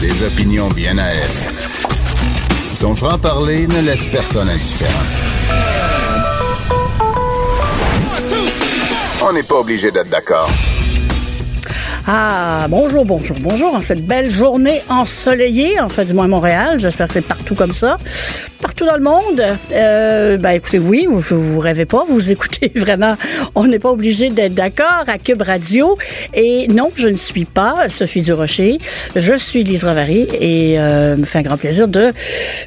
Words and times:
Des 0.00 0.22
opinions 0.22 0.68
bien 0.68 0.96
à 0.96 1.08
elle. 1.08 1.30
Son 2.74 2.94
franc-parler 2.94 3.66
ne 3.66 3.82
laisse 3.82 4.06
personne 4.06 4.48
indifférent. 4.48 4.90
On 9.22 9.32
n'est 9.34 9.42
pas 9.42 9.56
obligé 9.56 9.90
d'être 9.90 10.08
d'accord. 10.08 10.48
Ah, 12.06 12.66
bonjour, 12.68 13.06
bonjour, 13.06 13.38
bonjour. 13.40 13.74
En 13.74 13.80
cette 13.80 14.06
belle 14.06 14.30
journée 14.30 14.82
ensoleillée, 14.90 15.80
en 15.80 15.88
fait, 15.88 16.04
du 16.04 16.12
moins 16.12 16.28
Montréal. 16.28 16.78
J'espère 16.78 17.06
que 17.06 17.14
c'est 17.14 17.22
partout 17.22 17.54
comme 17.54 17.72
ça. 17.72 17.96
Partout 18.60 18.84
dans 18.84 18.96
le 18.96 19.02
monde. 19.02 19.42
Euh, 19.72 20.36
ben, 20.36 20.50
écoutez, 20.50 20.78
oui, 20.78 21.06
vous, 21.08 21.20
vous 21.20 21.60
rêvez 21.60 21.86
pas. 21.86 22.04
Vous 22.06 22.30
écoutez 22.30 22.70
vraiment. 22.76 23.16
On 23.54 23.66
n'est 23.66 23.78
pas 23.78 23.90
obligé 23.90 24.28
d'être 24.28 24.52
d'accord 24.52 25.04
à 25.06 25.16
Cube 25.16 25.40
Radio. 25.40 25.96
Et 26.34 26.68
non, 26.68 26.92
je 26.94 27.08
ne 27.08 27.16
suis 27.16 27.46
pas 27.46 27.88
Sophie 27.88 28.20
Durocher. 28.20 28.80
Je 29.16 29.34
suis 29.38 29.64
Lise 29.64 29.84
Ravary 29.84 30.28
et 30.38 30.78
euh, 30.78 31.16
me 31.16 31.24
fait 31.24 31.38
un 31.38 31.42
grand 31.42 31.56
plaisir 31.56 31.88
de 31.88 32.12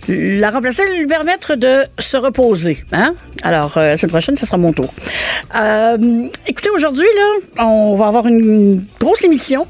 la 0.08 0.49
remplacer, 0.49 0.81
lui 0.97 1.05
permettre 1.05 1.53
de 1.53 1.83
se 1.99 2.17
reposer. 2.17 2.83
Hein? 2.91 3.13
Alors, 3.43 3.77
euh, 3.77 3.89
la 3.91 3.97
semaine 3.97 4.11
prochaine, 4.11 4.35
ce 4.35 4.47
sera 4.47 4.58
mon 4.58 4.73
tour. 4.73 4.91
Euh, 5.55 6.27
écoutez, 6.47 6.69
aujourd'hui, 6.71 7.05
là, 7.15 7.63
on 7.65 7.95
va 7.95 8.08
avoir 8.08 8.27
une 8.27 8.83
grosse 8.99 9.23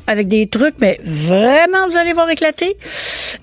avec 0.08 0.28
des 0.28 0.48
trucs, 0.48 0.76
mais 0.80 1.00
vraiment, 1.04 1.88
vous 1.90 1.98
allez 1.98 2.14
voir 2.14 2.30
éclater. 2.30 2.78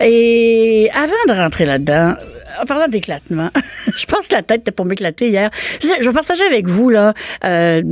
Et 0.00 0.90
avant 0.94 1.34
de 1.34 1.38
rentrer 1.38 1.64
là-dedans, 1.64 2.14
en 2.60 2.64
parlant 2.64 2.88
d'éclatement, 2.88 3.50
je 3.96 4.06
pense 4.06 4.28
que 4.28 4.34
la 4.34 4.42
tête 4.42 4.62
était 4.62 4.70
pour 4.70 4.86
m'éclater 4.86 5.28
hier. 5.28 5.50
Je 5.82 6.06
vais 6.06 6.12
partager 6.12 6.44
avec 6.44 6.66
vous 6.66 6.90
là 6.90 7.14
euh, 7.44 7.82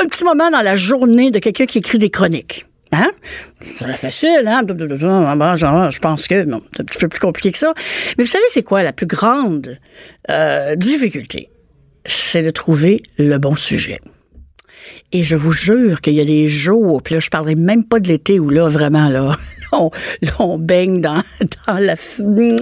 un 0.00 0.06
petit 0.06 0.24
moment 0.24 0.50
dans 0.50 0.62
la 0.62 0.76
journée 0.76 1.30
de 1.30 1.38
quelqu'un 1.38 1.66
qui 1.66 1.78
écrit 1.78 1.98
des 1.98 2.10
chroniques. 2.10 2.66
Hein? 2.92 3.10
C'est 3.78 3.96
facile, 3.96 4.44
hein? 4.48 4.62
Genre, 5.56 5.90
je 5.90 5.98
pense 6.00 6.26
que 6.26 6.44
c'est 6.44 6.80
un 6.80 6.84
petit 6.84 6.98
peu 6.98 7.08
plus 7.08 7.20
compliqué 7.20 7.52
que 7.52 7.58
ça. 7.58 7.72
Mais 8.18 8.24
vous 8.24 8.30
savez, 8.30 8.44
c'est 8.48 8.64
quoi 8.64 8.82
la 8.82 8.92
plus 8.92 9.06
grande 9.06 9.78
euh, 10.28 10.74
difficulté? 10.74 11.50
C'est 12.04 12.42
de 12.42 12.50
trouver 12.50 13.02
le 13.18 13.38
bon 13.38 13.54
sujet. 13.54 14.00
Et 15.12 15.24
je 15.24 15.36
vous 15.36 15.52
jure 15.52 16.00
qu'il 16.00 16.14
y 16.14 16.20
a 16.20 16.24
des 16.24 16.48
jours, 16.48 17.02
puis 17.02 17.14
là, 17.14 17.20
je 17.20 17.30
parlerai 17.30 17.54
même 17.56 17.84
pas 17.84 17.98
de 18.00 18.08
l'été 18.08 18.38
où 18.38 18.48
là, 18.48 18.68
vraiment, 18.68 19.08
là, 19.08 19.36
on, 19.72 19.90
là, 20.22 20.32
on 20.38 20.58
baigne 20.58 21.00
dans, 21.00 21.22
dans 21.66 21.78
la 21.78 21.94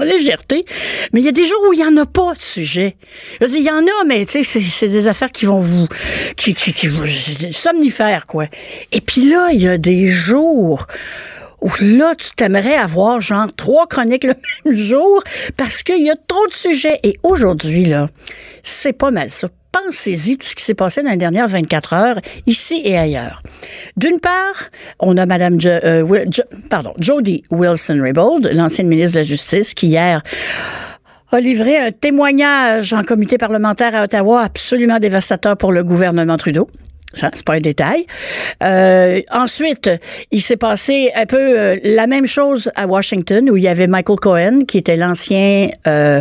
légèreté. 0.05 0.65
Mais 1.13 1.21
il 1.21 1.27
y 1.27 1.29
a 1.29 1.33
des 1.33 1.45
jours 1.45 1.59
où 1.69 1.73
il 1.73 1.81
y 1.81 1.85
en 1.85 1.97
a 1.97 2.07
pas 2.07 2.35
de 2.35 2.41
sujet. 2.41 2.97
Je 3.41 3.47
veux 3.47 3.57
il 3.57 3.63
y 3.65 3.71
en 3.71 3.85
a, 3.85 4.05
mais 4.07 4.25
tu 4.27 4.43
sais, 4.43 4.61
c'est- 4.61 4.89
des 4.89 5.07
affaires 5.09 5.31
qui 5.31 5.45
vont 5.47 5.59
vous, 5.59 5.87
qui, 6.37 6.55
qui, 6.55 6.73
qui 6.73 6.87
vous, 6.87 7.05
somnifères, 7.53 8.27
quoi. 8.27 8.47
Et 8.93 9.01
puis 9.01 9.29
là, 9.29 9.49
il 9.53 9.61
y 9.61 9.69
a 9.69 9.77
des 9.79 10.11
jours 10.11 10.87
où 11.61 11.69
là, 11.81 12.15
tu 12.15 12.31
t'aimerais 12.37 12.77
avoir 12.77 13.21
genre 13.21 13.49
trois 13.55 13.87
chroniques 13.87 14.25
le 14.25 14.35
même 14.65 14.75
jour 14.75 15.23
parce 15.57 15.83
qu'il 15.83 16.03
y 16.05 16.11
a 16.11 16.15
trop 16.17 16.47
de 16.47 16.55
sujets. 16.55 17.01
Et 17.03 17.17
aujourd'hui, 17.23 17.85
là, 17.85 18.09
c'est 18.63 18.93
pas 18.93 19.11
mal 19.11 19.31
ça. 19.31 19.49
Pensez-y 19.73 20.37
tout 20.37 20.47
ce 20.47 20.55
qui 20.55 20.65
s'est 20.65 20.75
passé 20.75 21.03
dans 21.03 21.11
les 21.11 21.17
dernières 21.17 21.49
24 21.49 21.93
heures, 21.93 22.21
ici 22.47 22.81
et 22.85 22.99
ailleurs. 22.99 23.43
D'une 23.97 24.21
part, 24.21 24.69
on 24.99 25.17
a 25.17 25.27
Madame 25.27 25.59
euh, 25.65 26.25
Jody 26.99 27.45
Wilson-Raybould, 27.51 28.51
l'ancienne 28.53 28.89
ministre 28.89 29.15
de 29.15 29.21
la 29.21 29.25
Justice, 29.25 29.75
qui 29.75 29.89
hier 29.89 30.23
a 31.31 31.41
livré 31.41 31.77
un 31.79 31.93
témoignage 31.93 32.93
en 32.93 33.03
comité 33.03 33.37
parlementaire 33.37 33.95
à 33.95 34.05
Ottawa 34.05 34.43
absolument 34.43 34.99
dévastateur 34.99 35.57
pour 35.57 35.73
le 35.73 35.85
gouvernement 35.85 36.37
Trudeau. 36.39 36.69
Ça, 37.15 37.31
c'est 37.33 37.45
pas 37.45 37.55
un 37.55 37.61
détail. 37.61 38.05
Euh, 38.63 39.23
ensuite, 39.33 39.91
il 40.31 40.43
s'est 40.43 40.59
passé 40.59 41.11
un 41.17 41.25
peu 41.25 41.59
euh, 41.59 41.77
la 41.83 42.07
même 42.07 42.27
chose 42.27 42.71
à 42.75 42.87
Washington 42.87 43.49
où 43.49 43.57
il 43.57 43.63
y 43.63 43.69
avait 43.69 43.87
Michael 43.87 44.19
Cohen 44.19 44.61
qui 44.69 44.77
était 44.77 44.97
l'ancien, 44.97 45.71
euh, 45.87 46.21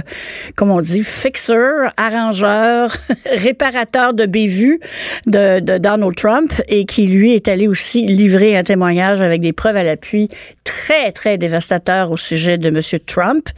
comment 0.56 0.78
on 0.78 0.82
dit, 0.82 1.04
fixer, 1.04 1.90
arrangeur, 1.98 2.96
réparateur 3.26 4.14
de 4.14 4.26
bévues 4.26 4.80
de, 5.26 5.60
de 5.60 5.78
Donald 5.78 6.16
Trump 6.16 6.54
et 6.70 6.86
qui 6.86 7.06
lui 7.08 7.36
est 7.36 7.50
allé 7.50 7.68
aussi 7.68 8.06
livrer 8.06 8.56
un 8.56 8.64
témoignage 8.64 9.22
avec 9.22 9.42
des 9.42 9.52
preuves 9.52 9.76
à 9.76 9.84
l'appui 9.84 10.30
très 10.64 11.12
très 11.12 11.38
dévastateur 11.38 12.12
au 12.12 12.18
sujet 12.18 12.58
de 12.58 12.70
Monsieur 12.70 13.00
Trump 13.00 13.50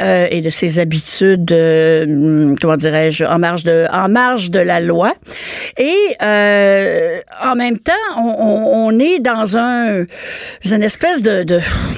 euh, 0.00 0.26
et 0.30 0.40
de 0.40 0.50
ses 0.50 0.78
habitudes, 0.78 1.52
euh, 1.52 2.54
comment 2.60 2.76
dirais-je, 2.76 3.24
en 3.24 3.38
marge 3.38 3.64
de 3.64 3.86
en 3.92 4.08
marge 4.08 4.50
de 4.50 4.60
la 4.60 4.80
loi. 4.80 5.14
Et 5.78 5.96
euh, 6.62 7.20
en 7.42 7.54
même 7.54 7.78
temps, 7.78 7.92
on, 8.16 8.98
est 8.98 9.18
dans 9.18 9.56
un 9.56 10.04
une 10.64 10.82
espèce 10.82 11.22
de, 11.22 11.44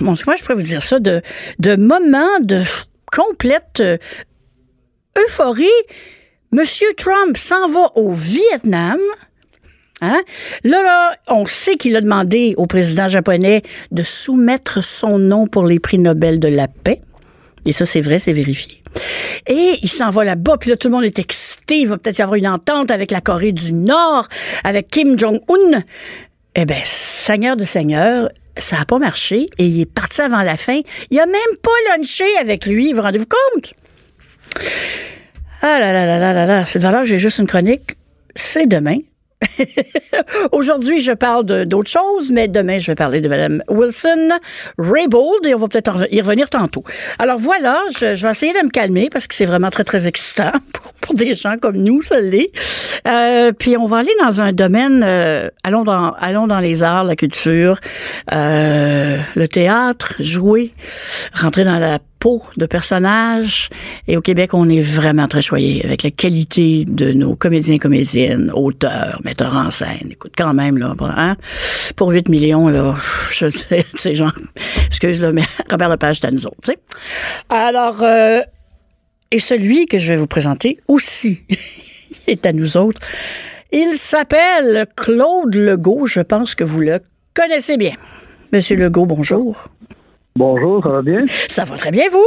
bon, 0.00 0.14
comment 0.25 0.36
je 0.36 0.42
pourrais 0.42 0.54
vous 0.54 0.62
dire 0.62 0.82
ça, 0.82 0.98
de 0.98 1.22
de 1.58 1.76
moment 1.76 2.41
de 2.41 2.60
complète 3.10 3.80
euh, 3.80 3.98
euphorie. 5.19 5.69
Monsieur 6.52 6.86
Trump 6.97 7.36
s'en 7.36 7.69
va 7.69 7.91
au 7.97 8.12
Vietnam. 8.12 8.98
Hein? 10.00 10.22
Là, 10.64 10.82
là, 10.82 11.16
on 11.28 11.46
sait 11.46 11.76
qu'il 11.76 11.96
a 11.96 12.00
demandé 12.00 12.54
au 12.56 12.66
président 12.66 13.08
japonais 13.08 13.62
de 13.91 14.02
soumettre 14.02 14.82
son 14.82 15.19
nom 15.19 15.46
pour 15.46 15.66
les 15.66 15.81
prix 15.81 15.98
Nobel 15.98 16.38
de 16.38 16.48
la 16.48 16.69
paix. 16.69 17.00
Et 17.64 17.72
ça, 17.72 17.86
c'est 17.86 18.00
vrai, 18.00 18.19
c'est 18.19 18.32
vérifié. 18.32 18.82
Et 19.47 19.78
il 19.82 19.88
s'en 19.88 20.10
va 20.10 20.25
là-bas, 20.25 20.56
puis 20.58 20.70
là, 20.70 20.76
tout 20.76 20.88
le 20.88 20.94
monde 20.94 21.04
est 21.04 21.19
excité. 21.19 21.80
Il 21.80 21.88
va 21.88 21.98
peut-être 21.98 22.19
y 22.19 22.22
avoir 22.22 22.36
une 22.36 22.48
entente 22.48 22.91
avec 22.91 23.10
la 23.10 23.20
Corée 23.20 23.52
du 23.52 23.72
Nord, 23.72 24.28
avec 24.62 24.88
Kim 24.88 25.19
Jong-un. 25.19 25.82
Eh 26.54 26.64
bien, 26.64 26.80
seigneur 26.84 27.56
de 27.56 27.64
seigneur, 27.64 28.28
ça 28.56 28.78
n'a 28.78 28.84
pas 28.84 28.98
marché 28.98 29.48
et 29.58 29.66
il 29.66 29.80
est 29.80 29.92
parti 29.92 30.20
avant 30.20 30.42
la 30.42 30.56
fin. 30.56 30.80
Il 31.10 31.19
a 31.19 31.26
même 31.26 31.56
pas 31.62 31.97
lunché 31.97 32.25
avec 32.41 32.66
lui, 32.66 32.92
vous 32.92 33.02
rendez-vous 33.02 33.26
compte? 33.26 33.75
Ah 35.62 35.81
là 35.81 35.92
là 35.92 36.06
là 36.06 36.19
là 36.19 36.32
là 36.32 36.46
là, 36.46 36.66
cette 36.66 36.82
valeur, 36.82 37.04
j'ai 37.06 37.19
juste 37.19 37.38
une 37.38 37.46
chronique. 37.46 37.96
C'est 38.36 38.66
demain. 38.66 38.98
Aujourd'hui, 40.52 41.00
je 41.00 41.12
parle 41.12 41.44
de- 41.44 41.64
d'autre 41.64 41.90
chose, 41.90 42.30
mais 42.30 42.48
demain, 42.48 42.78
je 42.78 42.90
vais 42.90 42.94
parler 42.94 43.20
de 43.20 43.28
Mme 43.28 43.62
Wilson 43.68 44.30
Raybould 44.78 45.46
et 45.46 45.54
on 45.54 45.58
va 45.58 45.68
peut-être 45.68 46.06
y 46.10 46.20
revenir 46.20 46.50
tantôt. 46.50 46.84
Alors 47.18 47.38
voilà, 47.38 47.80
je, 47.98 48.22
vais 48.22 48.30
essayer 48.30 48.52
de 48.52 48.64
me 48.64 48.70
calmer 48.70 49.08
parce 49.10 49.26
que 49.26 49.34
c'est 49.34 49.44
vraiment 49.44 49.70
très, 49.70 49.84
très 49.84 50.06
excitant 50.06 50.52
pour, 50.72 50.92
pour 50.94 51.14
des 51.14 51.34
gens 51.34 51.56
comme 51.60 51.76
nous, 51.76 52.02
ça 52.02 52.20
l'est. 52.20 52.50
Euh, 53.06 53.52
puis 53.52 53.76
on 53.76 53.86
va 53.86 53.98
aller 53.98 54.14
dans 54.22 54.40
un 54.40 54.52
domaine, 54.52 55.02
euh, 55.04 55.48
allons, 55.62 55.82
dans, 55.82 56.12
allons 56.12 56.46
dans 56.46 56.60
les 56.60 56.82
arts, 56.82 57.04
la 57.04 57.16
culture, 57.16 57.78
euh, 58.32 59.18
le 59.34 59.48
théâtre, 59.48 60.14
jouer, 60.20 60.72
rentrer 61.34 61.64
dans 61.64 61.78
la 61.78 61.98
de 62.56 62.66
personnages. 62.66 63.68
Et 64.08 64.16
au 64.16 64.20
Québec, 64.20 64.54
on 64.54 64.68
est 64.68 64.80
vraiment 64.80 65.28
très 65.28 65.42
choyé 65.42 65.84
avec 65.84 66.02
la 66.02 66.10
qualité 66.10 66.84
de 66.84 67.12
nos 67.12 67.37
comédiens, 67.37 67.78
comédiennes, 67.78 68.50
auteurs, 68.54 69.20
metteurs 69.25 69.54
en 69.54 69.70
scène. 69.70 70.08
Écoute, 70.10 70.32
quand 70.37 70.54
même, 70.54 70.78
là, 70.78 70.94
hein, 71.00 71.37
pour 71.96 72.10
8 72.10 72.28
millions, 72.28 72.69
là, 72.69 72.94
je 73.31 73.49
sais, 73.49 73.84
sais, 73.94 74.14
genre, 74.14 74.32
excuse, 74.87 75.20
là, 75.20 75.32
mais 75.32 75.43
Robert 75.70 75.90
Lepage, 75.90 76.20
c'est 76.20 76.26
à 76.26 76.31
nous 76.31 76.46
autres, 76.46 76.56
tu 76.64 76.72
sais. 76.72 76.78
Alors, 77.50 78.02
euh, 78.02 78.40
et 79.31 79.38
celui 79.40 79.87
que 79.87 79.99
je 79.99 80.10
vais 80.12 80.16
vous 80.16 80.26
présenter 80.26 80.78
aussi 80.88 81.43
est 82.26 82.46
à 82.46 82.52
nous 82.52 82.76
autres. 82.76 83.00
Il 83.72 83.96
s'appelle 83.96 84.87
Claude 84.96 85.54
Legault. 85.54 86.06
Je 86.06 86.20
pense 86.20 86.54
que 86.54 86.64
vous 86.64 86.81
le 86.81 87.00
connaissez 87.34 87.76
bien. 87.76 87.94
Monsieur 88.52 88.76
Legault, 88.76 89.06
bonjour. 89.06 89.69
Bonjour, 90.36 90.82
ça 90.82 90.90
va 90.90 91.02
bien? 91.02 91.20
Ça 91.48 91.64
va 91.64 91.76
très 91.76 91.90
bien, 91.92 92.08
vous? 92.10 92.26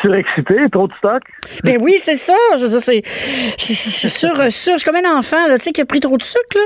Surexcité, 0.00 0.54
trop 0.72 0.88
de 0.88 0.92
stock? 0.94 1.22
Ben 1.64 1.76
oui, 1.80 1.96
c'est 1.98 2.14
ça. 2.14 2.34
Je 2.58 2.66
c'est, 2.66 3.02
c'est, 3.58 3.74
c'est 3.74 4.08
sur, 4.08 4.34
sur, 4.50 4.72
je 4.74 4.78
suis 4.78 4.84
comme 4.90 4.96
un 4.96 5.18
enfant, 5.18 5.46
là, 5.48 5.58
tu 5.58 5.64
sais, 5.64 5.72
qui 5.72 5.82
a 5.82 5.84
pris 5.84 6.00
trop 6.00 6.16
de 6.16 6.22
sucre, 6.22 6.56
là. 6.56 6.62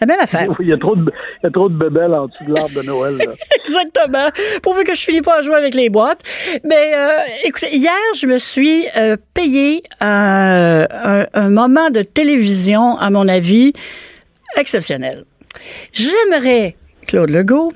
La 0.00 0.06
même 0.06 0.20
affaire. 0.20 0.48
Il 0.60 0.66
y 0.68 0.72
a 0.72 0.76
trop 0.76 0.94
de, 0.96 1.02
il 1.42 1.44
y 1.44 1.46
a 1.46 1.50
trop 1.50 1.68
de 1.70 1.74
bébelles 1.76 2.12
en 2.12 2.26
dessous 2.26 2.44
de 2.44 2.52
l'arbre 2.54 2.74
de 2.74 2.82
Noël. 2.82 3.16
là. 3.16 3.24
Exactement. 3.64 4.28
Pourvu 4.62 4.84
que 4.84 4.94
je 4.94 5.00
finis 5.02 5.22
pas 5.22 5.38
à 5.38 5.42
jouer 5.42 5.54
avec 5.54 5.74
les 5.74 5.88
boîtes. 5.88 6.20
Mais 6.64 6.92
euh, 6.94 7.08
écoutez, 7.44 7.74
hier, 7.74 7.92
je 8.16 8.26
me 8.26 8.38
suis 8.38 8.84
euh, 8.96 9.16
payé 9.32 9.82
un, 10.00 10.86
un- 10.90 11.26
un 11.32 11.48
moment 11.48 11.88
de 11.90 12.02
télévision, 12.02 12.96
à 12.98 13.08
mon 13.10 13.26
avis, 13.28 13.72
exceptionnel. 14.56 15.24
J'aimerais, 15.92 16.76
Claude 17.12 17.28
Legault, 17.28 17.74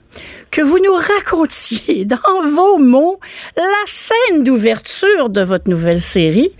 que 0.50 0.62
vous 0.62 0.78
nous 0.78 0.94
racontiez 0.94 2.04
dans 2.06 2.16
vos 2.48 2.78
mots 2.78 3.20
la 3.54 3.62
scène 3.84 4.44
d'ouverture 4.44 5.28
de 5.28 5.42
votre 5.42 5.68
nouvelle 5.68 5.98
série. 5.98 6.52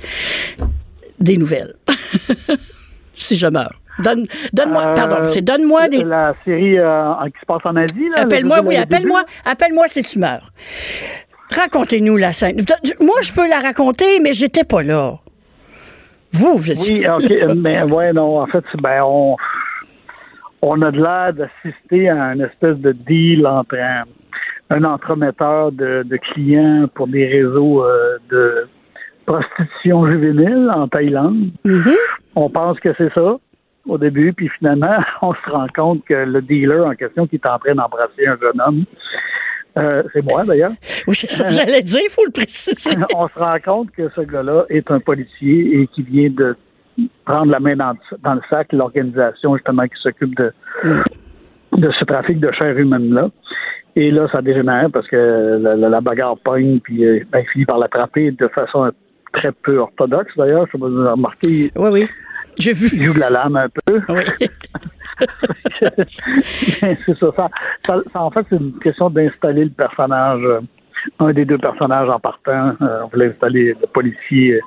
Des 1.19 1.38
nouvelles. 1.38 1.75
si 3.14 3.38
je 3.38 3.46
meurs. 3.46 3.81
Donne, 4.05 4.26
donne-moi, 4.52 4.88
Euh, 4.88 4.94
pardon, 4.94 5.17
c'est 5.32 5.40
donne-moi 5.40 5.88
des, 5.88 6.05
La 6.05 6.34
série 6.44 6.78
euh, 6.78 7.14
qui 7.32 7.40
se 7.40 7.46
passe 7.46 7.62
en 7.64 7.76
Asie. 7.76 8.11
là, 8.14 8.20
Appelle-moi, 8.25 8.58
le- 8.58 8.62
le 8.64 8.69
oui, 8.69 8.76
appelle-moi, 8.76 9.25
appelle-moi 9.46 9.88
si 9.88 10.02
tu 10.02 10.19
meurs. 10.19 10.52
Racontez-nous 11.50 12.19
la 12.19 12.34
scène. 12.34 12.58
Moi, 13.00 13.17
je 13.23 13.32
peux 13.32 13.49
la 13.49 13.61
raconter, 13.61 14.20
mais 14.20 14.34
j'étais 14.34 14.64
pas 14.64 14.82
là. 14.82 15.14
Vous, 16.32 16.58
vous 16.58 16.70
étiez. 16.73 17.08
Oui, 17.08 17.25
OK. 17.25 17.55
mais 17.56 17.82
ouais, 17.84 18.12
non, 18.12 18.43
en 18.43 18.46
fait, 18.46 18.64
ben, 18.82 19.00
on, 19.02 19.37
on 20.66 20.82
a 20.82 20.90
de 20.90 21.00
l'air 21.00 21.32
d'assister 21.32 22.08
à 22.08 22.34
une 22.34 22.40
espèce 22.40 22.76
de 22.78 22.90
deal 22.92 23.46
entre 23.46 23.76
un, 23.76 24.02
un 24.70 24.84
entremetteur 24.84 25.70
de, 25.70 26.02
de 26.02 26.16
clients 26.16 26.88
pour 26.94 27.06
des 27.06 27.26
réseaux 27.26 27.84
euh, 27.84 28.18
de 28.30 28.68
prostitution 29.26 30.06
juvénile 30.06 30.70
en 30.74 30.88
Thaïlande. 30.88 31.50
On 32.34 32.50
pense 32.50 32.80
que 32.80 32.92
c'est 32.98 33.12
ça 33.14 33.36
au 33.86 33.98
début, 33.98 34.32
puis 34.32 34.48
finalement, 34.58 34.96
on 35.22 35.34
se 35.34 35.50
rend 35.50 35.68
compte 35.74 36.04
que 36.04 36.14
le 36.14 36.42
dealer 36.42 36.84
en 36.84 36.94
question 36.94 37.28
qui 37.28 37.36
est 37.36 37.46
en 37.46 37.58
train 37.58 37.74
d'embrasser 37.74 38.26
un 38.26 38.36
jeune 38.36 38.60
homme, 38.60 38.84
euh, 39.78 40.02
c'est 40.12 40.24
moi 40.24 40.42
d'ailleurs, 40.44 40.72
Oui, 41.06 41.14
c'est 41.14 41.30
ça 41.30 41.44
que 41.44 41.50
j'allais 41.50 41.82
dire, 41.82 42.00
il 42.02 42.10
faut 42.10 42.24
le 42.24 42.32
préciser. 42.32 42.96
on 43.14 43.28
se 43.28 43.38
rend 43.38 43.58
compte 43.64 43.90
que 43.92 44.08
ce 44.16 44.22
gars-là 44.22 44.64
est 44.68 44.90
un 44.90 44.98
policier 44.98 45.80
et 45.80 45.86
qui 45.86 46.02
vient 46.02 46.30
de 46.30 46.56
prendre 47.25 47.50
la 47.52 47.60
main 47.60 47.76
dans, 47.76 47.93
le- 47.93 48.19
dans 48.22 48.34
le 48.34 48.40
sac 48.48 48.72
l'organisation 48.72 49.54
justement 49.56 49.84
qui 49.84 50.00
s'occupe 50.00 50.34
de, 50.37 50.52
de 51.72 51.90
ce 51.93 52.04
trafic 52.04 52.40
de 52.40 52.50
chair 52.52 52.76
humaine-là. 52.78 53.28
Et 53.96 54.10
là, 54.10 54.28
ça 54.31 54.43
dégénère 54.43 54.88
parce 54.93 55.06
que 55.08 55.58
la, 55.60 55.75
la- 55.76 55.88
la 55.88 56.00
bagarre 56.00 56.37
pogne, 56.38 56.81
puis 56.81 57.04
euh, 57.04 57.20
ben, 57.32 57.40
il 57.40 57.48
finit 57.50 57.64
par 57.64 57.78
l'attraper 57.78 58.31
de 58.31 58.48
façon 58.48 58.90
très 59.32 59.52
peu 59.52 59.78
orthodoxe 59.78 60.32
d'ailleurs. 60.37 60.66
Je 60.66 60.72
sais 60.72 60.78
pas 60.78 60.87
si 60.87 60.93
vous 60.93 61.00
avez 61.00 61.10
remarqué, 61.10 61.70
Oui, 61.76 61.88
oui. 61.93 62.06
J'ai 62.58 62.70
il 62.70 62.76
vu. 62.76 63.04
joue 63.04 63.12
de 63.14 63.20
la 63.20 63.31
lame 63.31 63.56
un 63.56 63.69
peu. 63.84 64.00
Oui. 64.08 64.22
c'est 65.81 67.19
ça, 67.19 67.32
ça, 67.37 67.49
ça- 67.87 68.00
ça, 68.12 68.20
En 68.22 68.31
fait, 68.31 68.46
c'est 68.50 68.56
une 68.56 68.78
question 68.78 69.10
d'installer 69.10 69.64
le 69.64 69.70
personnage, 69.70 70.42
euh, 70.44 70.60
un 71.19 71.32
des 71.32 71.44
deux 71.44 71.58
personnages 71.58 72.08
en 72.08 72.19
partant. 72.19 72.75
Euh, 72.82 73.02
on 73.04 73.08
voulait 73.08 73.28
installer 73.28 73.75
le 73.81 73.87
policier, 73.87 74.60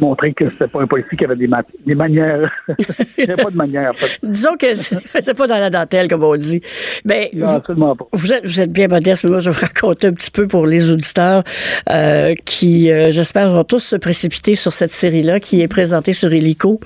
montrer 0.00 0.32
que 0.32 0.48
c'était 0.50 0.68
pas 0.68 0.80
un 0.82 0.86
policier 0.86 1.16
qui 1.16 1.24
avait 1.24 1.36
des, 1.36 1.48
ma- 1.48 1.62
des 1.86 1.94
manières. 1.94 2.50
Il 3.18 3.24
n'y 3.26 3.30
avait 3.32 3.42
pas 3.42 3.50
de 3.50 3.56
manière, 3.56 3.90
en 3.90 3.94
fait. 3.94 4.10
Disons 4.22 4.56
que 4.56 4.74
c'est 4.74 5.34
pas 5.34 5.46
dans 5.46 5.56
la 5.58 5.70
dentelle, 5.70 6.08
comme 6.08 6.24
on 6.24 6.36
dit. 6.36 6.60
Mais 7.04 7.30
Non, 7.34 7.46
vous, 7.46 7.56
absolument 7.56 7.96
pas. 7.96 8.06
vous 8.12 8.32
êtes, 8.32 8.46
vous 8.46 8.60
êtes 8.60 8.72
bien 8.72 8.88
modeste, 8.88 9.24
mais 9.24 9.30
moi, 9.30 9.40
je 9.40 9.50
vais 9.50 9.56
vous 9.56 9.60
raconter 9.66 10.06
un 10.08 10.12
petit 10.12 10.30
peu 10.30 10.46
pour 10.46 10.66
les 10.66 10.90
auditeurs 10.90 11.42
euh, 11.90 12.34
qui, 12.44 12.90
euh, 12.90 13.10
j'espère, 13.10 13.50
vont 13.50 13.64
tous 13.64 13.78
se 13.80 13.96
précipiter 13.96 14.54
sur 14.54 14.72
cette 14.72 14.92
série-là 14.92 15.40
qui 15.40 15.60
est 15.62 15.68
présentée 15.68 16.12
sur 16.12 16.32
Helico. 16.32 16.80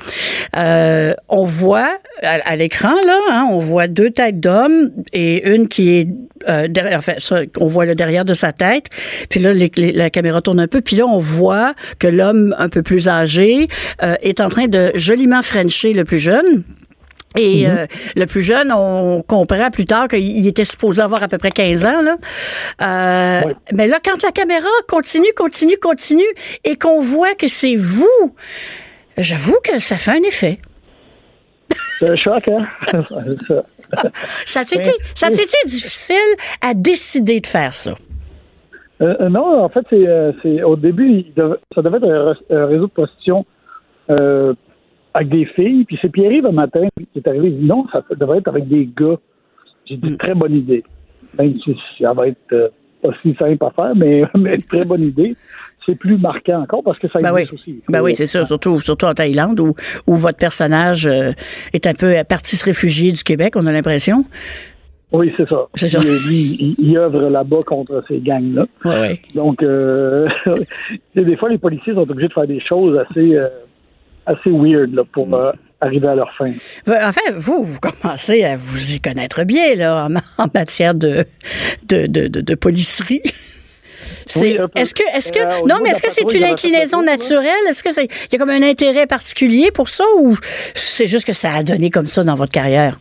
Euh, 0.56 1.14
on 1.28 1.44
voit 1.44 1.90
à, 2.22 2.38
à 2.44 2.56
l'écran, 2.56 2.92
là, 3.06 3.18
hein, 3.30 3.48
on 3.50 3.58
voit 3.58 3.86
deux 3.88 4.10
têtes 4.10 4.40
d'hommes 4.40 4.90
et 5.12 5.48
une 5.48 5.68
qui 5.68 5.90
est 5.90 6.08
euh, 6.48 6.68
derrière, 6.68 6.98
enfin, 6.98 7.14
ça, 7.18 7.40
on 7.58 7.66
voit 7.66 7.84
le 7.86 7.94
derrière 7.94 8.24
de 8.24 8.34
sa 8.34 8.52
tête. 8.52 8.86
Puis 9.30 9.40
là, 9.40 9.52
les- 9.52 9.70
les- 9.76 9.92
la 9.92 10.10
caméra 10.10 10.40
tourne 10.42 10.60
un 10.60 10.68
peu. 10.68 10.80
Puis 10.80 10.96
là, 10.96 11.06
on 11.06 11.18
voit 11.18 11.74
que 11.98 12.06
l'homme 12.06 12.54
un 12.58 12.68
peu 12.68 12.82
plus 12.82 13.08
âgé 13.08 13.68
euh, 14.02 14.14
est 14.22 14.40
en 14.40 14.48
train 14.48 14.66
de 14.68 14.92
joliment 14.94 15.42
frencher 15.42 15.92
le 15.92 16.04
plus 16.04 16.18
jeune. 16.18 16.62
Et 17.38 17.66
euh, 17.66 17.86
le 18.14 18.26
plus 18.26 18.42
jeune, 18.42 18.70
on 18.72 19.22
comprend 19.22 19.70
plus 19.70 19.86
tard 19.86 20.06
qu'il 20.08 20.20
il 20.36 20.46
était 20.46 20.66
supposé 20.66 21.00
avoir 21.00 21.22
à 21.22 21.28
peu 21.28 21.38
près 21.38 21.50
15 21.50 21.86
ans. 21.86 22.02
Là. 22.02 22.16
Euh, 22.82 23.50
Mais 23.72 23.86
là, 23.86 24.00
quand 24.04 24.22
la 24.22 24.32
caméra 24.32 24.68
continue, 24.86 25.32
continue, 25.34 25.78
continue, 25.80 26.22
et 26.64 26.76
qu'on 26.76 27.00
voit 27.00 27.34
que 27.34 27.48
c'est 27.48 27.76
vous, 27.76 28.34
j'avoue 29.16 29.56
que 29.64 29.78
ça 29.78 29.96
fait 29.96 30.10
un 30.10 30.22
effet. 30.24 30.58
C'est 31.98 32.08
un 32.10 32.16
choc, 32.16 32.46
hein? 32.48 32.66
Ça. 34.46 34.64
Ça 34.64 34.76
a 35.26 35.30
été, 35.30 35.42
été 35.42 35.56
difficile 35.66 36.16
à 36.60 36.74
décider 36.74 37.40
de 37.40 37.46
faire 37.46 37.72
ça? 37.72 37.94
Euh, 39.00 39.16
euh, 39.20 39.28
non, 39.28 39.64
en 39.64 39.68
fait, 39.68 39.84
c'est, 39.90 40.08
euh, 40.08 40.32
au 40.64 40.76
début, 40.76 41.24
ça 41.74 41.82
devait 41.82 41.98
être 41.98 42.36
un, 42.50 42.66
réseau 42.66 42.86
de 42.86 42.92
prostitution 42.92 43.44
euh, 44.10 44.54
avec 45.14 45.28
des 45.28 45.44
filles. 45.46 45.84
Puis 45.84 45.98
c'est 46.00 46.08
Pierre-Yves 46.08 46.46
un 46.46 46.52
matin 46.52 46.86
qui 46.96 47.18
est 47.18 47.28
arrivé. 47.28 47.48
Il 47.48 47.60
dit 47.60 47.66
non, 47.66 47.86
ça 47.92 48.02
devrait 48.14 48.38
être 48.38 48.48
avec 48.48 48.68
des 48.68 48.88
gars. 48.96 49.16
J'ai 49.86 49.96
dit 49.96 50.16
très 50.16 50.34
bonne 50.34 50.54
idée. 50.54 50.84
Même 51.38 51.58
si 51.64 51.76
ça 52.00 52.12
va 52.12 52.28
être 52.28 52.52
euh, 52.52 52.68
pas 53.02 53.10
si 53.22 53.34
simple 53.34 53.64
à 53.64 53.70
faire, 53.70 53.96
mais, 53.96 54.22
mais 54.36 54.56
très 54.58 54.84
bonne 54.84 55.02
idée. 55.02 55.36
C'est 55.87 55.94
plus 55.96 56.17
marquant 56.19 56.62
encore 56.62 56.82
parce 56.84 56.99
que 56.99 57.08
ça 57.08 57.19
Ben 57.20 57.32
oui, 57.32 57.43
aussi. 57.52 57.82
ben 57.88 58.02
oui, 58.02 58.14
c'est 58.14 58.26
sûr, 58.26 58.46
surtout, 58.46 58.79
surtout 58.81 59.06
en 59.06 59.14
Thaïlande 59.14 59.58
où, 59.61 59.75
où 60.06 60.14
votre 60.17 60.38
personnage 60.38 61.06
euh, 61.06 61.32
est 61.73 61.87
un 61.87 61.94
peu 61.94 62.14
parti 62.29 62.56
se 62.56 62.64
réfugier 62.64 63.12
du 63.12 63.23
Québec, 63.25 63.55
on 63.56 63.67
a 63.67 63.73
l'impression. 63.73 64.25
Oui, 65.12 65.32
c'est 65.37 65.46
ça. 65.49 65.67
C'est 65.75 65.88
ça. 65.88 65.99
Lui, 66.00 66.56
il, 66.58 66.75
il 66.79 66.96
œuvre 66.96 67.29
là-bas 67.29 67.62
contre 67.67 68.02
ces 68.08 68.19
gangs-là. 68.20 68.67
Oui. 68.84 69.20
Donc, 69.34 69.62
euh, 69.62 70.26
des 71.14 71.37
fois, 71.37 71.50
les 71.50 71.58
policiers 71.58 71.93
sont 71.94 72.08
obligés 72.11 72.29
de 72.29 72.32
faire 72.32 72.46
des 72.46 72.61
choses 72.61 72.99
assez, 72.99 73.34
euh, 73.37 73.49
assez 74.25 74.50
weird 74.50 74.94
là, 74.94 75.02
pour 75.12 75.34
euh, 75.34 75.52
arriver 75.82 76.08
à 76.08 76.14
leur 76.14 76.32
fin. 76.34 76.50
Enfin, 76.87 77.20
vous, 77.37 77.62
vous 77.62 77.79
commencez 77.79 78.43
à 78.43 78.56
vous 78.56 78.94
y 78.94 79.00
connaître 79.00 79.44
bien 79.44 79.75
là, 79.75 80.06
en, 80.08 80.14
en 80.44 80.46
matière 80.55 80.94
de, 80.94 81.25
de, 81.88 82.06
de, 82.06 82.29
de, 82.29 82.40
de 82.40 82.55
policerie. 82.55 83.20
C'est, 84.40 84.58
Oui, 84.61 84.67
est-ce 84.76 84.94
que, 84.94 85.02
est-ce 85.17 85.31
que, 85.32 85.40
Euh, 85.40 85.67
non, 85.69 85.76
mais 85.82 85.90
est-ce 85.90 86.02
que 86.02 86.11
c'est 86.11 86.32
une 86.34 86.44
inclinaison 86.44 87.02
naturelle? 87.02 87.64
Est-ce 87.69 87.82
que 87.82 87.93
c'est, 87.93 88.05
il 88.06 88.32
y 88.32 88.37
a 88.37 88.38
comme 88.38 88.50
un 88.50 88.62
intérêt 88.62 89.06
particulier 89.06 89.70
pour 89.73 89.88
ça 89.88 90.05
ou 90.19 90.37
c'est 90.75 91.06
juste 91.06 91.26
que 91.26 91.32
ça 91.34 91.50
a 91.52 91.62
donné 91.62 91.90
comme 91.90 92.06
ça 92.06 92.23
dans 92.25 92.34
votre 92.34 92.52
carrière? 92.52 92.96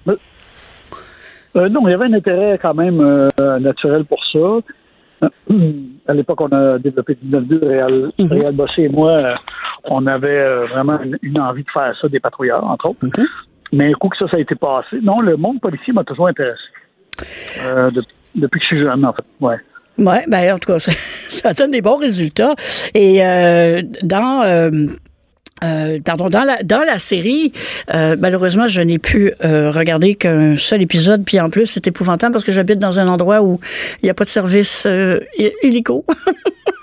Euh, 1.56 1.70
non, 1.70 1.88
il 1.88 1.92
y 1.92 1.94
avait 1.94 2.06
un 2.06 2.14
intérêt 2.14 2.58
quand 2.62 2.74
même 2.74 3.00
euh, 3.02 3.60
naturel 3.60 4.06
pour 4.06 4.20
ça. 4.32 5.28
À 6.08 6.14
l'époque, 6.14 6.42
on 6.42 6.52
a 6.52 6.80
développé 6.80 7.16
19-2, 7.24 7.66
Réal, 7.66 8.12
Réal 8.20 8.54
Bossé 8.54 8.84
et 8.84 8.90
moi, 8.90 9.12
euh, 9.12 9.34
on 9.86 10.08
avait 10.08 10.28
euh, 10.30 10.66
vraiment 10.68 11.00
une, 11.02 11.18
une 11.22 11.40
envie 11.40 11.64
de 11.64 11.70
faire 11.72 11.94
ça, 12.02 12.08
des 12.10 12.20
patrouilleurs, 12.20 12.64
entre 12.66 12.88
autres. 12.90 13.00
Mais 13.72 13.90
un 13.90 13.94
coup 13.94 14.10
que 14.10 14.18
ça, 14.18 14.28
ça 14.30 14.38
a 14.38 14.40
été 14.40 14.56
passé, 14.56 14.98
non, 15.02 15.22
le 15.22 15.38
monde 15.38 15.62
policier 15.62 15.94
m'a 15.94 16.04
toujours 16.04 16.28
intéressé. 16.28 16.60
Euh, 17.66 17.92
de- 17.92 18.04
depuis 18.36 18.60
que 18.60 18.64
je 18.64 18.68
suis 18.76 18.82
jeune, 18.82 19.06
en 19.06 19.14
fait. 19.14 19.24
Ouais. 19.40 19.58
Oui, 20.02 20.16
ben 20.28 20.56
en 20.56 20.58
tout 20.58 20.74
cas, 20.74 20.80
ça, 20.80 20.92
ça 21.30 21.54
donne 21.54 21.72
des 21.72 21.82
bons 21.82 21.96
résultats. 21.96 22.56
Et 22.96 23.24
euh, 23.24 23.84
dans 24.02 24.42
euh, 24.44 24.88
euh, 25.64 26.00
pardon, 26.04 26.30
dans 26.30 26.44
la 26.44 26.64
dans 26.64 26.84
la 26.84 27.00
série, 27.00 27.52
euh, 27.94 28.16
malheureusement, 28.20 28.68
je 28.68 28.82
n'ai 28.82 29.00
pu 29.00 29.34
euh, 29.44 29.72
regarder 29.72 30.16
qu'un 30.16 30.56
seul 30.56 30.82
épisode. 30.82 31.24
Puis 31.26 31.40
en 31.40 31.50
plus, 31.50 31.68
c'est 31.68 31.88
épouvantable 31.88 32.34
parce 32.34 32.44
que 32.46 32.52
j'habite 32.52 32.80
dans 32.80 33.00
un 33.00 33.08
endroit 33.08 33.42
où 33.42 33.60
il 34.02 34.06
n'y 34.06 34.10
a 34.10 34.14
pas 34.14 34.24
de 34.24 34.30
service 34.30 34.84
euh, 34.88 35.20
hélico. 35.62 36.06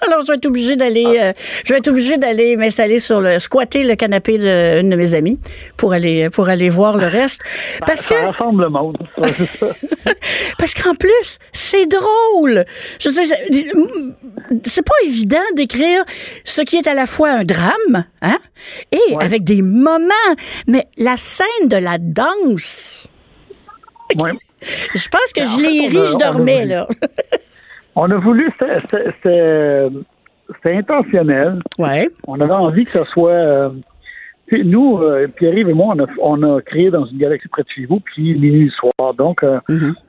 Alors, 0.06 0.22
je 0.22 0.28
vais 0.28 0.36
être 0.36 0.46
obligée 0.46 0.76
d'aller, 0.76 1.18
euh, 1.20 1.32
je 1.64 1.72
vais 1.72 1.80
être 1.80 1.88
obligée 1.88 2.16
d'aller 2.16 2.56
m'installer 2.56 2.98
sur 2.98 3.20
le 3.20 3.38
squatter 3.38 3.82
le 3.82 3.96
canapé 3.96 4.38
d'une 4.38 4.90
de 4.90 4.96
mes 4.96 5.14
amies 5.14 5.38
pour 5.76 5.92
aller 5.92 6.30
pour 6.30 6.48
aller 6.48 6.70
voir 6.70 6.96
le 6.96 7.06
reste. 7.06 7.40
Parce 7.84 8.06
que 8.06 8.14
Ça 8.14 8.30
rassemble 8.30 8.62
le 8.62 8.68
monde. 8.70 8.96
Parce 10.58 10.74
qu'en 10.74 10.94
plus, 10.94 11.38
c'est 11.52 11.86
drôle. 11.86 12.64
Je 13.00 13.08
sais, 13.10 13.24
c'est 14.64 14.84
pas 14.84 14.94
évident 15.04 15.36
d'écrire 15.56 16.02
ce 16.44 16.62
qui 16.62 16.76
est 16.76 16.86
à 16.86 16.94
la 16.94 17.06
fois 17.06 17.30
un 17.30 17.44
drame, 17.44 18.04
hein, 18.22 18.38
et 18.92 19.14
avec 19.20 19.44
des 19.44 19.62
moments. 19.62 20.08
Mais 20.66 20.86
la 20.96 21.16
scène 21.16 21.68
de 21.68 21.76
la 21.76 21.98
danse, 21.98 23.08
Ouais. 24.18 24.32
je 24.94 25.08
pense 25.08 25.32
que 25.34 25.42
En 25.42 25.56
je 25.56 25.62
l'ai 25.62 25.88
ri, 25.88 26.06
je 26.12 26.16
dormais, 26.18 26.64
là. 26.66 26.86
On 27.96 28.10
a 28.10 28.16
voulu, 28.16 28.50
c'était- 28.58 29.88
intentionnel. 30.64 31.60
Ouais. 31.78 32.08
On 32.26 32.40
avait 32.40 32.52
envie 32.52 32.84
que 32.84 32.90
ce 32.90 33.04
soit. 33.04 33.30
euh, 33.32 33.70
nous, 34.64 34.98
euh, 35.02 35.26
Pierre-Yves 35.28 35.68
et 35.68 35.74
moi, 35.74 35.94
on 35.94 36.02
a, 36.04 36.06
on 36.22 36.56
a 36.56 36.62
créé 36.62 36.90
dans 36.90 37.04
une 37.04 37.18
galaxie 37.18 37.48
près 37.48 37.62
de 37.64 37.68
chez 37.68 37.84
vous, 37.86 38.00
puis 38.00 38.34
minuit 38.38 38.70
soir. 38.78 39.12
Donc, 39.14 39.42
euh, 39.42 39.60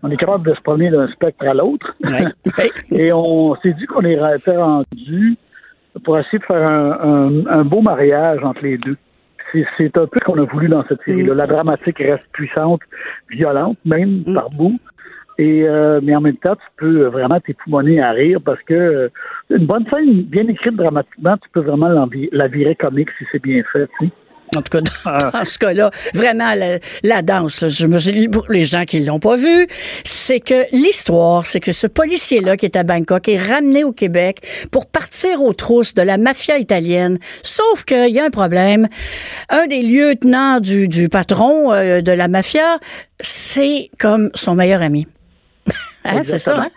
on 0.02 0.10
est 0.10 0.16
capable 0.18 0.48
de 0.50 0.56
se 0.56 0.62
promener 0.62 0.90
d'un 0.92 1.08
spectre 1.10 1.46
à 1.46 1.54
l'autre. 1.54 1.94
Ouais. 2.04 2.70
Et 2.98 3.12
on 3.12 3.56
s'est 3.62 3.74
dit 3.74 3.86
qu'on 3.86 4.06
était 4.06 4.56
rendu 4.58 5.36
pour 6.10 6.18
essayer 6.18 6.40
de 6.40 6.44
faire 6.46 6.68
un, 6.68 6.92
un- 7.04 7.46
un 7.60 7.64
beau 7.64 7.82
mariage 7.82 8.44
entre 8.44 8.64
les 8.64 8.80
deux. 8.80 8.98
c'est 9.54 9.96
un 9.96 10.08
peu 10.08 10.20
ce 10.20 10.26
qu'on 10.26 10.42
a 10.42 10.46
voulu 10.46 10.68
dans 10.68 10.84
cette 10.88 11.04
série-là. 11.04 11.36
La 11.36 11.46
dramatique 11.46 12.00
reste 12.00 12.26
puissante, 12.34 12.82
violente 13.30 13.78
même 13.86 14.24
par 14.34 14.50
bout. 14.50 14.80
Et 15.38 15.68
euh, 15.68 16.00
mais 16.02 16.16
en 16.16 16.22
même 16.22 16.38
temps, 16.38 16.56
tu 16.56 16.68
peux 16.78 17.04
vraiment 17.06 17.40
t'époumoner 17.40 18.02
à 18.02 18.10
rire 18.10 18.40
parce 18.44 18.60
que 18.64 18.74
euh, 18.74 19.10
une 19.52 19.68
bonne 19.68 19.86
scène 19.92 20.24
bien 20.24 20.48
écrite 20.48 20.76
dramatiquement, 20.76 21.38
tu 21.38 21.48
peux 21.54 21.62
vraiment 21.62 21.90
la 22.32 22.48
virer 22.48 22.74
comique 22.76 23.10
si 23.20 23.26
c'est 23.32 23.42
bien 23.42 23.62
fait. 23.72 23.88
tu 24.00 24.08
sais. 24.08 24.12
En 24.56 24.62
tout 24.62 24.72
cas, 24.72 24.82
dans, 24.82 25.30
dans 25.32 25.46
ce 25.46 25.60
cas-là, 25.60 25.92
vraiment, 26.14 26.54
la, 26.56 26.80
la 27.04 27.22
danse, 27.22 27.62
là, 27.62 27.70
je 27.70 27.86
me, 27.86 28.30
pour 28.32 28.46
les 28.50 28.64
gens 28.64 28.86
qui 28.86 29.00
l'ont 29.00 29.20
pas 29.20 29.36
vu, 29.36 29.68
c'est 30.04 30.40
que 30.40 30.66
l'histoire, 30.72 31.46
c'est 31.46 31.60
que 31.60 31.72
ce 31.72 31.88
policier-là 31.88 32.58
qui 32.58 32.66
est 32.66 32.76
à 32.76 32.84
Bangkok 32.84 33.28
est 33.28 33.38
ramené 33.38 33.84
au 33.84 33.92
Québec 33.92 34.40
pour 34.72 34.88
partir 34.88 35.42
aux 35.42 35.54
trousses 35.54 35.94
de 35.94 36.02
la 36.02 36.18
mafia 36.18 36.58
italienne. 36.58 37.18
Sauf 37.44 37.84
qu'il 37.84 38.10
y 38.10 38.20
a 38.20 38.26
un 38.26 38.30
problème. 38.30 38.88
Un 39.50 39.68
des 39.68 39.82
lieutenants 39.82 40.60
du, 40.60 40.88
du 40.88 41.10
patron 41.10 41.72
euh, 41.72 42.02
de 42.02 42.12
la 42.12 42.28
mafia, 42.28 42.78
c'est 43.20 43.90
comme 44.00 44.30
son 44.34 44.56
meilleur 44.56 44.82
ami. 44.82 45.08
Hein, 46.06 46.22
c'est 46.24 46.38
ça, 46.38 46.56
hein? 46.58 46.70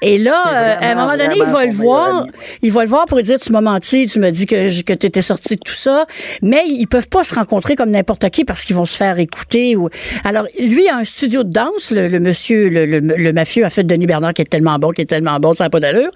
Et 0.00 0.16
là, 0.16 0.42
euh, 0.48 0.76
à 0.80 0.92
un 0.92 0.94
moment 0.94 1.16
donné, 1.16 1.34
il 1.36 1.44
va 1.44 1.64
le 1.66 1.70
voir. 1.72 2.26
Il 2.62 2.72
va 2.72 2.82
le 2.82 2.88
voir 2.88 3.04
pour 3.06 3.18
lui 3.18 3.24
dire 3.24 3.38
tu 3.38 3.52
m'as 3.52 3.60
menti, 3.60 4.06
tu 4.06 4.18
m'as 4.18 4.30
dit 4.30 4.46
que, 4.46 4.82
que 4.82 4.92
tu 4.94 5.06
étais 5.06 5.20
sorti 5.22 5.56
de 5.56 5.60
tout 5.60 5.72
ça. 5.74 6.06
Mais 6.42 6.62
ils 6.66 6.86
peuvent 6.86 7.08
pas 7.08 7.22
se 7.22 7.34
rencontrer 7.34 7.76
comme 7.76 7.90
n'importe 7.90 8.28
qui 8.30 8.44
parce 8.44 8.64
qu'ils 8.64 8.76
vont 8.76 8.86
se 8.86 8.96
faire 8.96 9.18
écouter. 9.18 9.76
Ou... 9.76 9.90
Alors, 10.24 10.46
lui 10.58 10.88
a 10.88 10.96
un 10.96 11.04
studio 11.04 11.42
de 11.44 11.50
danse, 11.50 11.90
le, 11.90 12.08
le 12.08 12.20
monsieur, 12.20 12.68
le, 12.70 12.86
le- 12.86 13.00
le 13.00 13.32
mafieux 13.32 13.64
a 13.64 13.70
fait 13.70 13.84
Denis 13.84 14.06
Bernard 14.06 14.32
qui 14.32 14.42
est 14.42 14.46
tellement 14.50 14.78
bon, 14.78 14.90
qui 14.92 15.02
est 15.02 15.06
tellement 15.06 15.38
bon, 15.40 15.54
ça 15.54 15.64
n'a 15.64 15.70
pas 15.70 15.80
d'allure. 15.80 16.10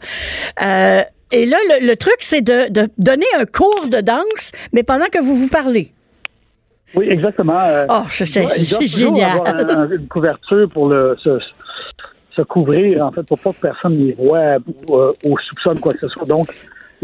Euh, 0.62 1.02
et 1.33 1.47
là, 1.47 1.59
le, 1.80 1.87
le 1.87 1.97
truc, 1.97 2.16
c'est 2.21 2.40
de, 2.42 2.71
de 2.71 2.88
donner 2.97 3.26
un 3.38 3.44
cours 3.44 3.88
de 3.90 4.00
danse, 4.00 4.52
mais 4.73 4.83
pendant 4.85 5.06
que 5.12 5.18
vous 5.18 5.37
vous 5.37 5.49
parlez. 5.49 5.92
Oui, 6.94 7.09
exactement. 7.11 7.59
euh, 7.61 7.87
Oh, 7.90 8.02
c'est- 8.09 8.25
génial. 8.87 9.33
avoir 9.40 9.80
un- 9.80 9.88
une 9.90 10.06
couverture 10.06 10.68
pour 10.73 10.88
le 10.88 11.16
se, 11.23 11.38
se 12.34 12.42
couvrir, 12.42 13.04
en 13.04 13.12
fait, 13.12 13.22
pour 13.22 13.38
pas 13.38 13.52
que 13.52 13.60
personne 13.60 13.96
les 13.96 14.12
voit 14.12 14.56
ou, 14.66 14.96
euh, 14.96 15.12
ou 15.24 15.38
soupçonne 15.38 15.78
quoi 15.78 15.92
que 15.92 16.00
ce 16.00 16.08
soit. 16.08 16.26
Donc, 16.26 16.46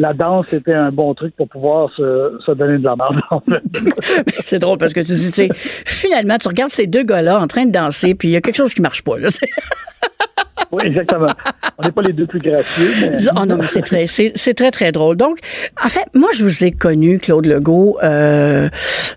la 0.00 0.14
danse 0.14 0.52
était 0.54 0.73
un 0.73 0.90
bon 0.90 1.12
truc 1.14 1.37
pour 1.37 1.49
pouvoir 1.49 1.90
se, 1.95 2.38
se 2.45 2.52
donner 2.52 2.78
de 2.78 2.85
la 2.85 2.97
marge. 2.97 3.21
en 3.30 3.40
fait. 3.40 3.62
C'est 4.47 4.59
drôle 4.59 4.78
parce 4.78 4.95
que 4.95 5.00
tu 5.00 5.12
dis, 5.12 5.30
tu 5.30 5.33
sais, 5.33 5.49
finalement, 5.54 6.38
tu 6.38 6.49
regardes 6.49 6.71
ces 6.71 6.87
deux 6.87 7.02
gars-là 7.02 7.38
en 7.38 7.47
train 7.47 7.66
de 7.66 7.71
danser, 7.71 8.14
puis 8.14 8.28
il 8.28 8.30
y 8.33 8.37
a 8.37 8.40
quelque 8.40 8.57
chose 8.57 8.73
qui 8.73 8.80
marche 8.80 9.04
pas. 9.04 9.19
Là. 9.19 9.28
oui, 10.73 10.83
exactement. 10.87 11.26
On 11.78 11.85
n'est 11.85 11.92
pas 11.92 12.02
les 12.02 12.12
deux 12.12 12.26
plus 12.26 12.38
gracieux, 12.38 12.92
mais 13.00 13.16
Oh 13.37 13.45
non, 13.45 13.57
mais 13.57 13.66
c'est 13.66 13.83
très, 13.83 14.07
c'est, 14.07 14.54
très, 14.54 14.71
très 14.71 14.92
drôle. 14.92 15.16
Donc, 15.16 15.38
en 15.83 15.88
fait, 15.88 16.07
moi, 16.14 16.30
je 16.35 16.45
vous 16.45 16.64
ai 16.64 16.71
connu, 16.71 17.19
Claude 17.19 17.47
Legault. 17.47 17.99
Euh, 18.02 18.69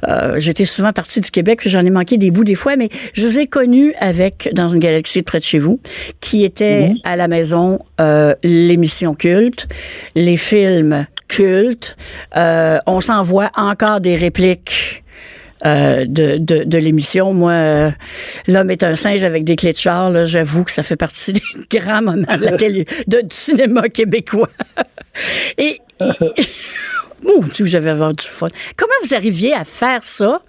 euh, 0.08 0.36
j'étais 0.38 0.66
souvent 0.66 0.92
partie 0.92 1.22
du 1.22 1.30
Québec, 1.32 1.60
puis 1.60 1.70
j'en 1.70 1.86
ai 1.86 1.90
manqué 1.90 2.18
des 2.18 2.32
bouts 2.32 2.44
des 2.44 2.56
fois, 2.56 2.75
mais 2.75 2.90
je 3.13 3.25
vous 3.25 3.40
ai 3.40 3.48
connu 3.48 3.94
avec, 4.00 4.50
dans 4.54 4.70
une 4.70 4.80
galaxie 4.80 5.20
de 5.20 5.25
près 5.25 5.40
de 5.40 5.44
chez 5.44 5.60
vous, 5.60 5.80
qui 6.22 6.44
était 6.44 6.94
à 7.04 7.16
la 7.16 7.28
maison 7.28 7.80
euh, 8.02 8.36
l'émission 8.44 9.13
culte, 9.13 9.68
les 10.16 10.38
cultes. 11.27 11.98
Euh, 12.36 12.80
on 12.86 13.01
s'envoie 13.01 13.51
encore 13.56 14.00
des 14.01 14.15
répliques 14.15 15.03
euh, 15.65 16.06
de, 16.06 16.38
de, 16.38 16.77
l'émission. 16.77 17.34
Moi, 17.34 17.51
euh, 17.51 17.92
l'homme 18.48 18.70
est 18.70 18.84
un 18.84 18.96
singe 18.96 19.24
avec 19.24 19.44
des 19.44 19.56
clés 19.56 19.74
de 19.74 19.77
char. 19.77 20.25
J'avoue 20.25 20.65
que 20.65 20.72
ça 20.72 20.84
fait 20.84 20.98
partie 20.98 21.34
des 21.34 21.42
grands 21.72 22.01
moments 22.01 22.38
de, 22.38 22.44
la 22.44 22.58
télé, 22.58 22.86
de- 23.08 23.24
cinéma 23.30 23.88
québécois. 23.89 24.50
Et 25.58 25.80
mon 27.24 27.39
Dieu, 27.39 27.65
j'avais 27.65 27.92
avoir 27.92 28.13
du 28.13 28.25
fun. 28.25 28.50
Comment 28.77 28.94
vous 29.03 29.13
arriviez 29.13 29.53
à 29.53 29.63
faire 29.63 30.03
ça? 30.03 30.42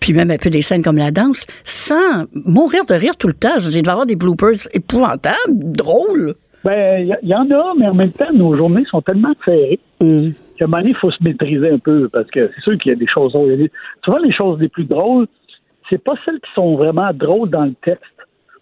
Puis 0.00 0.12
même 0.12 0.30
un 0.30 0.38
peu 0.38 0.48
des 0.48 0.62
scènes 0.62 0.82
comme 0.82 0.96
la 0.96 1.10
danse, 1.10 1.44
sans 1.64 2.26
mourir 2.32 2.86
de 2.86 2.94
rire 2.94 3.16
tout 3.16 3.26
le 3.26 3.34
temps. 3.34 3.58
Je 3.58 3.64
veux 3.64 3.70
dire, 3.72 3.82
il 3.84 3.90
avoir 3.90 4.06
des 4.06 4.16
bloopers 4.16 4.68
épouvantables, 4.72 5.36
drôles. 5.48 6.36
Ben, 6.64 7.00
il 7.00 7.16
y, 7.22 7.28
y 7.28 7.34
en 7.34 7.50
a, 7.50 7.74
mais 7.78 7.86
en 7.86 7.94
même 7.94 8.12
temps, 8.12 8.32
nos 8.32 8.56
journées 8.56 8.84
sont 8.86 9.02
tellement 9.02 9.34
serrées 9.44 9.80
Mm. 10.00 10.30
qu'à 10.56 10.64
un 10.64 10.68
moment 10.68 10.78
donné, 10.78 10.90
il 10.90 10.96
faut 10.96 11.10
se 11.10 11.20
maîtriser 11.24 11.70
un 11.70 11.78
peu 11.78 12.08
parce 12.08 12.30
que 12.30 12.48
c'est 12.54 12.60
sûr 12.60 12.78
qu'il 12.78 12.90
y 12.90 12.94
a 12.94 12.98
des 12.98 13.08
choses 13.08 13.32
drôles. 13.32 13.56
Des- 13.56 13.72
Souvent, 14.04 14.18
les 14.18 14.30
choses 14.30 14.60
les 14.60 14.68
plus 14.68 14.84
drôles, 14.84 15.26
c'est 15.90 15.98
pas 16.02 16.12
celles 16.24 16.38
qui 16.38 16.52
sont 16.54 16.76
vraiment 16.76 17.10
drôles 17.12 17.50
dans 17.50 17.64
le 17.64 17.74
texte. 17.82 18.04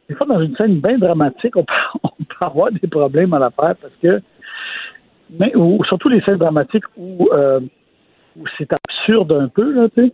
Des 0.09 0.15
fois, 0.15 0.27
dans 0.27 0.41
une 0.41 0.57
scène 0.57 0.81
bien 0.81 0.97
dramatique, 0.97 1.55
on 1.57 1.65
peut, 1.65 1.75
on 2.05 2.09
peut 2.25 2.37
avoir 2.45 2.73
des 2.73 2.89
problèmes 2.89 3.35
à 3.35 3.39
la 3.39 3.51
faire 3.51 3.75
parce 3.77 3.93
que, 4.03 4.23
mais, 5.39 5.55
ou, 5.57 5.85
surtout 5.85 6.09
les 6.09 6.23
scènes 6.23 6.39
dramatiques 6.39 6.85
où, 6.97 7.29
euh, 7.33 7.61
où 8.39 8.45
c'est 8.57 8.69
absurde 8.73 9.33
un 9.33 9.49
peu, 9.49 9.73
là, 9.75 9.89
tu 9.95 10.07
sais. 10.07 10.13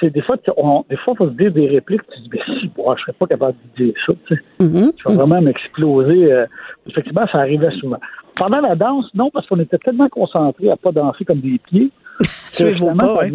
C'est 0.00 0.10
des 0.10 0.22
fois, 0.22 0.36
on, 0.56 0.84
des 0.88 0.96
fois, 0.96 1.14
il 1.14 1.18
faut 1.18 1.28
se 1.28 1.34
dire 1.34 1.52
des 1.52 1.66
répliques, 1.68 2.02
tu 2.02 2.16
te 2.18 2.22
dis, 2.22 2.30
mais 2.32 2.60
si, 2.60 2.70
moi, 2.76 2.94
je 2.96 3.02
serais 3.02 3.12
pas 3.14 3.26
capable 3.26 3.54
de 3.76 3.84
dire 3.84 3.94
ça, 4.06 4.12
tu 4.26 4.34
sais. 4.36 4.40
Mhm. 4.60 4.92
Je 4.96 5.08
vais 5.08 5.14
vraiment 5.16 5.40
m'exploser. 5.40 6.32
euh, 6.32 6.46
effectivement, 6.88 7.26
ça 7.32 7.38
arrivait 7.38 7.70
souvent. 7.80 7.98
Pendant 8.36 8.60
la 8.60 8.76
danse, 8.76 9.06
non, 9.14 9.30
parce 9.32 9.46
qu'on 9.48 9.58
était 9.58 9.78
tellement 9.78 10.08
concentrés 10.08 10.70
à 10.70 10.76
pas 10.76 10.92
danser 10.92 11.24
comme 11.24 11.40
des 11.40 11.58
pieds. 11.68 11.90
vos 12.60 12.66
finalement, 12.74 13.16
pas, 13.16 13.24
ouais. 13.26 13.30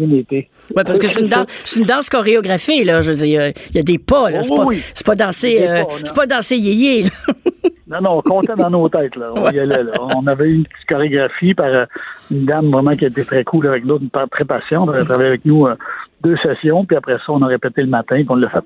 parce 0.84 0.98
que 0.98 1.08
c'est 1.08 1.20
une 1.20 1.28
danse, 1.28 1.76
une 1.76 1.84
danse 1.84 2.08
chorégraphiée, 2.10 2.84
là. 2.84 3.00
Je 3.00 3.10
veux 3.12 3.16
dire, 3.16 3.26
il 3.26 3.30
y 3.32 3.38
a- 3.38 3.48
il 3.70 3.76
y, 3.76 3.78
a 3.78 3.82
des 3.82 3.98
pas, 3.98 4.30
là. 4.30 4.42
C'est 4.42 4.54
pas, 4.54 4.64
oui. 4.64 4.82
pas 5.06 5.14
danser, 5.14 5.58
euh, 5.62 5.84
pas, 5.84 5.92
non. 5.92 5.98
c'est 6.04 6.16
pas 6.16 6.26
danser 6.26 6.56
yéyé, 6.58 7.02
là. 7.04 7.08
Non, 7.94 8.00
non, 8.00 8.18
on 8.18 8.22
comptait 8.22 8.56
dans 8.56 8.70
nos 8.70 8.88
têtes. 8.88 9.14
Là. 9.16 9.32
On, 9.36 9.50
y 9.50 9.60
allait, 9.60 9.84
là. 9.84 9.92
on 10.16 10.26
avait 10.26 10.48
eu 10.48 10.54
une 10.56 10.64
petite 10.64 10.88
chorégraphie 10.88 11.54
par 11.54 11.66
euh, 11.66 11.84
une 12.30 12.44
dame 12.44 12.70
vraiment 12.70 12.90
qui 12.90 13.04
était 13.04 13.24
très 13.24 13.44
cool 13.44 13.68
avec 13.68 13.84
nous, 13.84 14.00
très 14.30 14.44
patiente. 14.44 14.90
Elle 14.94 15.04
travaillé 15.04 15.28
avec 15.28 15.44
nous 15.44 15.66
euh, 15.66 15.76
deux 16.22 16.36
sessions, 16.38 16.84
puis 16.84 16.96
après 16.96 17.18
ça, 17.18 17.24
on 17.32 17.42
a 17.42 17.46
répété 17.46 17.82
le 17.82 17.88
matin 17.88 18.24
qu'on 18.24 18.34
l'a 18.34 18.48
fait. 18.48 18.64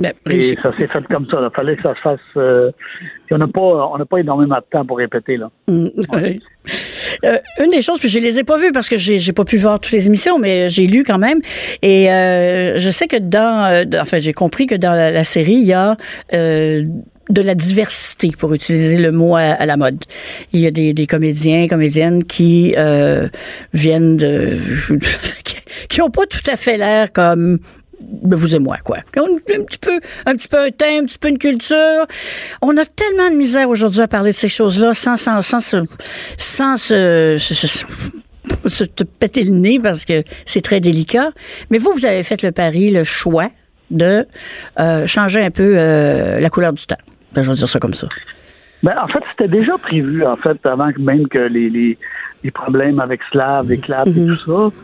Ben, 0.00 0.12
Et 0.30 0.56
ça 0.62 0.70
s'est 0.76 0.86
fait 0.86 1.04
comme 1.08 1.26
ça. 1.26 1.38
Il 1.42 1.50
fallait 1.56 1.74
que 1.74 1.82
ça 1.82 1.94
se 1.96 2.00
fasse. 2.00 2.20
euh, 2.36 2.70
on 3.32 3.38
n'a 3.38 3.48
pas, 3.48 3.90
on 3.92 4.04
pas 4.04 4.18
énormément 4.18 4.56
de 4.56 4.64
temps 4.70 4.84
pour 4.84 4.98
répéter. 4.98 5.36
Là. 5.36 5.50
Mm. 5.66 5.88
Euh, 7.24 7.36
une 7.64 7.70
des 7.70 7.82
choses, 7.82 7.98
puis 7.98 8.08
je 8.08 8.20
les 8.20 8.38
ai 8.38 8.44
pas 8.44 8.58
vues 8.58 8.70
parce 8.70 8.88
que 8.88 8.96
j'ai 8.96 9.18
j'ai 9.18 9.32
pas 9.32 9.44
pu 9.44 9.56
voir 9.56 9.80
toutes 9.80 9.92
les 9.92 10.06
émissions, 10.06 10.38
mais 10.38 10.68
j'ai 10.68 10.86
lu 10.86 11.02
quand 11.02 11.18
même. 11.18 11.40
Et 11.82 12.12
euh, 12.12 12.76
je 12.76 12.90
sais 12.90 13.08
que 13.08 13.16
dans, 13.16 13.84
enfin, 14.00 14.20
j'ai 14.20 14.32
compris 14.32 14.66
que 14.66 14.76
dans 14.76 14.92
la, 14.92 15.10
la 15.10 15.24
série, 15.24 15.54
il 15.54 15.66
y 15.66 15.72
a 15.72 15.96
de 17.28 17.42
la 17.42 17.54
diversité, 17.54 18.30
pour 18.38 18.54
utiliser 18.54 18.96
le 18.96 19.12
mot 19.12 19.36
à, 19.36 19.64
la 19.66 19.76
mode. 19.76 20.02
Il 20.52 20.60
y 20.60 20.66
a 20.66 20.70
des, 20.70 20.94
des 20.94 21.06
comédiens, 21.06 21.68
comédiennes 21.68 22.24
qui 22.24 22.74
euh, 22.76 23.28
viennent 23.72 24.16
de, 24.16 24.56
qui 25.88 26.00
ont 26.00 26.10
pas 26.10 26.26
tout 26.26 26.50
à 26.50 26.56
fait 26.56 26.76
l'air 26.76 27.12
comme 27.12 27.58
vous 28.22 28.54
et 28.54 28.58
moi, 28.58 28.78
quoi. 28.84 28.98
Ont 29.18 29.38
un 29.54 29.64
petit 29.64 29.78
peu, 29.78 29.98
un 30.24 30.36
petit 30.36 30.48
peu 30.48 30.58
un 30.58 30.70
thème, 30.70 31.04
un 31.04 31.06
petit 31.06 31.18
peu 31.18 31.28
une 31.28 31.38
culture. 31.38 32.06
On 32.62 32.76
a 32.76 32.84
tellement 32.84 33.30
de 33.30 33.36
misère 33.36 33.68
aujourd'hui 33.68 34.00
à 34.00 34.08
parler 34.08 34.30
de 34.30 34.36
ces 34.36 34.48
choses-là 34.48 34.94
sans, 34.94 35.16
sans, 35.16 35.42
sans 35.42 35.60
se, 35.60 35.84
sans 36.38 36.76
se- 36.76 37.36
se 38.66 38.84
te 38.84 39.04
péter 39.04 39.44
le 39.44 39.50
nez 39.52 39.78
parce 39.80 40.04
que 40.04 40.22
c'est 40.46 40.60
très 40.62 40.80
délicat. 40.80 41.32
Mais 41.70 41.78
vous, 41.78 41.92
vous 41.92 42.06
avez 42.06 42.22
fait 42.22 42.42
le 42.42 42.52
pari, 42.52 42.90
le 42.90 43.04
choix 43.04 43.50
de 43.90 44.26
euh, 44.78 45.06
changer 45.06 45.42
un 45.42 45.50
peu 45.50 45.74
euh, 45.76 46.40
la 46.40 46.50
couleur 46.50 46.72
du 46.72 46.86
temps. 46.86 46.96
Ben, 47.38 47.44
je 47.44 47.50
vais 47.50 47.56
dire 47.56 47.68
ça 47.68 47.78
comme 47.78 47.94
ça. 47.94 48.08
Ben, 48.82 48.94
en 49.02 49.06
fait, 49.08 49.22
c'était 49.30 49.48
déjà 49.48 49.78
prévu, 49.78 50.24
en 50.24 50.36
fait, 50.36 50.58
avant 50.66 50.88
même 50.98 51.28
que 51.28 51.38
les, 51.38 51.70
les, 51.70 51.98
les 52.42 52.50
problèmes 52.50 52.98
avec 53.00 53.20
Slav 53.30 53.70
éclatent 53.70 54.08
et 54.08 54.26
tout 54.26 54.38
ça. 54.44 54.76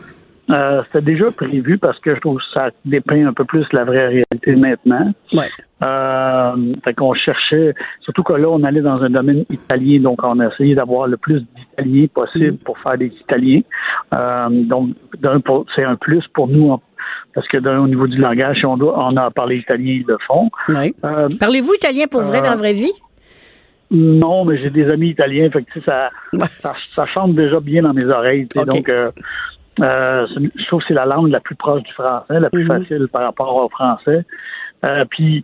Euh, 0.51 0.83
c'était 0.85 1.05
déjà 1.13 1.31
prévu 1.31 1.77
parce 1.79 1.97
que 1.99 2.13
je 2.15 2.19
trouve 2.19 2.37
que 2.37 2.43
ça 2.53 2.69
dépeint 2.85 3.25
un 3.27 3.33
peu 3.33 3.45
plus 3.45 3.65
la 3.73 3.83
vraie 3.83 4.07
réalité 4.07 4.55
maintenant. 4.55 5.11
Ouais. 5.33 5.49
Euh, 5.83 6.73
fait 6.83 6.93
qu'on 6.93 7.13
cherchait, 7.13 7.73
surtout 8.01 8.23
que 8.23 8.33
là, 8.33 8.47
on 8.49 8.63
allait 8.63 8.81
dans 8.81 9.01
un 9.03 9.09
domaine 9.09 9.43
italien, 9.49 9.99
donc 10.01 10.23
on 10.23 10.39
a 10.39 10.47
essayé 10.47 10.75
d'avoir 10.75 11.07
le 11.07 11.17
plus 11.17 11.41
d'Italiens 11.55 12.05
possible 12.13 12.57
pour 12.63 12.77
faire 12.79 12.97
des 12.97 13.07
Italiens. 13.21 13.61
Euh, 14.13 14.47
donc, 14.51 14.91
c'est 15.75 15.83
un 15.83 15.95
plus 15.95 16.23
pour 16.33 16.47
nous, 16.47 16.69
en- 16.71 16.81
parce 17.33 17.47
que 17.47 17.57
au 17.57 17.87
niveau 17.87 18.07
du 18.07 18.17
langage, 18.17 18.57
si 18.59 18.65
on, 18.65 18.77
doit, 18.77 18.95
on 18.97 19.15
a 19.17 19.29
parlé 19.31 19.57
italien, 19.57 19.93
ils 20.01 20.05
le 20.07 20.17
font. 20.25 20.49
Euh, 20.69 21.29
Parlez-vous 21.39 21.73
italien 21.75 22.05
pour 22.07 22.21
vrai 22.21 22.39
Euh, 22.39 22.41
dans 22.41 22.49
la 22.51 22.55
vraie 22.55 22.73
vie? 22.73 22.93
non, 23.91 24.45
mais 24.45 24.57
j'ai 24.57 24.69
des 24.71 24.89
amis 24.89 25.09
italiens, 25.09 25.49
fait 25.51 25.63
que 25.63 25.79
ça, 25.81 26.09
Ouais. 26.33 26.47
ça, 26.61 26.73
ça 26.95 27.05
chante 27.05 27.35
déjà 27.35 27.59
bien 27.59 27.83
dans 27.83 27.93
mes 27.93 28.05
oreilles. 28.05 28.47
Donc, 28.67 28.89
euh, 28.89 29.11
je 29.77 30.65
trouve 30.67 30.81
que 30.81 30.87
c'est 30.87 30.93
la 30.93 31.05
langue 31.05 31.29
la 31.29 31.39
plus 31.39 31.55
proche 31.55 31.83
du 31.83 31.91
français, 31.93 32.39
la 32.39 32.49
plus 32.49 32.63
Mhm. 32.63 32.79
facile 32.83 33.07
par 33.11 33.23
rapport 33.23 33.55
au 33.55 33.69
français. 33.69 34.25
Puis, 35.11 35.43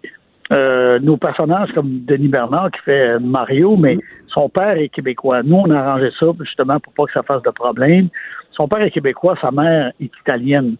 euh, 0.51 1.00
nos 1.00 1.18
personnages 1.18 1.72
comme 1.74 2.01
Denis 2.06 2.27
Bernard 2.27 2.72
qui 2.72 2.82
fait 2.82 3.20
Mario, 3.20 3.77
mais 3.77 3.96
Mhm. 3.96 4.01
son 4.34 4.50
père 4.50 4.77
est 4.77 4.89
québécois. 4.89 5.44
Nous, 5.44 5.56
on 5.56 5.70
a 5.72 5.80
arrangé 5.80 6.10
ça 6.20 6.25
justement 6.41 6.80
pour 6.80 6.94
pas 6.94 7.06
que 7.06 7.13
ça 7.13 7.24
fasse 7.24 7.41
de 7.44 7.50
problème. 7.51 8.10
Son 8.51 8.68
père 8.68 8.82
est 8.82 8.91
québécois, 8.91 9.36
sa 9.41 9.51
mère 9.51 9.91
est 10.01 10.12
italienne. 10.20 10.75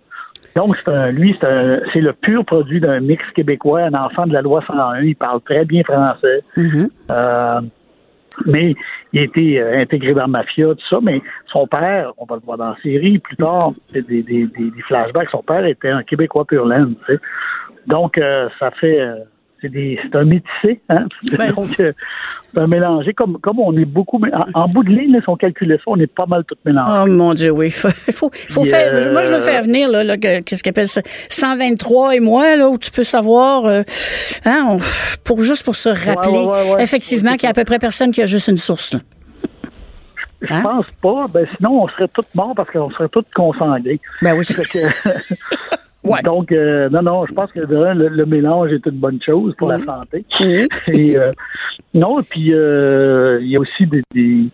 Donc, 0.55 0.75
c'est 0.77 0.89
un- 0.91 1.12
lui, 1.12 1.36
c'est 1.39 1.48
un- 1.48 1.79
c'est 1.93 2.01
le 2.01 2.13
pur 2.13 2.43
produit 2.46 2.79
d'un 2.79 3.00
mix 3.00 3.24
québécois, 3.36 3.81
un 3.84 3.93
enfant 3.93 4.25
de 4.27 4.34
la 4.34 4.41
loi 4.41 4.62
101. 4.67 5.01
Il 5.01 5.15
parle 5.15 5.41
très 5.41 5.65
bien 5.65 5.84
français. 5.84 6.41
Mhm. 6.58 6.89
Euh, 7.10 7.62
Mais 8.46 8.75
il 9.12 9.20
a 9.20 9.24
été 9.24 9.60
euh, 9.60 9.81
intégré 9.81 10.13
dans 10.13 10.22
la 10.22 10.27
mafia, 10.27 10.67
tout 10.67 10.88
ça, 10.89 11.00
mais 11.01 11.22
son 11.48 11.67
père, 11.67 12.13
on 12.17 12.24
va 12.25 12.36
le 12.38 12.41
voir 12.41 12.58
dans 12.58 12.70
la 12.70 12.77
série, 12.81 13.20
plus 13.20 13.36
tard, 13.36 13.74
c'est 13.91 14.08
des, 14.08 14.24
des, 14.24 14.48
des, 14.48 14.72
des 14.72 14.81
flashbacks, 14.88 15.29
son 15.31 15.43
père 15.43 15.65
était 15.65 15.89
un 15.89 16.01
Québécois 16.01 16.46
pur 16.46 16.65
laine, 16.65 16.96
tu 17.05 17.13
sais. 17.13 17.20
Donc, 17.88 18.17
euh, 18.17 18.48
ça 18.58 18.72
fait... 18.72 19.01
euh, 19.01 19.15
c'est 19.62 20.15
un 20.18 20.24
métissé, 20.25 20.80
hein? 20.89 21.06
Ben. 21.38 21.51
Donc, 21.56 21.80
euh, 21.80 21.91
c'est 22.53 22.60
un 22.60 22.68
mélangé. 22.68 23.13
Comme, 23.13 23.38
comme 23.39 23.60
on 23.60 23.75
est 23.77 23.86
beaucoup... 23.86 24.20
En, 24.34 24.62
en 24.62 24.68
bout 24.68 24.84
de 24.84 24.89
ligne, 24.89 25.20
si 25.22 25.30
on 25.30 25.36
calculait 25.38 25.77
ça, 25.77 25.84
on 25.88 25.98
est 26.00 26.08
pas 26.13 26.25
mal 26.25 26.44
tout 26.46 26.56
mélangé. 26.65 26.91
Oh 27.03 27.06
mon 27.12 27.34
Dieu, 27.34 27.51
oui. 27.51 27.70
Faut, 27.72 27.89
faut, 28.50 28.65
faire. 28.65 28.91
euh, 28.94 29.12
Moi, 29.13 29.24
je 29.24 29.34
veux 29.36 29.39
faire 29.41 29.63
venir 29.63 29.89
là, 29.89 30.03
là, 30.03 30.18
que- 30.18 30.41
qu'est-ce 30.41 30.63
qu'appelle 30.63 30.88
ça, 30.88 31.01
123 31.30 32.15
et 32.15 32.20
moi 32.20 32.56
là, 32.58 32.70
où 32.70 32.77
tu 32.77 32.91
peux 32.91 33.03
savoir, 33.03 33.65
euh, 33.65 33.84
hein, 34.46 34.65
on- 34.70 34.80
pour 35.24 35.41
juste 35.44 35.63
pour 35.63 35.75
se 35.75 35.89
rappeler 35.89 36.34
ouais, 36.38 36.46
ouais, 36.46 36.74
ouais. 36.75 36.84
effectivement 36.84 37.34
qu'il 37.34 37.44
y 37.44 37.48
a 37.48 37.51
à 37.51 37.53
peu 37.53 37.63
près 37.63 37.80
personne 37.80 38.12
qui 38.12 38.22
a 38.22 38.25
juste 38.25 38.48
une 38.50 38.58
source. 38.58 38.94
Là. 38.94 39.00
Je 40.41 40.53
Hein? 40.53 40.62
pense 40.63 40.88
pas. 41.01 41.25
Ben, 41.32 41.46
sinon, 41.56 41.84
on 41.84 41.88
serait 41.88 42.08
tous 42.08 42.25
morts 42.34 42.53
parce 42.56 42.70
qu'on 42.72 42.89
serait 42.89 43.10
tous 43.10 43.24
consangués. 43.36 44.00
Ben 44.24 44.36
oui, 44.36 44.44
que- 44.44 44.80
Ouais. 46.03 46.22
Donc, 46.24 46.51
euh, 46.51 46.89
non, 46.89 47.03
non, 47.03 47.25
je 47.27 47.34
pense 47.34 47.51
que 47.51 47.60
de 47.60 47.75
le, 47.75 48.08
le 48.10 48.25
mélange 48.25 48.72
est 48.72 48.86
une 48.88 48.98
bonne 48.98 49.20
chose 49.24 49.53
pour 49.58 49.70
la 49.70 49.84
santé. 49.86 50.25
Et, 50.88 51.15
euh, 51.15 51.31
non, 51.93 52.24
puis 52.27 52.53
euh, 52.53 53.39
il 53.41 53.50
y 53.50 53.55
a 53.55 53.60
aussi 53.60 53.86
des, 53.86 54.01
des 54.13 54.46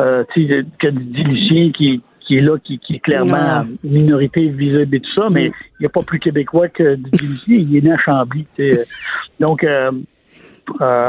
euh, 0.00 0.24
tu 0.34 0.48
sais, 0.48 0.64
que 0.80 0.88
Lucien 0.88 1.70
qui, 1.70 2.02
qui 2.20 2.38
est 2.38 2.40
là, 2.40 2.56
qui, 2.62 2.78
qui 2.80 2.96
est 2.96 2.98
clairement 2.98 3.36
Ah. 3.36 3.64
minorité 3.84 4.48
visible 4.48 4.96
et 4.96 5.00
tout 5.00 5.12
ça, 5.14 5.28
mais 5.30 5.46
il 5.46 5.80
n'y 5.80 5.86
a 5.86 5.90
pas 5.90 6.02
plus 6.02 6.18
québécois 6.18 6.68
que 6.68 6.96
Didier 6.96 7.28
Lucien, 7.28 7.56
il 7.56 7.76
est 7.76 7.80
né 7.82 7.92
à 7.92 7.98
Chambly. 7.98 8.46
tu 8.56 8.74
sais. 8.74 8.86
Donc, 9.38 9.64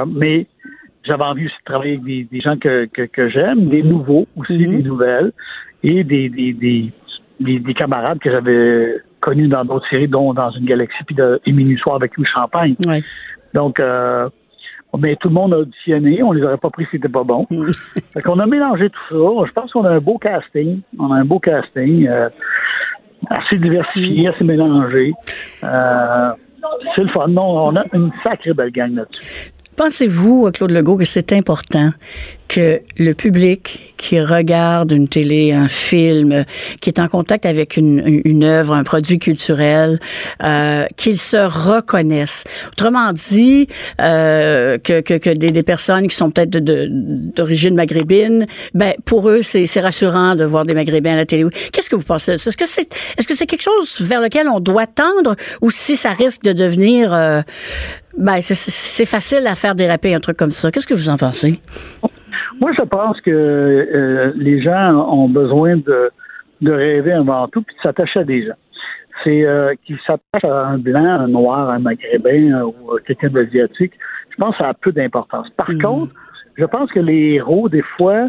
mais 0.08 0.46
j'avais 1.04 1.24
envie 1.24 1.46
aussi 1.48 1.56
de 1.58 1.64
travailler 1.66 1.94
avec 1.94 2.04
des, 2.04 2.24
des 2.32 2.42
gens 2.42 2.58
que, 2.58 2.86
que, 2.86 3.04
que 3.04 3.30
j'aime, 3.30 3.66
des 3.66 3.82
nouveaux 3.82 4.28
aussi, 4.36 4.58
des 4.58 4.68
nouvelles, 4.84 5.32
et 5.84 6.04
des, 6.04 6.30
des, 6.30 6.54
des, 6.54 6.92
des, 7.44 7.60
des 7.60 7.74
camarades 7.74 8.20
que 8.20 8.32
j'avais 8.32 8.96
connus 9.20 9.48
dans 9.48 9.66
d'autres 9.66 9.88
séries, 9.90 10.08
dont 10.08 10.34
dans 10.34 10.52
une 10.52 10.66
galaxie, 10.66 11.04
puis 11.06 11.16
de 11.16 11.40
Soir 11.78 11.96
avec 11.96 12.16
Louis 12.18 12.28
Champagne. 12.34 12.76
Ouais. 12.86 13.04
Donc, 13.54 13.80
euh, 13.80 14.30
mais 14.98 15.16
tout 15.16 15.30
le 15.30 15.34
monde 15.34 15.54
a 15.54 15.60
auditionné, 15.60 16.22
on 16.24 16.32
les 16.32 16.44
aurait 16.44 16.58
pas 16.58 16.70
pris 16.70 16.86
si 16.86 16.92
c'était 16.94 17.10
pas 17.10 17.24
bon. 17.24 17.48
fait 18.14 18.22
qu'on 18.22 18.40
a 18.40 18.46
mélangé 18.46 18.90
tout 18.90 19.00
ça. 19.10 19.46
Je 19.48 19.52
pense 19.54 19.72
qu'on 19.72 19.86
a 19.86 19.92
un 19.92 20.00
beau 20.00 20.18
casting. 20.18 20.82
On 21.00 21.12
a 21.12 21.18
un 21.18 21.26
beau 21.26 21.40
casting. 21.40 22.08
euh, 22.08 22.30
assez 23.30 23.58
diversifié, 23.58 24.28
assez 24.28 24.44
mélangé. 24.44 25.14
Euh, 25.64 26.32
c'est 26.96 27.04
le 27.04 27.10
fun. 27.10 27.28
Non, 27.28 27.68
on 27.68 27.76
a 27.76 27.84
une 27.94 28.12
sacrée 28.24 28.54
belle 28.54 28.72
gang 28.72 28.96
là-dessus. 28.96 29.52
Pensez-vous, 29.82 30.52
Claude 30.52 30.70
Legault, 30.70 30.96
que 30.96 31.06
c'est 31.06 31.34
important 31.34 31.92
que 32.48 32.82
le 32.98 33.14
public 33.14 33.96
qui 33.98 34.20
regarde 34.20 34.92
une 34.92 35.08
télé, 35.08 35.54
un 35.54 35.68
film, 35.70 36.44
qui 36.82 36.90
est 36.90 37.00
en 37.00 37.08
contact 37.08 37.46
avec 37.48 37.78
une, 37.78 38.22
une- 38.26 38.44
œuvre, 38.44 38.74
un 38.74 38.84
produit 38.84 39.18
culturel, 39.18 40.00
euh, 40.44 40.86
qu'il 40.98 41.18
se 41.18 41.38
reconnaisse? 41.38 42.44
Autrement 42.74 43.12
dit, 43.14 43.68
euh, 44.02 44.78
que, 44.78 45.00
que, 45.02 45.14
que 45.18 45.30
des, 45.32 45.50
des 45.52 45.64
personnes 45.64 46.08
qui 46.08 46.16
sont 46.16 46.30
peut-être 46.30 46.52
d'origine 46.60 47.74
maghrébine, 47.74 48.46
ben 48.76 48.94
pour 49.06 49.30
eux 49.30 49.42
c'est 49.42 49.80
rassurant 49.80 50.36
de 50.36 50.44
voir 50.44 50.66
des 50.66 50.74
maghrébins 50.76 51.14
à 51.14 51.18
la 51.18 51.26
télé. 51.26 51.46
Qu'est-ce 51.72 51.90
que 51.90 51.96
vous 51.96 52.04
pensez 52.04 52.34
Est-ce 52.34 52.58
que 52.58 52.68
c'est 52.68 52.94
est-ce 53.18 53.28
que 53.28 53.34
c'est 53.36 53.48
quelque 53.48 53.64
chose 53.64 54.02
vers 54.02 54.22
lequel 54.22 54.48
on 54.48 54.60
doit 54.60 54.88
tendre 54.88 55.36
ou 55.62 55.72
si 55.72 55.96
ça 55.96 56.12
risque 56.12 56.44
de 56.44 56.54
devenir 56.54 57.14
euh, 57.14 57.42
ben, 58.18 58.42
c'est- 58.42 59.06
facile 59.06 59.46
à 59.48 59.56
faire 59.56 59.76
déraper 59.76 60.14
un 60.14 60.20
truc 60.20 60.38
comme 60.38 60.52
ça. 60.52 60.72
Qu'est-ce 60.72 60.88
que 60.88 60.94
vous 60.94 61.10
en 61.10 61.18
pensez? 61.18 61.60
Moi, 62.60 62.72
je 62.78 62.84
pense 62.84 63.20
que 63.22 63.32
euh, 63.32 64.32
les 64.36 64.62
gens 64.62 64.94
ont 65.12 65.30
besoin 65.30 65.78
de, 65.78 66.12
de 66.62 66.72
rêver 66.72 67.14
avant 67.14 67.48
tout 67.48 67.62
puis 67.62 67.76
de 67.76 67.82
s'attacher 67.82 68.20
à 68.20 68.24
des 68.24 68.46
gens. 68.46 68.54
C'est 69.24 69.46
euh, 69.46 69.74
qu'ils 69.86 70.00
s'attachent 70.06 70.46
à 70.46 70.68
un 70.68 70.78
blanc, 70.78 71.04
un 71.06 71.28
noir, 71.28 71.70
un 71.70 71.80
maghrébin 71.80 72.54
euh, 72.54 72.64
ou 72.66 72.94
euh, 72.94 73.00
quelqu'un 73.06 73.30
d'asiatique. 73.30 73.94
Je 74.30 74.36
pense 74.38 74.56
que 74.58 74.64
ça 74.64 74.70
a 74.70 74.74
peu 74.74 74.92
d'importance. 74.92 75.50
Par 75.58 75.68
contre, 75.82 76.14
je 76.56 76.66
pense 76.66 76.92
que 76.92 77.00
les 77.00 77.34
héros, 77.36 77.70
des 77.70 77.84
fois, 77.98 78.28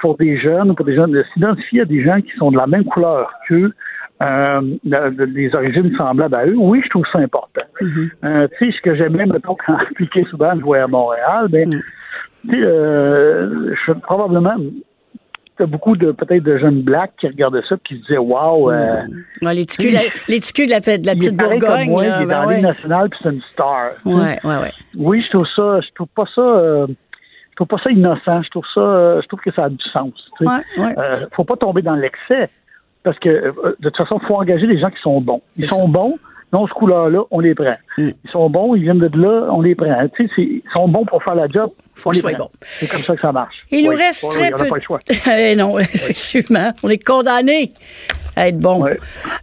pour 0.00 0.16
des 0.16 0.38
jeunes, 0.38 0.74
pour 0.74 0.84
des 0.84 0.94
jeunes, 0.94 1.12
de 1.12 1.24
s'identifier 1.32 1.82
à 1.82 1.84
des 1.84 2.02
gens 2.02 2.20
qui 2.20 2.30
sont 2.38 2.50
de 2.50 2.56
la 2.56 2.66
même 2.66 2.84
couleur 2.84 3.32
qu'eux, 3.48 3.72
euh, 4.22 4.60
de- 4.84 5.10
de- 5.10 5.24
des 5.26 5.54
origines 5.54 5.94
semblables 5.96 6.34
à 6.34 6.46
eux, 6.46 6.54
oui, 6.56 6.80
je 6.84 6.88
trouve 6.90 7.04
ça 7.12 7.18
important. 7.20 7.62
Euh, 8.24 8.48
tu 8.58 8.70
sais, 8.70 8.76
ce 8.76 8.82
que 8.82 8.94
j'aimais, 8.96 9.26
mettons, 9.26 9.56
quand 9.66 9.76
Piqué 9.96 10.24
souvent 10.30 10.52
je 10.56 10.62
voyais 10.62 10.82
à 10.82 10.88
Montréal, 10.88 11.46
ben, 11.50 11.68
tu 11.70 11.78
sais, 12.50 12.56
euh, 12.62 13.74
je, 13.86 13.92
probablement, 13.92 14.56
t'as 15.56 15.66
beaucoup 15.66 15.96
de, 15.96 16.12
peut-être 16.12 16.42
de 16.42 16.56
jeunes 16.58 16.82
blacks 16.82 17.12
qui 17.20 17.26
regardaient 17.28 17.62
ça 17.68 17.76
qui 17.84 17.96
se 17.96 18.00
disaient, 18.02 18.18
waouh, 18.18 18.70
euh, 18.70 19.02
Ouais, 19.42 19.54
les 19.54 19.66
ticus, 19.66 19.92
la, 19.92 20.00
les 20.28 20.40
ticus 20.40 20.66
de 20.66 20.70
la, 20.72 20.80
de 20.80 21.06
la 21.06 21.14
petite 21.14 21.36
Bourgogne. 21.36 21.90
moi, 21.90 22.04
là, 22.06 22.16
il 22.18 22.22
est 22.22 22.26
ben 22.26 22.42
dans 22.42 22.48
ouais. 22.48 22.60
Nationale 22.60 23.08
puis 23.10 23.18
c'est 23.22 23.30
une 23.30 23.42
star. 23.52 23.90
Ouais, 24.04 24.38
ouais, 24.44 24.56
ouais. 24.56 24.72
Oui, 24.96 25.22
je 25.24 25.30
trouve 25.30 25.46
ça, 25.54 25.80
je 25.80 25.88
trouve 25.94 26.08
pas 26.14 26.26
ça, 26.34 26.40
euh, 26.40 26.86
je 27.50 27.54
trouve 27.56 27.68
pas 27.68 27.78
ça 27.82 27.90
innocent. 27.90 28.42
Je 28.42 28.50
trouve 28.50 28.64
ça, 28.74 29.20
je 29.20 29.26
trouve 29.26 29.40
que 29.40 29.50
ça 29.52 29.64
a 29.64 29.68
du 29.68 29.82
sens. 29.92 30.12
tu 30.38 30.44
sais. 30.44 30.50
Ouais, 30.50 30.84
ouais. 30.84 30.94
Euh, 30.98 31.26
faut 31.34 31.44
pas 31.44 31.56
tomber 31.56 31.82
dans 31.82 31.96
l'excès 31.96 32.48
parce 33.02 33.18
que 33.18 33.28
euh, 33.28 33.52
de 33.80 33.88
toute 33.88 33.96
façon, 33.96 34.18
faut 34.26 34.34
engager 34.36 34.66
des 34.66 34.78
gens 34.78 34.90
qui 34.90 35.00
sont 35.02 35.20
bons. 35.20 35.42
Ils 35.56 35.68
sont 35.68 35.88
bons. 35.88 36.18
Non, 36.50 36.66
ce 36.66 36.72
couleur-là, 36.72 37.24
on 37.30 37.40
les 37.40 37.54
prend. 37.54 37.76
Mm. 37.98 38.08
Ils 38.24 38.30
sont 38.30 38.48
bons, 38.48 38.74
ils 38.74 38.80
viennent 38.82 38.98
de 38.98 39.20
là, 39.20 39.48
on 39.52 39.60
les 39.60 39.74
prend. 39.74 39.94
Tu 40.16 40.26
sais, 40.28 40.32
ils 40.42 40.62
sont 40.72 40.88
bons 40.88 41.04
pour 41.04 41.22
faire 41.22 41.34
la 41.34 41.46
job. 41.46 41.70
faut 41.94 42.08
on 42.08 42.12
qu'ils 42.12 42.24
les 42.24 42.32
prend. 42.34 42.44
bons. 42.44 42.50
C'est 42.62 42.90
comme 42.90 43.02
ça 43.02 43.14
que 43.14 43.20
ça 43.20 43.32
marche. 43.32 43.54
Il 43.70 43.84
nous 43.84 43.90
reste 43.94 44.24
Oui, 44.24 44.30
très 44.34 44.48
oui, 44.48 44.48
on 44.54 44.56
n'a 44.56 44.64
peu. 44.64 44.68
pas 44.70 44.76
le 44.76 44.80
choix. 44.82 45.00
Eh 45.38 45.56
non, 45.56 45.78
effectivement. 45.78 46.72
On 46.82 46.88
est 46.88 47.04
condamnés 47.04 47.72
à 48.38 48.48
être 48.48 48.58
bon. 48.58 48.82
Ouais. 48.82 48.96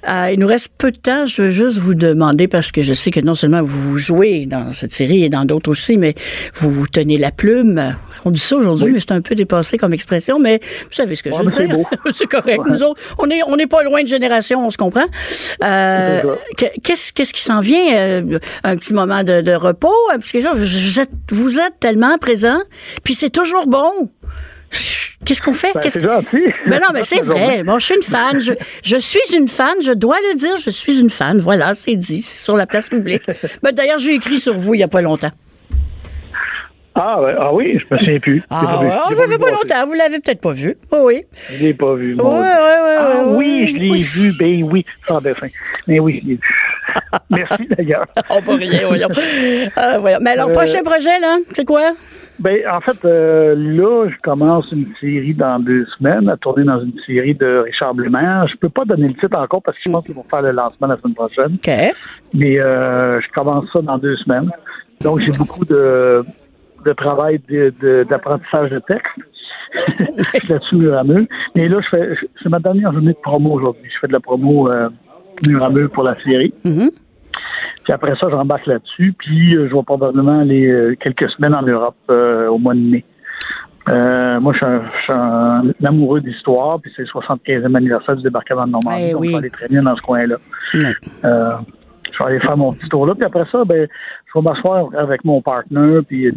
Euh, 0.09 0.29
il 0.31 0.39
nous 0.39 0.47
reste 0.47 0.69
peu 0.77 0.91
de 0.91 0.97
temps. 0.97 1.25
Je 1.25 1.43
veux 1.43 1.49
juste 1.49 1.77
vous 1.79 1.95
demander, 1.95 2.47
parce 2.47 2.71
que 2.71 2.81
je 2.81 2.93
sais 2.93 3.11
que 3.11 3.19
non 3.19 3.35
seulement 3.35 3.61
vous 3.61 3.97
jouez 3.97 4.45
dans 4.45 4.71
cette 4.71 4.93
série 4.93 5.23
et 5.23 5.29
dans 5.29 5.45
d'autres 5.45 5.69
aussi, 5.69 5.97
mais 5.97 6.15
vous 6.53 6.71
vous 6.71 6.87
tenez 6.87 7.17
la 7.17 7.31
plume. 7.31 7.95
On 8.23 8.31
dit 8.31 8.39
ça 8.39 8.55
aujourd'hui, 8.55 8.85
Oui. 8.85 8.91
mais 8.93 8.99
c'est 8.99 9.11
un 9.11 9.21
peu 9.21 9.35
dépassé 9.35 9.77
comme 9.77 9.93
expression, 9.93 10.39
mais 10.39 10.59
vous 10.63 10.91
savez 10.93 11.15
ce 11.15 11.23
que 11.23 11.29
Ouais, 11.29 11.35
je 11.39 11.43
veux 11.43 11.49
c'est 11.49 11.67
dire. 11.67 11.85
c'est 12.13 12.25
correct. 12.27 12.59
Ouais. 12.65 12.71
Nous 12.71 12.83
autres, 12.83 12.99
on 13.19 13.29
est, 13.29 13.41
on 13.47 13.55
n'est 13.55 13.67
pas 13.67 13.83
loin 13.83 14.01
de 14.01 14.07
génération, 14.07 14.65
on 14.65 14.69
se 14.69 14.77
comprend. 14.77 15.05
Euh, 15.63 16.35
que- 16.57 16.79
qu'est-ce, 16.83 17.11
qu'est-ce 17.13 17.33
qui 17.33 17.41
s'en 17.41 17.59
vient? 17.59 17.93
Euh, 17.93 18.39
un 18.63 18.75
petit 18.77 18.93
moment 18.93 19.23
de, 19.23 19.41
de 19.41 19.51
repos? 19.53 19.91
Vous 20.55 20.99
êtes, 20.99 21.09
vous 21.31 21.59
êtes 21.59 21.79
tellement 21.79 22.17
présent, 22.17 22.57
puis 23.03 23.13
c'est 23.13 23.29
toujours 23.29 23.67
bon. 23.67 23.91
Qu'est-ce 25.25 25.41
qu'on 25.41 25.53
fait? 25.53 25.71
Ben, 25.73 25.81
c'est 25.89 26.01
gentil. 26.01 26.43
mais 26.67 26.77
non, 26.79 26.87
mais 26.93 27.03
c'est 27.03 27.21
vrai. 27.21 27.63
Bon, 27.63 27.79
je 27.79 27.85
suis 27.85 27.95
une 27.95 28.03
fan. 28.03 28.39
Je, 28.39 28.53
je 28.83 28.97
suis 28.97 29.35
une 29.35 29.47
fan. 29.47 29.75
Je 29.81 29.91
dois 29.91 30.17
le 30.31 30.37
dire. 30.37 30.55
Je 30.57 30.69
suis 30.69 30.99
une 30.99 31.09
fan. 31.09 31.39
Voilà, 31.39 31.73
c'est 31.73 31.95
dit. 31.95 32.21
C'est 32.21 32.37
sur 32.43 32.55
la 32.57 32.65
place 32.67 32.89
publique. 32.89 33.23
Ben, 33.63 33.71
D'ailleurs, 33.71 33.99
j'ai 33.99 34.13
écrit 34.13 34.39
sur 34.39 34.55
vous 34.55 34.73
il 34.75 34.77
n'y 34.77 34.83
a 34.83 34.87
pas 34.87 35.01
longtemps. 35.01 35.31
Ah, 36.97 37.19
ouais, 37.21 37.33
ah 37.37 37.53
oui, 37.53 37.77
je 37.77 37.85
me 37.93 37.97
souviens 37.99 38.19
plus. 38.19 38.41
Ah, 38.49 38.79
ouais, 38.81 38.89
J'ai 39.09 39.15
ça 39.15 39.27
fait 39.27 39.37
pas 39.37 39.51
longtemps. 39.51 39.85
Vous 39.85 39.93
l'avez 39.95 40.19
peut-être 40.21 40.39
pas 40.39 40.53
vu. 40.53 40.77
Oui, 40.93 40.99
oui. 41.03 41.23
Je 41.51 41.63
l'ai 41.65 41.73
pas 41.73 41.93
vu. 41.95 42.15
Ouais, 42.15 42.23
mon 42.23 42.29
ouais, 42.29 42.37
Dieu. 42.37 42.41
ouais, 42.41 42.95
Ah 42.97 43.25
ouais, 43.25 43.35
oui, 43.35 43.67
je 43.75 43.79
l'ai 43.81 43.89
oui. 43.89 44.01
vu. 44.03 44.33
Ben 44.39 44.63
oui, 44.63 44.85
sans 45.05 45.19
dessin. 45.19 45.47
Mais 45.87 45.99
oui, 45.99 46.21
je 46.23 46.29
l'ai 46.29 46.35
vu. 46.35 46.39
Merci 47.29 47.67
d'ailleurs. 47.77 48.05
Oh, 48.29 48.39
pas 48.45 48.55
rien, 48.55 48.87
voyons. 48.87 49.09
Euh, 49.11 49.97
voyons. 49.99 50.19
Mais 50.21 50.31
alors, 50.31 50.47
Euh, 50.49 50.53
prochain 50.53 50.83
projet, 50.83 51.19
là, 51.19 51.37
c'est 51.53 51.65
quoi? 51.65 51.91
Ben, 52.39 52.59
en 52.69 52.81
fait, 52.81 53.03
euh, 53.05 53.55
là, 53.55 54.07
je 54.09 54.15
commence 54.21 54.71
une 54.71 54.87
série 54.99 55.33
dans 55.33 55.59
deux 55.59 55.85
semaines, 55.97 56.27
à 56.29 56.35
tourner 56.37 56.63
dans 56.65 56.81
une 56.81 56.93
série 57.05 57.33
de 57.33 57.59
Richard 57.65 57.93
Blémaire. 57.95 58.45
Je 58.47 58.57
peux 58.57 58.69
pas 58.69 58.83
donner 58.85 59.07
le 59.07 59.13
titre 59.13 59.37
encore 59.37 59.61
parce 59.63 59.77
que 59.77 59.83
je 59.85 59.91
pense 59.91 60.05
qu'ils 60.05 60.15
vont 60.15 60.23
faire 60.29 60.41
le 60.41 60.51
lancement 60.51 60.87
la 60.87 60.97
semaine 60.97 61.13
prochaine. 61.15 61.55
OK. 61.55 61.71
Mais 62.33 62.59
euh, 62.59 63.21
je 63.21 63.29
commence 63.31 63.65
ça 63.71 63.81
dans 63.81 63.97
deux 63.97 64.15
semaines. 64.17 64.49
Donc, 65.01 65.19
j'ai 65.19 65.31
beaucoup 65.31 65.63
de, 65.65 66.23
de 66.85 66.93
travail 66.93 67.39
de- 67.49 67.73
de- 67.81 68.05
d'apprentissage 68.09 68.69
de, 68.69 68.79
texte. 68.79 69.11
là-dessus, 70.49 70.75
mur 70.75 70.97
à 70.97 71.03
mur. 71.03 71.25
Mais 71.55 71.67
là, 71.67 71.79
je 71.81 71.87
fais, 71.89 72.15
c'est 72.41 72.49
ma 72.49 72.59
dernière 72.59 72.91
journée 72.93 73.13
de 73.13 73.17
promo 73.21 73.51
aujourd'hui. 73.53 73.89
Je 73.93 73.99
fais 73.99 74.07
de 74.07 74.13
la 74.13 74.19
promo 74.19 74.69
euh, 74.71 74.89
mur 75.47 75.63
à 75.63 75.69
mur 75.69 75.89
pour 75.91 76.03
la 76.03 76.15
série. 76.23 76.53
Mhm. 76.63 76.91
Puis 77.83 77.93
après 77.93 78.15
ça, 78.15 78.27
j'embarque 78.29 78.65
là-dessus. 78.65 79.13
Puis 79.17 79.55
euh, 79.55 79.67
je 79.69 79.75
vais 79.75 79.83
probablement 79.83 80.39
aller 80.39 80.67
euh, 80.67 80.95
quelques 80.99 81.29
semaines 81.31 81.55
en 81.55 81.61
Europe 81.61 81.95
euh, 82.09 82.47
au 82.47 82.57
mois 82.57 82.73
de 82.73 82.79
mai. 82.79 83.05
Euh, 83.89 84.39
moi, 84.39 84.51
je 84.53 84.57
suis 84.57 84.65
un, 84.65 84.81
je 84.97 85.03
suis 85.03 85.13
un 85.13 85.87
amoureux 85.87 86.19
d'histoire, 86.21 86.79
puis 86.81 86.91
c'est 86.95 87.03
le 87.03 87.07
75e 87.07 87.75
anniversaire 87.75 88.15
du 88.15 88.23
débarquement 88.23 88.65
de 88.65 88.71
Normandie, 88.71 89.05
Eh 89.09 89.11
donc 89.11 89.21
oui. 89.21 89.27
je 89.27 89.31
vais 89.33 89.37
aller 89.37 89.49
très 89.51 89.67
bien 89.67 89.83
dans 89.83 89.95
ce 89.95 90.01
coin-là. 90.01 90.37
Euh, 90.73 91.51
je 92.11 92.17
vais 92.17 92.29
aller 92.29 92.39
faire 92.39 92.57
mon 92.57 92.73
petit 92.73 92.89
tour 92.89 93.05
là, 93.05 93.13
puis 93.13 93.25
après 93.25 93.45
ça, 93.51 93.63
ben, 93.63 93.87
je 94.35 94.39
vais 94.41 94.43
m'asseoir 94.43 94.89
avec 94.97 95.23
mon 95.23 95.41
partenaire 95.41 96.01
puis 96.07 96.29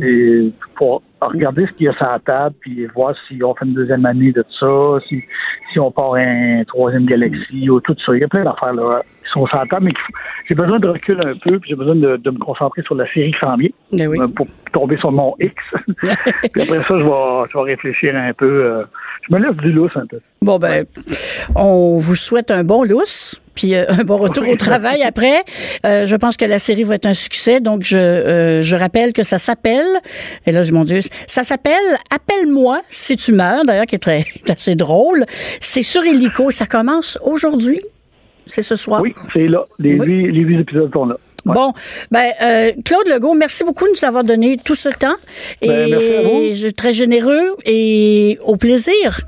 pour 0.77 1.03
regarder 1.21 1.67
ce 1.67 1.73
qu'il 1.73 1.87
y 1.87 1.89
a 1.89 1.93
sur 1.95 2.07
la 2.07 2.19
table 2.21 2.55
puis 2.61 2.87
voir 2.95 3.15
si 3.27 3.43
on 3.43 3.55
fait 3.55 3.65
une 3.65 3.75
deuxième 3.75 4.07
année 4.07 4.31
de 4.33 4.45
ça, 4.59 4.99
si, 5.09 5.23
si 5.73 5.79
on 5.81 5.91
part 5.91 6.15
un 6.15 6.63
troisième 6.67 7.07
galaxie 7.07 7.69
ou 7.69 7.81
tout 7.81 7.97
ça. 8.07 8.15
Il 8.15 8.21
y 8.21 8.25
a 8.25 8.29
plein 8.29 8.45
d'affaires 8.45 8.73
là 8.75 9.03
qui 9.25 9.31
sont 9.33 9.47
sur 9.47 9.59
la 9.59 9.67
table, 9.67 9.87
mais 9.87 9.93
j'ai 10.49 10.55
besoin 10.55 10.79
de 10.79 10.89
recul 10.89 11.21
un 11.21 11.35
peu 11.37 11.59
puis 11.59 11.71
j'ai 11.71 11.75
besoin 11.77 11.97
de, 11.97 12.17
de 12.17 12.31
me 12.31 12.39
concentrer 12.39 12.83
sur 12.83 12.95
la 12.95 13.05
série 13.13 13.33
qui 13.33 13.39
s'en 13.41 13.57
vient 13.57 13.69
Ben 13.93 14.09
oui. 14.09 14.19
euh, 14.21 14.29
pour 14.29 14.47
tomber 14.73 14.97
sur 14.99 15.11
mon 15.11 15.35
X. 15.41 15.55
puis 16.53 16.63
après 16.63 16.79
ça, 16.79 16.99
je 16.99 17.03
vais, 17.05 17.49
je 17.53 17.59
vais 17.59 17.65
réfléchir 17.65 18.15
un 18.17 18.33
peu. 18.33 18.47
euh, 18.65 18.85
je 19.29 19.35
me 19.35 19.41
laisse 19.41 19.57
du 19.57 19.73
lousse 19.73 19.97
un 19.97 20.07
peu. 20.07 20.21
Bon, 20.41 20.59
ben, 20.59 20.85
on 21.57 21.99
vous 21.99 22.15
souhaite 22.15 22.51
un 22.53 22.63
bon 22.65 22.85
lousse. 22.85 23.41
Puis 23.55 23.75
euh, 23.75 23.85
un 23.89 24.05
bon 24.05 24.19
retour 24.19 24.49
au 24.49 24.55
travail 24.69 25.03
après. 25.03 25.43
Euh, 25.85 26.07
je 26.07 26.15
pense 26.15 26.37
que 26.37 26.45
la 26.45 26.61
série 26.61 26.85
va 26.85 26.95
être 26.95 27.07
un 27.07 27.13
succès. 27.15 27.61
Donc, 27.61 27.83
je, 27.89 27.97
euh, 27.99 28.63
je 28.63 28.77
rappelle 28.77 29.13
que 29.13 29.23
ça 29.23 29.39
s'appelle, 29.39 29.87
et 30.47 30.53
là, 30.53 30.63
mon 30.73 30.85
Dieu, 30.85 31.01
ça 31.27 31.43
s'appelle 31.43 31.75
Appelle-moi 32.11 32.81
si 32.91 33.17
tu 33.17 33.33
meurs, 33.33 33.65
d'ailleurs, 33.65 33.87
qui 33.87 33.95
est, 33.95 33.99
très, 33.99 34.25
assez 34.49 34.75
drôle. 34.75 35.25
C'est 35.61 35.83
sur 35.83 36.03
Helico. 36.05 36.51
Ça 36.51 36.67
commence 36.67 37.19
aujourd'hui? 37.23 37.81
C'est 38.47 38.63
ce 38.63 38.77
soir? 38.77 39.03
Oui, 39.03 39.13
c'est 39.33 39.47
là. 39.47 39.65
Les, 39.79 39.99
Oui. 39.99 40.07
huit, 40.07 40.33
les 40.33 40.41
huit 40.41 40.61
épisodes 40.61 40.91
sont 40.93 41.07
là. 41.07 41.17
Ouais. 41.47 41.55
Bon, 41.55 41.73
ben 42.11 42.31
euh, 42.43 42.73
Claude 42.85 43.07
Legault, 43.09 43.33
merci 43.35 43.63
beaucoup 43.65 43.85
de 43.85 43.91
nous 43.91 44.05
avoir 44.05 44.25
donné 44.25 44.57
tout 44.63 44.75
ce 44.75 44.89
temps. 44.89 45.15
Et 45.63 45.69
Ben, 45.69 45.89
merci 45.91 46.15
à 46.15 46.23
vous. 46.23 46.55
je- 46.55 46.69
très 46.69 46.93
généreux 46.93 47.55
et 47.65 48.39
au 48.43 48.57
plaisir. 48.57 49.21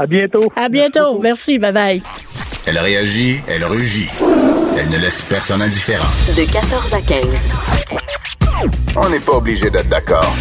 À 0.00 0.06
bientôt. 0.06 0.40
À 0.56 0.70
bientôt. 0.70 1.18
Merci. 1.20 1.58
Bye 1.58 1.72
bye. 1.72 2.02
Elle 2.66 2.78
réagit, 2.78 3.38
elle 3.46 3.64
rugit. 3.66 4.08
Elle 4.78 4.88
ne 4.88 4.96
laisse 4.96 5.20
personne 5.20 5.60
indifférent. 5.60 6.08
De 6.34 6.50
14 6.50 6.94
à 6.94 7.02
15. 7.02 7.26
On 8.96 9.10
n'est 9.10 9.20
pas 9.20 9.32
obligé 9.34 9.68
d'être 9.68 9.90
d'accord. 9.90 10.34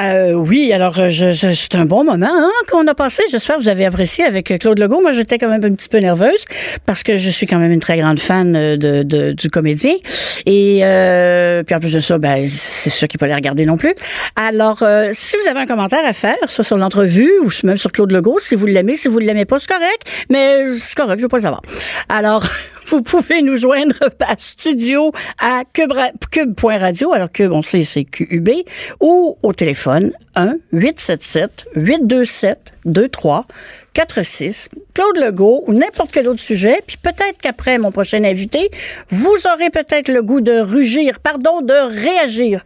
Euh, 0.00 0.32
oui, 0.32 0.72
alors 0.72 0.98
euh, 0.98 1.08
je, 1.10 1.32
je- 1.32 1.52
c'est 1.52 1.74
un 1.74 1.84
bon 1.84 2.04
moment 2.04 2.26
hein, 2.30 2.50
qu'on 2.70 2.86
a 2.86 2.94
passé. 2.94 3.22
J'espère 3.30 3.58
que 3.58 3.62
vous 3.62 3.68
avez 3.68 3.84
apprécié 3.84 4.24
avec 4.24 4.50
euh, 4.50 4.56
Claude 4.56 4.78
Legault. 4.78 5.02
Moi, 5.02 5.12
j'étais 5.12 5.36
quand 5.36 5.48
même 5.48 5.62
un 5.64 5.74
petit 5.74 5.90
peu 5.90 5.98
nerveuse 5.98 6.44
parce 6.86 7.02
que 7.02 7.16
je 7.16 7.28
suis 7.28 7.46
quand 7.46 7.58
même 7.58 7.70
une 7.72 7.80
très 7.80 7.98
grande 7.98 8.18
fan 8.18 8.56
euh, 8.56 8.76
de, 8.78 9.02
de- 9.02 9.32
du 9.32 9.50
comédien. 9.50 9.94
Et 10.46 10.80
euh, 10.84 11.62
puis 11.64 11.74
en 11.74 11.80
plus 11.80 11.92
de 11.92 12.00
ça, 12.00 12.16
ben 12.16 12.46
c'est 12.48 12.88
sûr 12.88 13.08
qu'il 13.08 13.20
peut 13.20 13.26
les 13.26 13.34
regarder 13.34 13.66
non 13.66 13.76
plus. 13.76 13.92
Alors, 14.36 14.78
euh, 14.82 15.10
si 15.12 15.36
vous 15.42 15.48
avez 15.50 15.60
un 15.60 15.66
commentaire 15.66 16.04
à 16.06 16.14
faire, 16.14 16.36
soit 16.48 16.64
sur 16.64 16.78
l'entrevue 16.78 17.30
ou 17.44 17.50
même 17.64 17.76
sur 17.76 17.92
Claude 17.92 18.10
Legault, 18.12 18.38
si 18.40 18.54
vous 18.54 18.66
l'aimez, 18.66 18.96
si 18.96 19.08
vous 19.08 19.20
ne 19.20 19.26
l'aimez 19.26 19.44
pas, 19.44 19.58
c'est 19.58 19.70
correct. 19.70 20.02
Mais 20.30 20.76
c'est 20.82 20.96
correct, 20.96 21.18
je 21.18 21.24
veux 21.24 21.28
pas 21.28 21.36
le 21.38 21.42
savoir. 21.42 21.60
Alors, 22.08 22.44
vous 22.86 23.02
pouvez 23.02 23.42
nous 23.42 23.56
joindre 23.56 23.96
à 24.20 24.34
studio 24.38 25.12
à 25.38 25.64
cube, 25.70 25.92
ra- 25.92 26.12
cube.radio. 26.30 27.12
Alors, 27.12 27.30
cube, 27.30 27.52
on 27.52 27.60
sait, 27.60 27.82
c'est 27.84 28.04
QUB. 28.04 28.48
Ou 29.00 29.36
au 29.42 29.52
téléphone 29.52 29.89
1 29.90 30.10
877 30.72 31.66
827 31.74 32.72
23 32.84 33.46
46 33.92 34.68
Claude 34.94 35.16
Legault 35.16 35.64
ou 35.66 35.74
n'importe 35.74 36.12
quel 36.12 36.28
autre 36.28 36.40
sujet. 36.40 36.80
Puis 36.86 36.96
peut-être 36.96 37.38
qu'après 37.40 37.78
mon 37.78 37.90
prochain 37.90 38.22
invité, 38.24 38.70
vous 39.08 39.34
aurez 39.52 39.70
peut-être 39.70 40.08
le 40.08 40.22
goût 40.22 40.40
de 40.40 40.60
rugir, 40.60 41.20
pardon, 41.20 41.60
de 41.60 41.74
réagir. 41.74 42.62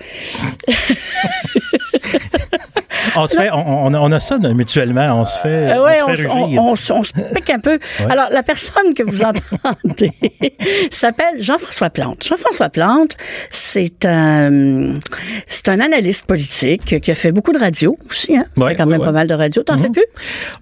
On 3.16 3.26
se 3.26 3.36
fait, 3.36 3.50
on, 3.52 3.86
on 3.94 4.12
a, 4.12 4.20
ça 4.20 4.38
mutuellement. 4.38 5.20
On 5.20 5.24
se 5.24 5.38
fait, 5.38 5.72
Euh, 5.72 5.84
ouais, 5.84 5.98
on 6.06 6.14
se 6.14 6.22
fait 6.22 6.28
on, 6.28 6.58
on 6.58 6.72
on 6.72 6.76
se 7.04 7.12
pique 7.34 7.50
un 7.50 7.58
peu. 7.60 7.78
Alors, 8.08 8.26
la 8.30 8.42
personne 8.42 8.94
que 8.94 9.02
vous 9.02 9.22
entendez 9.22 10.12
s'appelle 10.90 11.40
Jean-François 11.40 11.90
Plante. 11.90 12.24
Jean-François 12.26 12.68
Plante, 12.70 13.16
c'est 13.50 14.04
un, 14.04 14.98
c'est 15.46 15.68
un 15.68 15.80
analyste 15.80 16.26
politique 16.26 17.00
qui 17.00 17.10
a 17.10 17.14
fait 17.14 17.32
beaucoup 17.32 17.52
de 17.52 17.58
radio 17.58 17.96
aussi. 18.10 18.36
Hein? 18.36 18.44
Il 18.56 18.62
Ouais, 18.62 18.70
fait 18.70 18.76
quand 18.76 18.86
même 18.86 19.00
pas 19.00 19.12
mal 19.12 19.26
de 19.26 19.34
radio. 19.34 19.62
T'en 19.62 19.76
fais 19.76 19.90
plus? 19.90 20.04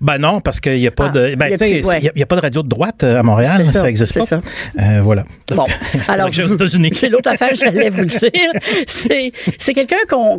Ben 0.00 0.18
non, 0.18 0.40
parce 0.40 0.60
qu'il 0.60 0.76
n'y 0.78 0.86
a 0.86 0.90
pas 0.90 1.06
Ah, 1.06 1.10
de. 1.10 1.34
Ben, 1.36 1.50
tu 1.52 1.58
sais, 1.58 1.70
il 2.02 2.10
n'y 2.16 2.22
a, 2.22 2.26
pas 2.26 2.36
de 2.36 2.40
radio 2.40 2.62
de 2.62 2.68
droite 2.68 3.04
euh, 3.04 3.18
à 3.20 3.22
Montréal. 3.22 3.62
C'est 3.66 3.72
Ça 3.72 3.82
n'existe 3.84 4.12
c'est 4.12 4.20
pas. 4.20 4.26
ça. 4.26 4.40
Euh, 4.80 5.00
voilà. 5.02 5.24
Bon, 5.54 5.66
alors 6.08 6.28
c'est 6.32 7.08
l'autre 7.08 7.30
affaire, 7.30 7.50
j'allais 7.54 7.88
vous 7.88 8.00
le 8.00 8.06
dire. 8.06 8.30
C'est 8.86 9.32
c'est 9.58 9.74
quelqu'un 9.74 9.96
qu'on, 10.08 10.38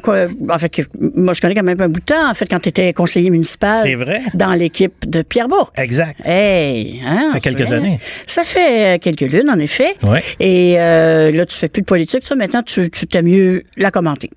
en 0.49 0.58
fait, 0.58 0.69
que 0.69 0.82
moi 0.99 1.34
je 1.34 1.41
connais 1.41 1.56
quand 1.56 1.63
même 1.63 1.80
un 1.82 1.88
bout 1.88 1.99
de 1.99 2.03
temps. 2.04 2.30
En 2.30 2.34
fait, 2.34 2.46
quand 2.48 2.60
tu 2.60 2.70
étais 2.70 2.94
conseiller 2.94 3.30
municipal, 3.30 3.78
C'est 3.82 3.96
vrai. 3.96 4.22
dans 4.34 4.54
l'équipe 4.54 5.10
de 5.10 5.22
Pierre 5.22 5.48
Bourque. 5.48 5.78
Exact. 5.80 6.20
Hey, 6.26 7.02
hein, 7.06 7.28
Ça 7.28 7.34
fait 7.34 7.39
quelques 7.42 7.72
années. 7.72 8.00
Ça 8.28 8.44
fait 8.44 8.96
euh, 8.96 8.98
quelques 9.00 9.22
lunes, 9.32 9.50
en 9.50 9.60
effet. 9.60 9.96
Ouais. 10.04 10.24
Et 10.39 10.76
euh, 10.80 11.32
là, 11.32 11.46
tu 11.46 11.56
fais 11.58 11.70
plus 11.70 11.82
de 11.82 11.88
politique, 11.88 12.24
ça. 12.24 12.36
Maintenant, 12.36 12.63
tu 12.63 12.89
tu 12.89 13.08
t'aimes 13.08 13.26
mieux 13.28 13.63
la 13.78 13.92
commenter. 13.92 14.30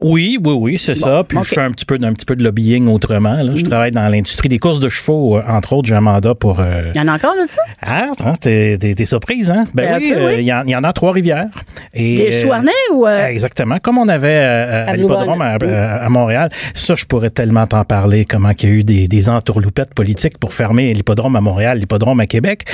Oui, 0.00 0.38
oui, 0.44 0.52
oui, 0.58 0.78
c'est 0.78 0.94
ça. 0.94 1.24
Puis. 1.26 1.38
Mm. 1.38 1.44
je 1.44 1.48
fais 1.48 1.60
un 1.60 1.72
petit 1.72 1.84
peu, 1.84 1.98
d'un 1.98 2.12
petit 2.12 2.24
peu 2.24 2.36
de 2.36 2.44
lobbying 2.44 2.86
autrement. 2.88 3.34
là. 3.42 3.50
Je 3.54 3.64
travaille 3.64 3.90
dans 3.90 4.08
l'industrie 4.08 4.48
des 4.48 4.58
courses 4.58 4.78
de 4.80 4.88
chevaux, 4.88 5.38
euh, 5.38 5.42
entre 5.48 5.72
autres. 5.72 5.88
J'ai 5.88 5.96
un 5.96 6.00
mandat 6.00 6.34
pour. 6.36 6.60
euh, 6.60 6.92
Il 6.94 6.98
y 6.98 7.00
en 7.02 7.08
a 7.08 7.14
encore 7.16 7.34
de 7.34 7.48
ça? 7.48 7.60
Ah, 7.82 8.06
t'es, 8.40 8.78
t'es- 8.78 8.94
t'es 8.94 9.04
surprise, 9.06 9.50
hein? 9.50 9.64
Ben, 9.74 9.84
Ben, 9.88 9.94
un 9.94 9.98
oui, 9.98 10.12
peu, 10.12 10.18
euh, 10.20 10.26
oui. 10.28 10.34
il 10.38 10.44
y, 10.44 10.52
en- 10.52 10.62
il 10.64 10.70
y 10.70 10.76
en 10.76 10.84
a 10.84 10.88
à 10.88 10.92
Trois-Rivières. 10.92 11.46
Et, 11.94 12.14
Des 12.16 12.32
euh, 12.36 12.40
Chouarnais 12.42 12.70
ou... 12.92 13.06
euh, 13.06 13.26
Exactement, 13.26 13.78
comme 13.78 13.98
on 13.98 14.06
avait 14.08 14.28
euh, 14.36 14.86
à, 14.86 14.90
À 14.90 14.96
l'hippodrome 14.96 15.42
à, 15.42 16.08
Montréal. 16.08 16.50
Ça, 16.74 16.94
je 16.94 17.04
pourrais 17.04 17.30
tellement 17.30 17.66
t'en 17.66 17.84
parler, 17.84 18.24
comment 18.24 18.50
il 18.50 18.68
y 18.68 18.72
a 18.72 18.74
eu 18.74 18.84
des, 18.84 19.08
des 19.08 19.28
entourloupettes 19.28 19.94
politiques 19.94 20.38
pour 20.38 20.54
fermer 20.54 20.94
l'hippodrome 20.94 21.34
à 21.36 21.40
Montréal, 21.40 21.78
l'hippodrome 21.78 22.20
à 22.20 22.26
Québec. 22.26 22.64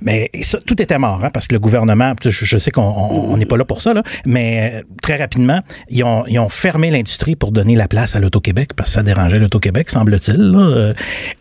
Mais 0.00 0.30
ça, 0.40 0.58
tout 0.66 0.80
était 0.80 0.98
mort, 0.98 1.20
hein, 1.22 1.30
parce 1.32 1.46
que 1.46 1.54
le 1.54 1.60
gouvernement, 1.60 2.14
je, 2.24 2.30
je 2.30 2.58
sais 2.58 2.70
qu'on 2.70 2.82
on- 2.82 3.32
on 3.32 3.36
n'est 3.36 3.46
pas 3.46 3.56
là 3.58 3.64
pour 3.66 3.82
ça, 3.82 3.92
là, 3.92 4.02
mais 4.26 4.72
euh, 4.76 4.82
très 5.02 5.16
rapidement, 5.16 5.60
ils 5.90 6.04
ont, 6.04 6.24
ils 6.26 6.38
ont 6.38 6.48
fermé 6.70 6.90
l'industrie 6.90 7.34
pour 7.34 7.50
donner 7.50 7.74
la 7.74 7.88
place 7.88 8.14
à 8.14 8.20
l'Auto-Québec, 8.20 8.70
parce 8.76 8.90
que 8.90 8.94
ça 8.94 9.02
dérangeait 9.02 9.40
l'Auto-Québec, 9.40 9.90
semble-t-il. 9.90 10.54
Euh, 10.56 10.92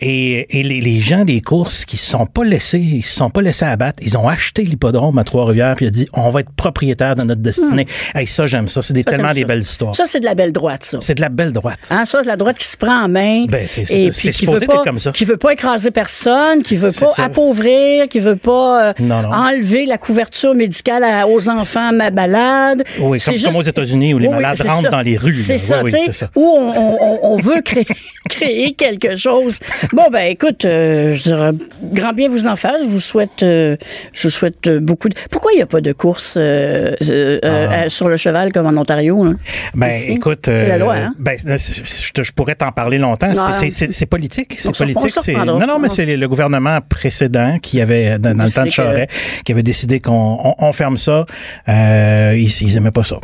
Et, 0.02 0.60
et 0.60 0.64
les, 0.64 0.82
les 0.82 1.00
gens 1.00 1.24
des 1.24 1.42
courses 1.42 1.86
qui 1.86 1.98
se 1.98 2.10
sont 2.10 2.26
pas 2.26 2.44
laissés, 2.44 2.80
ils 2.80 3.04
se 3.04 3.16
sont 3.16 3.30
pas 3.30 3.42
laissés 3.44 3.66
abattre, 3.66 4.02
ils 4.04 4.18
ont 4.18 4.28
acheté 4.28 4.64
l'hippodrome 4.64 5.20
à 5.20 5.24
Trois-Rivières, 5.24 5.76
puis 5.76 5.86
ils 5.86 5.90
ont 5.90 5.92
dit, 5.92 6.08
on 6.14 6.30
va 6.30 6.40
être 6.40 6.50
propriétaire 6.56 7.14
de 7.16 7.24
notre 7.24 7.42
destinée. 7.42 7.86
Hey, 8.16 8.26
ça, 8.26 8.48
j'aime 8.48 8.70
ça. 8.70 8.82
C'est 8.82 8.94
des, 8.94 9.04
Ça, 9.04 9.12
tellement 9.12 9.34
des 9.34 9.42
ça. 9.42 9.48
belles 9.48 9.62
histoires. 9.62 9.96
Ça, 9.96 10.06
c'est 10.08 10.20
de 10.20 10.26
la 10.26 10.34
belle 10.34 10.52
droite, 10.52 10.84
ça. 10.84 10.98
C'est 11.00 11.14
de 11.16 11.22
la 11.22 11.30
belle 11.30 11.52
droite. 11.52 11.80
Hein, 11.92 12.06
ça, 12.06 12.20
c'est 12.24 12.28
la 12.30 12.38
droite 12.38 12.58
qui 12.58 12.68
se 12.68 12.78
prend 12.78 13.04
en 13.04 13.08
main. 13.10 13.46
Ben, 13.46 13.68
c'est- 13.68 13.86
supposé 14.32 14.66
pas, 14.66 14.76
être 14.76 14.84
comme 14.84 15.00
ça. 15.00 15.12
Qui 15.12 15.26
veut 15.26 15.38
pas 15.38 15.54
écraser 15.54 15.92
personne, 15.92 16.64
qui 16.64 16.76
veut 16.76 16.92
pas 17.00 17.08
ça. 17.14 17.26
appauvrir, 17.26 18.08
qui 18.08 18.20
veut 18.20 18.36
pas 18.36 18.90
euh, 18.90 18.94
Non, 19.00 19.22
non. 19.22 19.30
enlever 19.32 19.86
la 19.86 19.98
couverture 20.00 20.56
médicale 20.56 21.04
à- 21.04 21.28
aux 21.28 21.50
enfants 21.50 21.92
ma 21.94 22.10
balade. 22.10 22.84
Oui, 23.00 23.20
C'est 23.20 23.26
comme, 23.26 23.34
juste- 23.36 23.46
comme 23.48 23.58
aux 23.58 23.62
États-Unis 23.62 24.14
où 24.14 24.18
les 24.18 24.28
Oui, 24.28 24.34
malades 24.34 24.62
rentrent 24.66 24.90
dans 24.90 25.02
les 25.02 25.18
rues. 25.20 25.34
C'est 25.34 25.54
Oui, 25.54 25.60
ça, 25.60 25.84
oui, 25.84 25.92
c'est 26.06 26.12
ça. 26.12 26.30
où 26.36 26.42
on, 26.58 26.72
on- 26.76 27.20
on 27.34 27.38
veut 27.38 27.62
créer, 27.62 27.86
créer 28.30 28.74
quelque 28.74 29.16
chose. 29.16 29.60
Bon, 29.94 30.04
ben, 30.12 30.26
écoute, 30.32 30.66
euh, 30.66 31.14
je 31.14 31.24
dirais, 31.24 31.52
grand 31.94 32.14
bien 32.14 32.30
vous 32.30 32.48
en 32.48 32.56
faire. 32.56 32.76
Je 32.82 32.88
vous 32.90 33.00
souhaite, 33.00 33.44
euh, 33.44 33.76
je 34.14 34.24
vous 34.28 34.32
souhaite 34.32 34.68
euh, 34.68 34.80
beaucoup 34.80 35.10
de... 35.10 35.16
Pourquoi 35.32 35.52
il 35.54 35.58
n'y 35.58 35.62
a 35.62 35.66
pas 35.68 35.82
de 35.82 35.92
course 35.94 36.36
euh, 36.38 36.96
euh, 37.02 37.90
sur 37.90 38.08
le 38.08 38.18
cheval 38.18 38.52
comme 38.52 38.66
en 38.68 38.80
Ontario? 38.80 39.22
hein? 39.24 39.36
Ah. 39.38 39.70
Ben, 39.76 39.88
Ici? 39.90 40.12
écoute, 40.12 40.42
C'est 40.46 40.68
la 40.68 40.78
loi, 40.78 40.96
hein? 40.96 41.14
ben, 41.20 41.38
je, 41.38 42.32
pourrais 42.32 42.56
t'en 42.56 42.72
parler 42.72 42.98
longtemps. 42.98 43.32
C'est- 43.60 44.06
politique. 44.06 44.58
C'est 44.60 44.76
politique. 44.78 45.28
Non, 45.36 45.60
non, 45.60 45.80
mais 45.80 45.88
Ah. 45.92 45.94
c'est 45.96 46.06
le 46.06 46.28
gouvernement 46.28 46.80
précédent 46.88 47.58
qui 47.62 47.82
avait, 47.82 48.18
dans, 48.20 48.36
dans 48.36 48.46
le 48.46 48.52
temps 48.52 48.64
de 48.64 48.68
que- 48.70 48.74
Charest, 48.74 49.10
qui 49.46 49.52
avait 49.52 49.64
décidé 49.64 50.00
qu'on 50.00 50.56
on, 50.58 50.72
ferme 50.72 50.98
ça. 50.98 51.26
Ils, 51.68 52.48
ils 52.62 52.78
aimaient 52.78 52.92
pas 52.92 53.04
ça. 53.04 53.18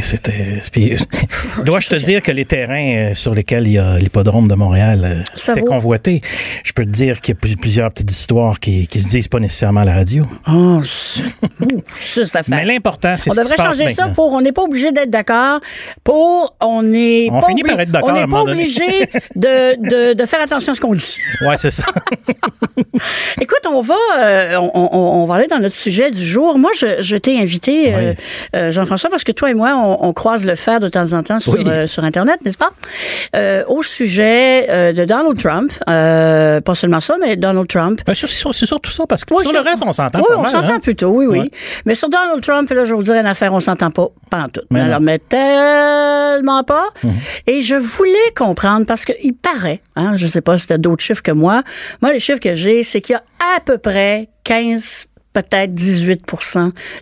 C'était. 0.00 0.58
Dois-je 1.64 1.88
te 1.88 1.94
dire 1.94 2.22
que 2.22 2.30
les 2.32 2.44
terrains 2.44 3.10
euh, 3.10 3.14
sur 3.14 3.34
lesquels 3.34 3.66
il 3.66 3.72
y 3.72 3.78
a 3.78 3.96
l'hippodrome 3.96 4.48
de 4.48 4.54
Montréal 4.54 5.00
euh, 5.04 5.50
étaient 5.52 5.60
vaut- 5.60 5.66
convoités. 5.66 6.20
Je 6.64 6.72
peux 6.72 6.84
te 6.84 6.90
dire 6.90 7.20
qu'il 7.20 7.34
y 7.34 7.36
a 7.36 7.40
plus- 7.40 7.56
plusieurs 7.56 7.90
petites 7.90 8.10
histoires 8.10 8.60
qui, 8.60 8.86
qui 8.86 9.00
se 9.00 9.08
disent 9.08 9.28
pas 9.28 9.40
nécessairement 9.40 9.80
à 9.80 9.84
la 9.84 9.94
radio. 9.94 10.24
Oh. 10.48 10.80
Mais 12.48 12.64
l'important, 12.64 13.14
c'est 13.18 13.30
On 13.30 13.34
ce 13.34 13.40
qui 13.40 13.46
se 13.46 13.50
devrait 13.52 13.56
passe 13.56 13.78
changer 13.78 13.94
ça 13.94 14.08
pour 14.08 14.32
on 14.32 14.40
n'est 14.40 14.52
pas 14.52 14.62
obligé 14.62 14.92
d'être 14.92 15.10
d'accord 15.10 15.60
pour 16.04 16.54
on 16.60 16.92
est 16.92 17.28
On 17.30 17.40
pas 17.40 17.46
finit 17.48 17.62
par 17.62 17.80
être 17.80 17.90
d'accord 17.90 18.10
on 18.10 18.12
n'est 18.14 18.26
pas 18.26 18.42
obligé 18.42 18.82
de, 19.36 19.76
de, 19.88 20.12
de 20.14 20.26
faire 20.26 20.40
attention 20.42 20.72
à 20.72 20.74
ce 20.74 20.80
qu'on 20.80 20.94
dit. 20.94 21.18
Ouais, 21.46 21.56
c'est 21.56 21.70
ça. 21.70 21.84
Écoute, 23.40 23.60
on 23.70 23.80
va 23.80 23.94
euh, 24.18 24.56
on, 24.58 24.70
on- 24.92 25.22
on 25.22 25.24
va 25.26 25.36
aller 25.36 25.46
dans 25.46 25.58
notre 25.58 25.74
sujet 25.74 26.10
du 26.10 26.24
jour. 26.24 26.58
Moi, 26.58 26.70
je, 26.78 27.00
je 27.02 27.16
t'ai 27.16 27.38
invité 27.38 27.94
euh, 27.94 28.14
euh, 28.56 28.70
Jean-François 28.72 29.10
parce 29.10 29.24
que 29.24 29.32
toi 29.32 29.50
et 29.50 29.54
moi 29.54 29.74
on, 29.76 30.08
on 30.08 30.12
croise 30.12 30.46
le 30.46 30.54
fer 30.54 30.80
de 30.80 30.88
temps 30.88 31.12
en 31.12 31.21
temps 31.21 31.21
sur 31.40 31.54
Oui. 31.54 31.64
euh, 31.66 31.86
sur 31.86 32.04
internet, 32.04 32.40
n'est-ce 32.44 32.58
pas? 32.58 32.70
Euh, 33.36 33.62
Au 33.68 33.82
sujet 33.82 34.66
euh, 34.70 34.92
de 34.92 35.04
Donald 35.04 35.38
Trump, 35.38 35.72
pas 35.86 36.74
seulement 36.74 37.00
ça, 37.00 37.16
mais 37.20 37.36
Donald 37.36 37.68
Trump. 37.68 38.00
Ben, 38.06 38.14
sur- 38.14 38.28
c'est 38.28 38.42
c'est 38.52 38.66
surtout 38.66 38.90
ça, 38.90 39.04
parce 39.08 39.24
que 39.24 39.34
Oui, 39.34 39.44
sur 39.44 39.52
le 39.52 39.58
sur- 39.58 39.66
reste, 39.66 39.82
on 39.86 39.92
s'entend 39.92 40.18
Oui, 40.20 40.24
pas 40.28 40.36
on 40.38 40.44
s'entend 40.46 40.74
hein. 40.74 40.80
plutôt, 40.80 41.08
oui, 41.08 41.26
oui. 41.26 41.38
Ouais. 41.40 41.50
Mais 41.86 41.94
sur 41.94 42.08
Donald 42.08 42.40
Trump, 42.42 42.68
là, 42.70 42.84
je 42.84 42.94
vous 42.94 43.02
dire 43.02 43.14
une 43.14 43.26
affaire, 43.26 43.52
on 43.54 43.60
s'entend 43.60 43.90
pas, 43.90 44.08
pas 44.30 44.38
en 44.42 44.48
tout. 44.48 44.60
Mais 44.70 44.80
Alors, 44.80 45.00
non. 45.00 45.06
mais 45.06 45.18
tellement 45.18 46.64
pas. 46.64 46.86
Mhm. 47.02 47.12
Et 47.46 47.62
je 47.62 47.76
voulais 47.76 48.32
comprendre, 48.36 48.86
parce 48.86 49.04
qu'il 49.04 49.34
paraît, 49.34 49.80
hein, 49.96 50.16
je 50.16 50.26
sais 50.26 50.40
pas 50.40 50.58
si 50.58 50.72
as 50.72 50.78
d'autres 50.78 51.02
chiffres 51.04 51.22
que 51.22 51.32
moi, 51.32 51.62
moi, 52.00 52.12
les 52.12 52.20
chiffres 52.20 52.40
que 52.40 52.54
j'ai, 52.54 52.82
c'est 52.82 53.00
qu'il 53.00 53.14
y 53.14 53.16
a 53.16 53.22
à 53.56 53.60
peu 53.60 53.78
près 53.78 54.28
15 54.44 55.06
peut-être 55.32 55.74
18 55.74 56.22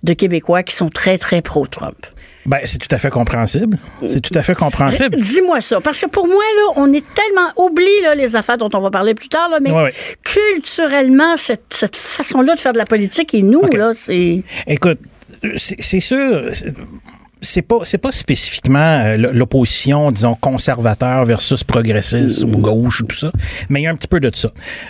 de 0.02 0.12
Québécois 0.12 0.62
qui 0.62 0.74
sont 0.74 0.88
très, 0.90 1.18
très 1.18 1.42
pro-Trump. 1.42 2.06
Ben, 2.46 2.60
c'est 2.64 2.78
tout 2.78 2.92
à 2.94 2.98
fait 2.98 3.10
compréhensible. 3.10 3.78
C'est 4.06 4.20
tout 4.20 4.36
à 4.36 4.42
fait 4.42 4.54
compréhensible. 4.54 5.16
Dis-moi 5.20 5.60
ça, 5.60 5.80
parce 5.80 6.00
que 6.00 6.06
pour 6.06 6.26
moi, 6.26 6.36
là, 6.56 6.72
on 6.76 6.92
est 6.92 7.04
tellement 7.14 7.50
oublie 7.56 8.00
là, 8.02 8.14
les 8.14 8.34
affaires 8.34 8.56
dont 8.56 8.70
on 8.72 8.80
va 8.80 8.90
parler 8.90 9.14
plus 9.14 9.28
tard, 9.28 9.50
là, 9.50 9.58
mais 9.60 9.70
Ouais, 9.70 9.82
ouais. 9.84 9.94
culturellement, 10.24 11.36
cette, 11.36 11.64
cette 11.70 11.96
façon-là 11.96 12.54
de 12.54 12.58
faire 12.60 12.72
de 12.72 12.78
la 12.78 12.86
politique 12.86 13.34
et 13.34 13.42
nous, 13.42 13.62
là, 13.72 13.92
c'est. 13.94 14.42
Écoute, 14.66 14.98
c'est 15.56 16.00
sûr. 16.00 16.50
C'est- 17.40 17.62
pas, 17.62 17.79
c'est 17.85 17.98
pas 17.98 18.12
spécifiquement 18.12 18.79
euh, 19.05 19.16
l'opposition, 19.33 20.11
disons, 20.11 20.35
conservateur 20.35 21.24
versus 21.24 21.64
progressiste 21.64 22.44
ou 22.44 22.48
gauche 22.59 23.00
ou 23.00 23.05
tout 23.07 23.16
ça, 23.16 23.31
mais 23.68 23.81
il 23.81 23.85
y 23.85 23.87
a 23.87 23.90
un 23.90 23.94
petit 23.94 24.09
peu 24.09 24.20
de 24.20 24.31
ça. 24.35 24.48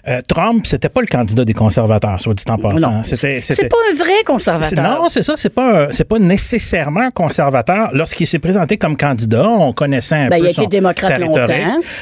Euh, 0.08 0.20
Trump, 0.28 0.66
c'était 0.66 0.88
pas 0.88 1.00
le 1.00 1.06
candidat 1.06 1.44
des 1.44 1.54
conservateurs, 1.54 2.20
soit 2.20 2.34
dit 2.34 2.44
en 2.48 2.58
passant. 2.58 2.90
Non. 2.92 3.02
C'était, 3.02 3.40
C'est 3.40 3.68
pas 3.68 3.76
un 3.92 3.96
vrai 3.96 4.24
conservateur. 4.26 5.00
Non, 5.02 5.08
c'est 5.08 5.22
ça. 5.22 5.34
C'est 5.36 5.52
pas, 5.54 5.88
c'est 5.90 6.04
pas 6.08 6.18
nécessairement 6.18 7.00
un 7.00 7.10
conservateur. 7.10 7.90
Lorsqu'il 7.92 8.26
s'est 8.26 8.38
présenté 8.38 8.76
comme 8.76 8.96
candidat, 8.96 9.48
on 9.48 9.72
connaissait 9.72 10.16
un 10.16 10.28
Ben, 10.28 10.38
peu 10.38 10.44
il 10.44 10.46
a 10.48 10.50
été 10.50 10.62
son- 10.62 10.68
démocrate 10.68 11.18
longtemps. 11.20 11.44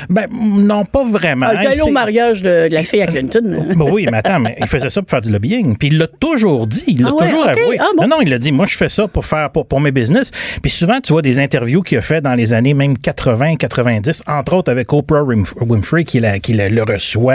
Ben, 0.09 0.27
non, 0.33 0.85
pas 0.85 1.05
vraiment. 1.05 1.47
Ah, 1.49 1.61
il 1.63 1.67
allé 1.67 1.81
au 1.81 1.91
mariage 1.91 2.43
de, 2.43 2.69
de 2.69 2.75
la 2.75 2.83
fille 2.83 3.03
à 3.03 3.07
Clinton. 3.07 3.67
Ben 3.77 3.87
oui, 3.91 4.07
mais 4.11 4.19
attends, 4.19 4.41
mais 4.41 4.57
il 4.61 4.67
faisait 4.67 4.91
ça 4.91 5.03
pour 5.03 5.11
faire 5.11 5.21
du 5.21 5.31
lobbying. 5.31 5.77
Puis 5.77 5.89
il 5.89 5.99
l'a 5.99 6.07
toujours 6.07 6.67
dit. 6.67 6.85
Il 6.87 7.03
l'a 7.03 7.09
Ah 7.11 7.15
ouais, 7.15 7.25
toujours 7.27 7.43
ok. 7.43 7.49
avoué. 7.49 7.77
Ah 7.81 7.87
bon? 7.97 8.03
Non, 8.03 8.17
non, 8.17 8.23
il 8.23 8.33
a 8.33 8.39
dit, 8.39 8.53
moi, 8.53 8.67
je 8.67 8.77
fais 8.77 8.89
ça 8.89 9.09
pour 9.09 9.25
faire 9.25 9.51
pour, 9.51 9.67
pour 9.67 9.81
mes 9.81 9.91
business. 9.93 10.31
Puis 10.62 10.70
souvent, 10.70 11.01
tu 11.01 11.12
vois 11.12 11.22
des 11.22 11.38
interviews 11.38 11.83
qu'il 11.83 11.98
a 11.98 12.03
fait 12.03 12.20
dans 12.20 12.35
les 12.35 12.53
années 12.53 12.74
même 12.74 12.96
80, 12.98 13.57
90, 13.57 14.22
entre 14.27 14.55
autres 14.57 14.70
avec 14.70 14.92
Oprah 14.92 15.22
Winf- 15.22 15.55
Winfrey, 15.61 16.05
qui, 16.05 16.20
la- 16.20 16.38
qui 16.38 16.53
la- 16.53 16.68
le 16.68 16.83
reçoit 16.83 17.33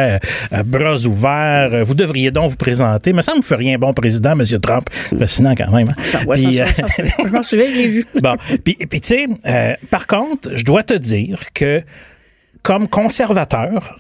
euh, 0.54 0.64
bras 0.66 0.96
ouverts. 1.06 1.70
Euh, 1.74 1.84
Vous 1.84 1.94
devriez 1.96 2.32
donc 2.32 2.52
vous 2.52 2.58
présenter. 2.58 3.14
Mais 3.14 3.22
ça 3.22 3.36
me 3.36 3.42
fait 3.42 3.56
rien 3.56 3.78
bon 3.78 3.94
président, 3.94 4.32
M. 4.32 4.44
Trump. 4.62 4.90
Fascinant 5.18 5.56
quand 5.56 5.72
même. 5.72 5.88
hein? 5.90 6.26
Ouais, 6.28 6.44
Puis, 6.44 6.58
ça, 6.58 6.64
euh, 6.64 6.66
ça, 6.66 6.88
ça, 6.88 7.06
ça. 7.06 7.12
je 7.28 7.32
m'en 7.34 7.44
souviens, 7.44 7.66
je 7.70 7.76
l'ai 7.78 7.88
vu. 7.88 8.06
Bon, 8.22 8.36
puis, 8.64 8.76
puis 8.90 9.02
tu 9.02 9.08
sais, 9.08 9.26
euh, 9.46 9.74
par 9.90 10.08
contre, 10.08 10.50
je 10.56 10.64
dois 10.64 10.84
te 10.84 10.94
dire 10.94 11.40
que 11.54 11.82
comme 12.62 12.88
conservateur, 12.88 14.00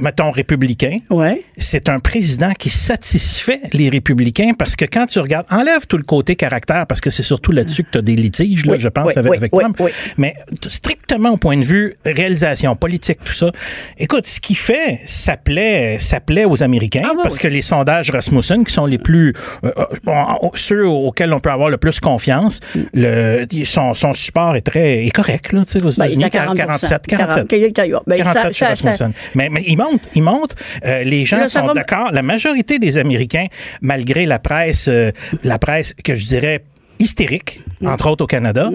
mettons 0.00 0.30
républicain, 0.30 0.98
Ouais. 1.10 1.42
c'est 1.58 1.88
un 1.88 2.00
président 2.00 2.52
qui 2.58 2.70
satisfait 2.70 3.60
les 3.72 3.88
républicains 3.88 4.52
parce 4.58 4.74
que 4.74 4.84
quand 4.84 5.06
tu 5.06 5.18
regardes, 5.20 5.46
enlève 5.50 5.86
tout 5.86 5.98
le 5.98 6.02
côté 6.02 6.34
caractère 6.34 6.86
parce 6.86 7.00
que 7.00 7.10
c'est 7.10 7.22
surtout 7.22 7.52
là-dessus 7.52 7.84
que 7.84 7.90
tu 7.92 7.98
as 7.98 8.02
des 8.02 8.16
litiges, 8.16 8.64
là, 8.66 8.72
Oui, 8.72 8.80
je 8.80 8.88
pense, 8.88 9.06
oui, 9.06 9.12
avec, 9.16 9.30
oui, 9.30 9.36
avec 9.36 9.52
Trump. 9.52 9.76
oui. 9.80 9.90
Mais 10.16 10.34
strictement 10.66 11.30
au 11.30 11.36
point 11.36 11.56
de 11.58 11.62
vue 11.64 11.96
réalisation 12.04 12.74
politique, 12.74 13.18
tout 13.24 13.32
ça, 13.34 13.50
écoute, 13.98 14.26
ce 14.26 14.40
qu'il 14.40 14.56
fait, 14.56 15.00
ça 15.04 15.36
plaît, 15.36 15.98
ça 16.00 16.20
plaît 16.20 16.46
aux 16.46 16.62
Américains 16.62 17.02
Ah 17.04 17.12
parce 17.22 17.38
que 17.38 17.46
les 17.48 17.62
sondages 17.62 18.10
Rasmussen, 18.10 18.64
qui 18.64 18.72
sont 18.72 18.86
les 18.86 18.98
plus, 18.98 19.34
euh, 19.64 19.70
euh, 20.08 20.48
ceux 20.54 20.86
auxquels 20.88 21.32
on 21.32 21.38
peut 21.40 21.50
avoir 21.50 21.68
le 21.68 21.76
plus 21.76 22.00
confiance, 22.00 22.60
le, 22.94 23.44
son, 23.64 23.94
son 23.94 24.14
support 24.14 24.56
est 24.56 24.62
très 24.62 25.04
est 25.06 25.10
correct, 25.10 25.52
là, 25.52 25.64
tu 25.64 25.72
sais, 25.72 25.82
aux 25.84 25.90
Ben, 25.90 26.06
il 26.06 26.22
est 26.22 26.24
États-Unis, 26.24 26.24
à 26.24 26.30
40 26.30 26.56
47, 26.56 27.06
47. 27.06 27.34
40, 27.48 27.52
il 27.52 27.62
est 27.64 27.78
ailleurs. 27.78 28.02
Ben, 28.06 28.18
ça- 28.18 28.24
47 28.24 28.52
chez 28.52 28.64
ça- 28.64 28.74
ça- 28.76 28.90
Rasmussen. 28.90 29.12
Mais, 29.34 29.48
mais 29.50 29.62
il 29.66 29.76
monte, 29.76 30.08
il 30.14 30.22
monte. 30.22 30.54
Euh, 30.84 31.02
les 31.04 31.24
gens 31.24 31.38
Là, 31.38 31.48
sont 31.48 31.66
va- 31.66 31.74
d'accord. 31.74 32.10
La 32.12 32.22
majorité 32.22 32.78
des 32.78 32.96
Américains, 32.98 33.46
malgré 33.80 34.24
la 34.26 34.38
presse, 34.38 34.88
euh, 34.88 35.10
la 35.44 35.58
presse 35.58 35.94
que 35.94 36.14
je 36.14 36.26
dirais 36.26 36.64
hystérique, 36.98 37.60
Mm. 37.80 37.88
entre 37.88 38.08
autres 38.10 38.24
au 38.24 38.26
Canada, 38.26 38.70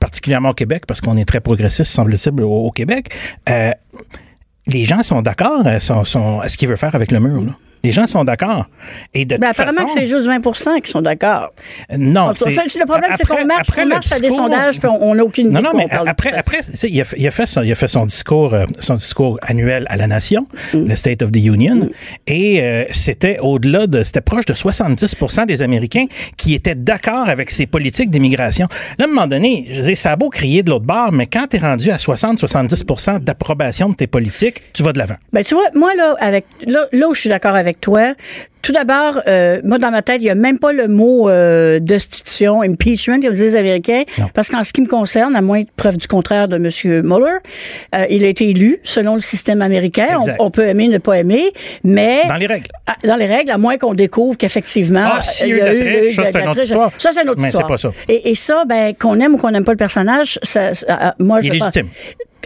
particulièrement 0.00 0.50
au 0.50 0.54
Québec, 0.54 0.84
parce 0.86 1.00
qu'on 1.00 1.16
est 1.16 1.24
très 1.24 1.40
progressiste, 1.40 1.92
semble-t-il, 1.92 2.40
au, 2.42 2.48
au 2.66 2.70
Québec, 2.72 3.10
euh, 3.48 3.70
les 4.66 4.84
gens 4.84 5.02
sont 5.02 5.22
d'accord 5.22 5.66
à 5.66 5.78
ce 5.80 6.56
qu'il 6.56 6.68
veut 6.68 6.76
faire 6.76 6.94
avec 6.94 7.12
le 7.12 7.20
mur. 7.20 7.42
là. 7.42 7.52
Les 7.82 7.92
gens 7.92 8.06
sont 8.06 8.24
d'accord. 8.24 8.66
Et 9.14 9.24
de 9.24 9.36
Ben, 9.36 9.48
toute 9.48 9.60
apparemment 9.60 9.80
façon, 9.82 9.94
que 9.94 10.00
c'est 10.00 10.06
juste 10.06 10.26
20 10.26 10.80
qui 10.80 10.90
sont 10.90 11.02
d'accord. 11.02 11.52
non, 11.96 12.20
En 12.28 12.32
c'est- 12.32 12.50
le 12.50 12.84
problème, 12.86 13.10
c'est 13.16 13.24
qu'on 13.26 13.44
marche, 13.46 13.68
après 13.68 13.82
on 13.84 13.86
marche 13.86 14.12
à 14.12 14.20
des 14.20 14.28
sondages, 14.30 14.78
puis 14.78 14.88
on 14.88 15.14
n'a 15.14 15.24
aucune 15.24 15.48
idée 15.48 15.54
non, 15.62 15.72
non, 15.72 15.76
mais 15.76 15.88
parle. 15.88 16.08
après, 16.08 16.32
après, 16.32 16.58
il 16.84 17.00
a, 17.00 17.04
fait- 17.04 17.16
il 17.18 17.26
a 17.26 17.30
fait 17.30 17.46
son, 17.46 17.62
il 17.62 17.72
a 17.72 17.74
fait 17.74 17.88
son 17.88 18.04
discours, 18.06 18.52
euh, 18.54 18.64
son 18.78 18.94
discours 18.94 19.38
annuel 19.42 19.86
à 19.88 19.96
la 19.96 20.06
nation, 20.06 20.46
Mm. 20.74 20.84
le 20.88 20.94
State 20.96 21.22
of 21.22 21.30
the 21.30 21.36
Union, 21.36 21.88
et 22.26 22.60
euh, 22.62 22.84
c'était 22.90 23.38
au-delà 23.40 23.86
de, 23.86 24.02
c'était 24.02 24.20
proche 24.20 24.44
de 24.46 24.54
70% 24.54 25.46
des 25.46 25.62
Américains 25.62 26.06
qui 26.36 26.54
étaient 26.54 26.74
d'accord 26.74 27.28
avec 27.28 27.50
ces 27.50 27.66
politiques 27.66 28.10
d'immigration. 28.10 28.68
Là, 28.98 29.04
à 29.06 29.08
un 29.08 29.10
moment 29.10 29.26
donné, 29.26 29.68
je 29.70 29.80
dis, 29.80 29.96
ça 29.96 30.12
a 30.12 30.16
beau 30.16 30.28
crier 30.28 30.62
de 30.62 30.70
l'autre 30.70 30.84
bord, 30.84 31.12
mais 31.12 31.26
quand 31.26 31.46
tu 31.48 31.56
es 31.56 31.60
rendu 31.60 31.90
à 31.90 31.96
60-70% 31.98 33.20
d'approbation 33.20 33.88
de 33.88 33.94
tes 33.94 34.06
politiques, 34.06 34.62
tu 34.72 34.82
vas 34.82 34.92
de 34.92 34.98
l'avant. 34.98 35.16
Ben, 35.32 35.42
tu 35.44 35.54
vois, 35.54 35.64
moi, 35.74 35.94
là, 35.94 36.14
avec, 36.20 36.46
là, 36.66 36.86
là 36.92 37.08
où 37.08 37.14
je 37.14 37.20
suis 37.20 37.30
d'accord 37.30 37.54
avec 37.54 37.69
toi, 37.78 38.14
tout 38.62 38.72
d'abord, 38.72 39.20
euh, 39.26 39.60
moi, 39.64 39.78
dans 39.78 39.90
ma 39.90 40.02
tête, 40.02 40.16
il 40.20 40.24
n'y 40.24 40.30
a 40.30 40.34
même 40.34 40.58
pas 40.58 40.72
le 40.72 40.86
mot 40.86 41.28
euh, 41.30 41.78
destitution, 41.80 42.60
impeachment, 42.62 43.20
comme 43.22 43.32
disent 43.32 43.40
les 43.40 43.56
Américains, 43.56 44.02
parce 44.34 44.48
qu'en 44.50 44.62
ce 44.64 44.72
qui 44.72 44.82
me 44.82 44.86
concerne, 44.86 45.34
à 45.36 45.40
moins 45.40 45.62
de 45.62 45.68
preuve 45.76 45.96
du 45.96 46.06
contraire 46.06 46.46
de 46.48 46.56
M. 46.56 47.02
Mueller, 47.04 47.38
euh, 47.94 48.04
il 48.10 48.22
a 48.24 48.28
été 48.28 48.50
élu 48.50 48.78
selon 48.82 49.14
le 49.14 49.20
système 49.22 49.62
américain. 49.62 50.18
On, 50.38 50.50
peut 50.50 50.66
aimer, 50.66 50.88
ne 50.88 50.98
pas 50.98 51.18
aimer, 51.18 51.52
mais... 51.84 52.22
Dans 52.28 52.34
les 52.36 52.46
règles. 52.46 52.66
Ah, 52.86 52.96
Dans 53.04 53.16
les 53.16 53.26
règles, 53.26 53.50
à 53.50 53.58
moins 53.58 53.78
qu'on 53.78 53.94
découvre 53.94 54.36
qu'effectivement. 54.36 55.04
Ah, 55.16 55.22
s'il 55.22 55.48
y 55.48 55.52
a 55.52 55.54
il 55.54 55.56
eu 55.56 55.60
de 55.60 55.64
la 55.64 55.74
eu- 55.74 55.78
triche, 56.00 56.10
eu 56.10 56.14
ça, 56.14 56.22
c'est 56.26 56.40
une 56.42 56.48
autre 56.48 56.62
histoire. 56.62 56.90
Ça, 56.98 57.10
c'est 57.14 57.22
une 57.22 57.28
autre 57.30 57.40
Mais 57.40 57.44
c'est 57.50 57.58
histoire. 57.58 57.68
pas 57.68 57.78
ça. 57.78 57.90
Et, 58.08 58.30
et 58.30 58.34
ça, 58.34 58.64
ben, 58.66 58.94
qu'on 58.94 59.18
aime 59.20 59.34
ou 59.34 59.36
qu'on 59.38 59.50
n'aime 59.52 59.64
pas 59.64 59.72
le 59.72 59.78
personnage, 59.78 60.38
ça, 60.42 60.72
ah, 60.88 61.14
moi, 61.18 61.38
Il 61.42 61.50
je 61.50 61.56
est 61.56 61.58
pense- 61.58 61.74
légitime. 61.74 61.88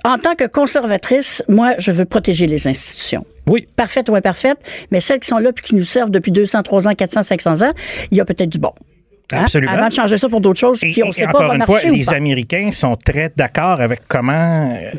En 0.04 0.18
tant 0.18 0.34
que 0.34 0.44
conservatrice, 0.44 1.42
moi, 1.48 1.72
je 1.78 1.90
veux 1.90 2.04
protéger 2.04 2.46
les 2.46 2.68
institutions. 2.68 3.24
Oui. 3.46 3.68
Parfaites 3.76 4.08
ou 4.08 4.14
imparfaites, 4.14 4.58
mais 4.90 5.00
celles 5.00 5.20
qui 5.20 5.28
sont 5.28 5.38
là 5.38 5.52
puis 5.52 5.64
qui 5.64 5.74
nous 5.74 5.84
servent 5.84 6.10
depuis 6.10 6.32
200, 6.32 6.62
300, 6.62 6.94
400, 6.94 7.22
500 7.22 7.62
ans, 7.62 7.72
il 8.10 8.18
y 8.18 8.20
a 8.20 8.24
peut-être 8.24 8.50
du 8.50 8.58
bon. 8.58 8.72
Hein? 9.32 9.46
Avant 9.68 9.88
de 9.88 9.92
changer 9.92 10.18
ça 10.18 10.28
pour 10.28 10.40
d'autres 10.42 10.60
choses 10.60 10.84
Et, 10.84 10.92
qui, 10.92 11.02
on 11.02 11.10
sait 11.10 11.24
pas, 11.24 11.30
encore 11.30 11.48
va 11.48 11.56
une 11.56 11.62
fois, 11.62 11.80
les 11.82 12.04
pas. 12.04 12.14
Américains 12.14 12.70
sont 12.72 12.94
très 12.96 13.30
d'accord 13.34 13.80
avec 13.80 14.00
comment, 14.06 14.70
euh, 14.74 14.90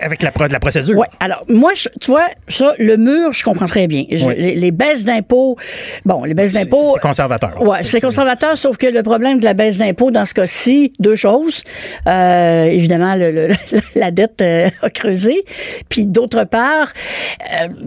avec- 0.00 0.22
la, 0.22 0.30
la 0.48 0.60
procédure. 0.60 0.98
Ouais. 0.98 1.06
Alors, 1.18 1.44
moi, 1.48 1.72
je- 1.74 1.88
tu 2.00 2.10
vois, 2.10 2.28
ça, 2.46 2.74
le 2.78 2.96
mur, 2.98 3.32
je 3.32 3.42
comprends 3.42 3.66
très 3.66 3.86
bien. 3.86 4.04
Je- 4.10 4.26
Oui. 4.26 4.34
les, 4.36 4.54
les 4.54 4.70
baisses 4.70 5.04
d'impôts, 5.04 5.56
bon, 6.04 6.24
les 6.24 6.34
baisses 6.34 6.52
d'impôts. 6.52 6.90
c'est 6.94 7.00
conservateur. 7.00 7.60
Ouais, 7.62 7.78
c'est 7.84 8.02
conservateur, 8.02 8.56
sauf 8.58 8.76
que 8.76 8.86
le 8.86 9.02
problème 9.02 9.40
de 9.40 9.44
la 9.44 9.54
baisse 9.54 9.78
d'impôts 9.78 10.10
dans 10.10 10.26
ce 10.26 10.34
cas-ci, 10.34 10.92
deux 10.98 11.16
choses. 11.16 11.62
Euh, 12.06 12.64
évidemment, 12.66 13.14
le- 13.14 13.30
le- 13.30 13.48
la 13.94 14.10
dette 14.10 14.42
euh, 14.42 14.68
a 14.82 14.90
creusé. 14.90 15.42
Puis 15.88 16.04
d'autre 16.04 16.44
part, 16.44 16.92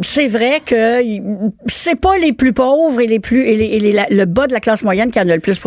c'est 0.01 0.27
vrai 0.27 0.61
que 0.65 1.01
c'est 1.67 1.99
pas 1.99 2.17
les 2.17 2.33
plus 2.33 2.53
pauvres 2.53 2.99
et 3.01 3.07
les 3.07 3.19
plus 3.19 3.45
et, 3.45 3.55
les- 3.55 3.65
et 3.65 3.79
les- 3.79 3.91
la- 3.91 4.07
le 4.09 4.25
bas 4.25 4.47
de 4.47 4.53
la 4.53 4.59
classe 4.59 4.83
moyenne 4.83 5.11
qui 5.11 5.19
en 5.19 5.29
a 5.29 5.35
le 5.35 5.39
plus 5.39 5.59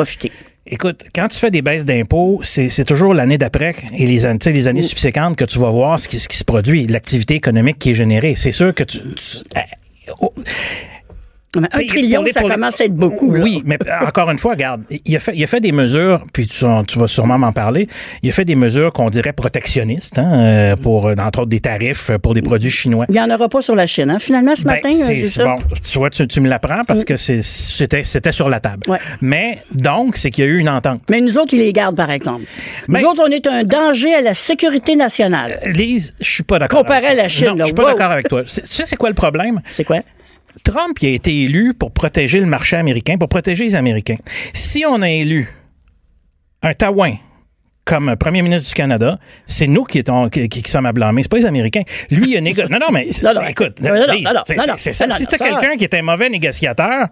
Écoute, 0.67 1.05
quand 1.15 1.29
tu 1.29 1.39
fais 1.39 1.51
des 1.51 1.63
baisses 1.63 1.85
d'impôts, 1.85 2.41
c'est 2.45 2.85
toujours 2.85 3.15
l'année 3.15 3.39
d'après 3.39 3.75
et 3.97 4.07
les, 4.07 4.27
années 4.27 4.83
subséquentes 4.83 5.37
que 5.37 5.45
tu 5.45 5.59
vas 5.59 5.71
voir 5.71 5.99
ce 5.99 6.09
qui, 6.09 6.21
ce 6.21 6.29
qui 6.29 6.37
se 6.37 6.45
produit, 6.45 6.87
l'activité 6.87 7.35
économique 7.35 7.79
qui 7.79 7.91
est 7.91 7.95
générée. 7.95 8.35
C'est 8.35 8.53
sûr 8.53 8.75
que 8.75 8.85
tu... 8.85 8.99
tu- 8.99 9.39
euh, 9.57 10.13
oh, 10.21 10.33
T'sais, 11.53 11.83
un 11.83 11.87
trillion, 11.87 12.23
les- 12.23 12.31
ça 12.31 12.43
les- 12.43 12.49
commence 12.49 12.81
à 12.81 12.85
être 12.85 12.95
beaucoup. 12.95 13.35
là. 13.35 13.43
Oui, 13.43 13.61
mais 13.65 13.77
euh, 13.85 14.07
encore 14.07 14.31
une 14.31 14.39
fois, 14.39 14.53
regarde, 14.53 14.83
il 15.05 15.17
a 15.17 15.19
fait, 15.19 15.33
il 15.35 15.43
a 15.43 15.49
fait 15.49 15.59
des 15.59 15.73
mesures, 15.73 16.23
puis 16.33 16.47
tu, 16.47 16.65
tu 16.87 16.99
vas 16.99 17.09
sûrement 17.09 17.39
m'en 17.39 17.51
parler. 17.53 17.89
Il 18.23 18.29
a 18.31 18.33
fait 18.33 18.45
des 18.45 18.55
mesures 18.55 18.93
qu'on 18.93 19.11
dirait 19.11 19.33
protectionnistes, 19.33 20.19
hein, 20.21 20.31
euh, 20.33 20.77
pour, 20.77 21.09
euh, 21.09 21.15
entre 21.19 21.41
autres, 21.41 21.49
des 21.49 21.59
tarifs 21.59 22.13
pour 22.23 22.35
des 22.35 22.43
produits 22.43 22.71
chinois. 22.71 23.05
Il 23.09 23.13
n'y 23.15 23.21
en 23.21 23.31
aura 23.35 23.49
pas 23.49 23.63
sur 23.63 23.75
la 23.75 23.89
Chine. 23.89 24.11
Hein? 24.11 24.19
Finalement, 24.21 24.55
ce 24.55 24.63
Ben, 24.63 24.75
matin, 24.75 24.93
c'est- 24.93 25.25
ça. 25.25 25.45
bon, 25.45 25.57
tu 25.91 25.99
vois, 25.99 26.11
tu, 26.11 26.27
tu 26.29 26.41
me 26.41 26.49
l'apprends 26.49 26.85
parce 26.87 27.05
que 27.05 27.17
c'est- 27.17 27.43
c'était 27.43 28.05
c'était 28.05 28.31
sur 28.33 28.49
la 28.49 28.61
table. 28.61 28.83
Ouais. 28.89 28.99
Mais 29.21 29.59
donc, 29.73 30.17
c'est 30.19 30.31
qu'il 30.31 30.45
y 30.45 30.47
a 30.47 30.51
eu 30.51 30.59
une 30.59 30.69
entente. 30.69 31.01
Mais 31.11 31.21
nous 31.21 31.37
autres, 31.37 31.55
ils 31.55 31.61
les 31.61 31.73
gardent, 31.73 31.97
par 31.97 32.11
exemple. 32.13 32.45
Mais- 32.87 33.03
nous 33.03 33.09
autres, 33.09 33.23
on 33.27 33.31
est 33.33 33.49
un 33.49 33.63
danger 33.65 34.15
à 34.15 34.21
la 34.21 34.35
sécurité 34.35 34.95
nationale. 34.95 35.59
Lise, 35.67 36.15
je 36.21 36.31
suis 36.31 36.43
pas 36.45 36.61
d'accord. 36.61 36.81
Comparé 36.83 37.07
à 37.09 37.15
la. 37.15 37.29
Chine, 37.29 37.55
je 37.59 37.65
suis 37.65 37.75
pas 37.75 37.83
wow. 37.83 37.89
d'accord 37.91 38.13
avec 38.13 38.29
toi. 38.29 38.45
Tu 38.45 38.51
sais, 38.51 38.85
c'est 38.87 38.97
quoi 38.97 39.09
le 39.09 39.15
problème? 39.17 39.61
C'est 39.69 39.83
quoi? 39.85 39.99
Trump 40.65 40.97
il 41.03 41.07
a 41.09 41.11
été 41.13 41.43
élu 41.43 41.75
pour 41.75 41.93
protéger 41.93 42.41
le 42.41 42.47
marché 42.47 42.77
américain, 42.77 43.17
pour 43.19 43.29
protéger 43.29 43.65
les 43.65 43.75
Américains. 43.75 44.17
Si 44.53 44.85
on 44.87 45.01
a 45.03 45.09
élu 45.11 45.49
un 46.63 46.75
Taouin 46.75 47.15
comme 47.85 48.15
premier 48.17 48.43
ministre 48.43 48.69
du 48.69 48.75
Canada, 48.75 49.19
c'est 49.47 49.67
nous 49.67 49.85
qui, 49.85 49.99
étons, 49.99 50.29
qui, 50.29 50.49
qui- 50.49 50.63
qui 50.63 50.71
sommes 50.71 50.87
à 50.87 50.93
blâmer. 50.93 51.23
C'est 51.23 51.31
pas 51.31 51.39
les 51.39 51.47
Américains. 51.47 51.83
Lui, 52.11 52.33
il 52.33 52.37
a 52.37 52.41
négocié. 52.41 52.71
Non, 52.71 52.79
non, 52.79 52.93
mais 52.93 53.09
Non, 53.23 53.35
non, 53.35 53.43
écoute, 53.49 53.79
c'est 54.77 54.93
ça. 54.93 55.17
si 55.17 55.27
t'as 55.27 55.39
quelqu'un 55.39 55.77
qui 55.77 55.85
est 55.85 55.95
un 55.95 56.03
mauvais 56.03 56.29
négociateur, 56.29 57.09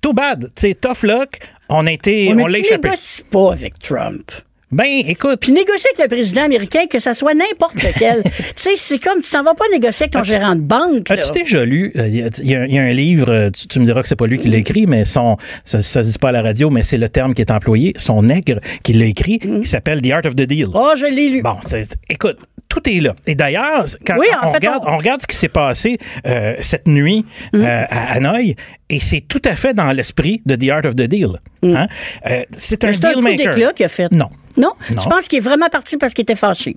too 0.00 0.12
bad. 0.12 0.50
Tu 0.54 0.68
sais, 0.68 0.74
tough 0.74 1.02
luck. 1.02 1.38
On 1.68 1.86
a 1.86 1.92
été, 1.92 2.28
Ouais, 2.28 2.34
mais 2.34 2.42
on 2.42 2.46
l'a 2.46 2.58
échappé. 2.58 2.90
pas 3.30 3.52
avec 3.52 3.78
Trump. 3.78 4.30
Ben, 4.72 4.86
écoute. 5.06 5.38
Puis 5.40 5.52
négocier 5.52 5.90
avec 5.94 6.10
le 6.10 6.16
président 6.16 6.42
américain, 6.44 6.86
que 6.90 6.98
ça 6.98 7.12
soit 7.14 7.34
n'importe 7.34 7.82
lequel. 7.82 8.22
tu 8.24 8.32
sais, 8.56 8.70
c'est 8.76 8.98
comme, 8.98 9.20
tu 9.20 9.30
t'en 9.30 9.42
vas 9.42 9.54
pas 9.54 9.64
négocier 9.70 10.04
avec 10.04 10.12
ton 10.12 10.20
As-tu- 10.20 10.30
gérant 10.32 10.54
de 10.56 10.60
banque. 10.62 11.08
là. 11.10 11.16
As-tu 11.16 11.42
déjà 11.42 11.64
lu, 11.64 11.92
euh, 11.96 12.08
il 12.08 12.16
y, 12.16 12.22
a- 12.22 12.28
il 12.42 12.50
y 12.50 12.54
a- 12.56 12.66
il 12.66 12.74
y 12.74 12.78
a 12.78 12.82
un 12.82 12.92
livre, 12.92 13.30
euh, 13.30 13.50
tu, 13.50 13.68
tu 13.68 13.80
me 13.80 13.84
diras 13.84 14.00
que 14.02 14.08
c'est 14.08 14.16
pas 14.16 14.26
lui 14.26 14.38
qui 14.38 14.48
l'a 14.48 14.56
écrit, 14.58 14.86
mais 14.86 15.04
son, 15.04 15.36
ça, 15.64 15.82
ça 15.82 16.02
se 16.02 16.12
dit 16.12 16.18
pas 16.18 16.30
à 16.30 16.32
la 16.32 16.42
radio, 16.42 16.70
mais 16.70 16.82
c'est 16.82 16.98
le 16.98 17.08
terme 17.08 17.34
qui 17.34 17.42
est 17.42 17.50
employé, 17.50 17.92
son 17.98 18.22
nègre 18.22 18.60
qui 18.82 18.94
l'a 18.94 19.04
écrit, 19.04 19.38
qui 19.38 19.64
s'appelle 19.64 20.00
The 20.00 20.10
Art 20.10 20.24
of 20.26 20.36
the 20.36 20.42
Deal. 20.42 20.66
Oh, 20.72 20.92
je 20.96 21.04
l'ai 21.04 21.28
lu. 21.28 21.42
Bon, 21.42 21.56
c'est- 21.64 21.96
écoute, 22.08 22.38
tout 22.72 22.88
est 22.88 23.00
là. 23.00 23.14
Et 23.26 23.34
d'ailleurs, 23.34 23.84
quand 24.06 24.16
Oui, 24.18 24.26
on, 24.42 24.46
fait, 24.48 24.54
regarde, 24.54 24.82
on- 24.86 24.92
on 24.94 24.96
regarde 24.96 25.20
ce 25.20 25.26
qui 25.26 25.36
s'est 25.36 25.48
passé 25.50 25.98
euh, 26.26 26.54
cette 26.60 26.88
nuit 26.88 27.26
euh, 27.54 27.84
à 27.90 28.12
Hanoï, 28.14 28.56
et 28.88 28.98
c'est 28.98 29.20
tout 29.20 29.42
à 29.44 29.56
fait 29.56 29.74
dans 29.74 29.92
l'esprit 29.92 30.40
de 30.46 30.56
The 30.56 30.70
Art 30.70 30.86
of 30.86 30.96
the 30.96 31.02
Deal. 31.02 31.32
Hein? 31.62 31.86
Euh, 32.30 32.44
c'est 32.50 32.82
un 32.84 32.92
C'est 32.94 33.00
deal 33.00 33.12
coup 33.12 33.20
maker. 33.20 33.50
d'éclat 33.54 33.72
qu'il 33.74 33.84
a 33.84 33.88
fait. 33.88 34.10
Non. 34.10 34.30
Non? 34.56 34.72
Non. 34.90 35.02
Je 35.02 35.08
pense 35.08 35.28
qu'il 35.28 35.38
est 35.38 35.42
vraiment 35.42 35.68
parti 35.68 35.96
parce 35.98 36.14
qu'il 36.14 36.22
était 36.22 36.34
fâché. 36.34 36.76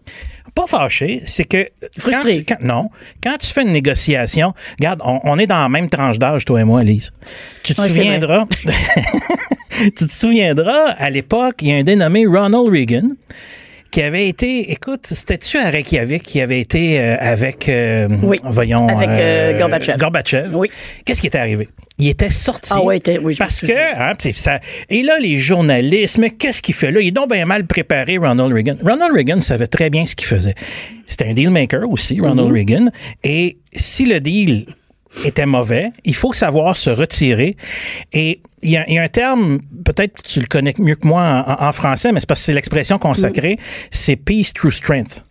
Pas 0.54 0.66
fâché, 0.68 1.22
c'est 1.26 1.44
que. 1.46 1.68
Frustré. 1.98 2.44
Quand 2.46 2.56
tu- 2.56 2.62
quand- 2.64 2.66
non. 2.68 2.90
Quand 3.24 3.38
tu 3.38 3.48
fais 3.48 3.64
une 3.64 3.72
négociation, 3.72 4.54
regarde, 4.80 5.02
on, 5.06 5.20
on 5.24 5.38
est 5.40 5.46
dans 5.48 5.62
la 5.62 5.70
même 5.70 5.90
tranche 5.90 6.18
d'âge, 6.20 6.44
toi 6.46 6.60
et 6.62 6.64
moi, 6.66 6.84
Lise. 6.84 7.12
Tu 7.64 7.74
te 7.74 7.82
c'est 7.82 7.90
souviendras. 7.90 8.46
tu 9.70 9.92
te 9.92 10.12
souviendras, 10.12 10.92
à 10.98 11.10
l'époque, 11.10 11.56
il 11.62 11.68
y 11.70 11.72
a 11.74 11.76
un 11.78 11.84
dénommé 11.84 12.26
Ronald 12.26 12.70
Reagan 12.70 13.10
qui 13.92 14.02
avait 14.02 14.28
été, 14.28 14.72
écoute, 14.72 15.06
c'était-tu 15.08 15.58
à 15.58 15.70
Reykjavik 15.70 16.24
qui 16.24 16.42
avait 16.42 16.60
été 16.60 17.00
euh, 17.00 17.16
avec, 17.20 17.70
euh, 17.70 18.08
Oui, 18.24 18.38
voyons, 18.44 18.88
avec, 18.88 19.08
euh, 19.10 19.58
Gorbatchev. 19.58 19.98
Gorbatchev. 19.98 20.50
Oui. 20.54 20.70
Qu'est-ce 21.06 21.22
qui 21.22 21.28
est 21.28 21.36
arrivé? 21.36 21.70
Il 21.98 22.10
était 22.10 22.30
sorti. 22.30 22.72
Ah 22.76 22.84
ouais, 22.84 22.98
était- 22.98 23.20
oui, 23.20 23.36
parce 23.40 23.62
que, 23.62 23.72
hein, 23.72 24.14
ça. 24.34 24.60
Et 24.90 25.02
là, 25.02 25.18
les 25.20 25.38
journalistes, 25.38 26.18
mais 26.18 26.32
qu'est-ce 26.32 26.62
qu'il 26.62 26.76
fait 26.76 26.92
là? 26.92 27.00
Il 27.00 27.08
est 27.08 27.12
donc 27.12 27.32
bien 27.32 27.46
mal 27.46 27.66
préparé, 27.66 28.18
Ronald 28.18 28.52
Reagan. 28.52 28.76
Ronald 28.84 29.14
Reagan 29.16 29.40
savait 29.40 29.68
très 29.68 29.90
bien 29.90 30.06
ce 30.06 30.14
qu'il 30.16 30.28
faisait. 30.28 30.56
C'était 31.06 31.26
un 31.30 31.34
deal 31.34 31.50
maker 31.52 31.90
aussi, 31.90 32.20
Ronald 32.20 32.50
Mhm. 32.50 32.54
Reagan. 32.54 32.86
Et 33.24 33.58
si 33.74 34.06
le 34.06 34.20
deal 34.20 34.66
était 35.24 35.46
mauvais, 35.46 35.92
il 36.04 36.16
faut 36.16 36.34
savoir 36.34 36.78
se 36.78 36.90
retirer. 36.90 37.56
Et 38.14 38.42
il 38.62 38.72
y, 38.72 38.78
a, 38.78 38.88
il 38.88 38.96
y 38.96 38.98
a 38.98 39.04
un 39.04 39.08
terme, 39.08 39.60
peut-être 39.84 40.22
que 40.22 40.28
tu 40.28 40.40
le 40.40 40.48
connais 40.48 40.74
mieux 40.80 40.96
que 40.96 41.08
moi 41.08 41.46
en, 41.48 41.68
en 41.68 41.72
français, 41.72 42.12
mais 42.12 42.20
c'est 42.20 42.28
parce 42.28 42.42
que 42.42 42.46
c'est 42.46 42.54
l'expression 42.54 42.98
consacrée, 42.98 43.60
c'est 43.92 44.16
peace 44.16 44.52
through 44.54 44.74
strength. 44.74 45.24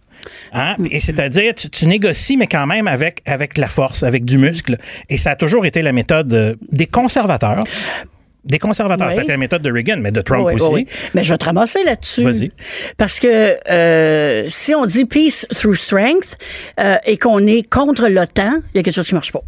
Hein? 0.53 0.77
Et 0.90 1.01
c'est-à-dire, 1.01 1.55
tu, 1.55 1.68
tu 1.68 1.87
négocies, 1.87 2.37
mais 2.37 2.47
quand 2.47 2.66
même 2.66 2.88
avec, 2.88 3.20
avec 3.27 3.59
la 3.59 3.68
force, 3.68 4.03
avec 4.03 4.25
du 4.25 4.38
muscle. 4.38 4.79
Et 5.09 5.16
ça 5.16 5.33
a 5.33 5.37
toujours 5.37 5.66
été 5.66 5.83
la 5.83 5.92
méthode 5.92 6.33
euh, 6.33 6.55
des 6.70 6.87
conservateurs. 6.87 7.64
Des 8.45 8.59
conservateurs, 8.59 9.09
Oui. 9.09 9.15
ça 9.15 9.23
été 9.23 9.33
la 9.33 9.39
méthode 9.39 9.63
de 9.63 9.73
Reagan, 9.73 9.97
mais 9.99 10.13
de 10.13 10.21
Trump 10.21 10.45
Oui, 10.47 10.55
aussi. 10.55 10.71
oui. 10.73 10.87
Mais 11.15 11.25
je 11.25 11.33
vais 11.33 11.39
te 11.39 11.45
ramasser 11.47 11.83
là-dessus. 11.85 12.25
Vas-y. 12.25 12.53
Parce 12.99 13.19
que 13.19 13.57
euh, 13.71 14.45
si 14.49 14.75
on 14.75 14.85
dit 14.87 15.07
peace 15.07 15.47
through 15.55 15.75
strength 15.75 16.37
euh, 16.79 16.97
et 17.07 17.17
qu'on 17.17 17.47
est 17.47 17.63
contre 17.69 18.09
l'OTAN, 18.09 18.61
il 18.75 18.77
y 18.77 18.81
a 18.81 18.83
quelque 18.83 18.95
chose 18.95 19.09
qui 19.09 19.15
marche 19.15 19.33
pas. 19.33 19.43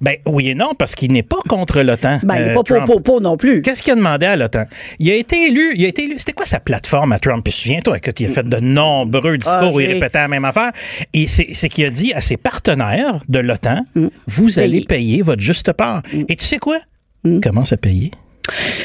Ben 0.00 0.16
oui 0.26 0.48
et 0.50 0.54
non, 0.54 0.72
parce 0.78 0.94
qu'il 0.94 1.12
n'est 1.12 1.22
pas 1.22 1.38
contre 1.48 1.80
l'OTAN. 1.82 2.20
Ben, 2.22 2.36
il 2.36 2.42
n'est 2.44 2.50
euh, 2.50 2.54
pas 2.54 2.62
pour, 2.62 2.84
pour, 2.84 3.02
pour 3.02 3.20
non 3.20 3.36
plus. 3.36 3.62
Qu'est-ce 3.62 3.82
qu'il 3.82 3.92
a 3.92 3.96
demandé 3.96 4.26
à 4.26 4.36
l'OTAN? 4.36 4.66
Il 4.98 5.10
a 5.10 5.14
été 5.14 5.48
élu, 5.48 5.72
il 5.74 5.84
a 5.84 5.88
été 5.88 6.04
élu. 6.04 6.14
C'était 6.18 6.32
quoi 6.32 6.44
sa 6.46 6.60
plateforme 6.60 7.12
à 7.12 7.18
Trump? 7.18 7.42
Puis 7.42 7.52
souviens-toi, 7.54 7.96
écoute, 7.98 8.20
il 8.20 8.26
a 8.26 8.28
fait 8.28 8.46
de 8.48 8.58
nombreux 8.58 9.38
discours 9.38 9.56
Ah, 9.62 9.72
où 9.72 9.80
il 9.80 9.86
répétait 9.86 10.18
la 10.18 10.28
même 10.28 10.44
affaire. 10.44 10.72
Et 11.14 11.26
c'est 11.26 11.48
c'est 11.52 11.68
qu'il 11.68 11.84
a 11.86 11.90
dit 11.90 12.12
à 12.12 12.20
ses 12.20 12.36
partenaires 12.36 13.20
de 13.28 13.38
l'OTAN, 13.38 13.80
Mm. 13.94 14.08
vous 14.26 14.58
allez 14.58 14.84
Payer. 14.84 15.22
votre 15.22 15.40
juste 15.42 15.72
part. 15.72 16.02
Et 16.28 16.36
tu 16.36 16.44
sais 16.44 16.58
quoi? 16.58 16.78
Mm. 17.24 17.40
Commence 17.40 17.72
à 17.72 17.76
payer. 17.76 18.10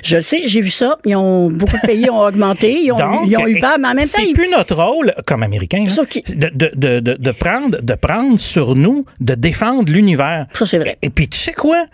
Je 0.04 0.16
le 0.18 0.22
sais, 0.22 0.42
j'ai 0.46 0.62
vu 0.62 0.70
ça. 0.70 0.98
Ils 1.06 1.16
ont, 1.16 1.50
beaucoup 1.50 1.78
de 1.78 1.86
pays 1.88 2.10
ont 2.10 2.20
augmenté, 2.22 2.80
ils 2.82 2.92
ont, 2.92 2.96
Donc, 2.96 3.22
ils 3.26 3.38
ont 3.38 3.48
eu 3.48 3.60
peur, 3.60 3.78
mais 3.80 3.88
en 3.90 3.94
même 3.94 4.04
temps, 4.04 4.10
c'est 4.26 4.34
plus 4.34 4.50
notre 4.50 4.76
rôle 4.76 5.14
comme 5.26 5.44
Américains 5.44 5.84
de, 5.84 6.50
de, 6.54 6.72
de, 6.76 7.00
de, 7.00 7.14
de 7.14 7.32
prendre, 7.32 7.82
de 7.82 7.94
prendre 7.96 8.40
sur 8.40 8.76
nous 8.76 9.06
de 9.20 9.36
défendre 9.36 9.92
l'univers. 9.92 10.48
Ça, 10.54 10.66
c'est 10.66 10.78
vrai. 10.80 10.98
Et 11.02 11.10
puis 11.10 11.28
tu 11.30 11.38
sais 11.38 11.54
quoi? 11.54 11.86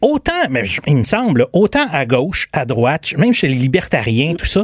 Autant, 0.00 0.32
mais 0.50 0.64
je- 0.66 0.80
il 0.86 0.96
me 0.98 1.04
semble, 1.04 1.46
autant 1.52 1.86
à 1.90 2.04
gauche, 2.04 2.48
à 2.52 2.66
droite, 2.66 3.14
même 3.16 3.32
chez 3.32 3.48
les 3.48 3.54
libertariens, 3.54 4.34
tout 4.34 4.44
ça, 4.46 4.62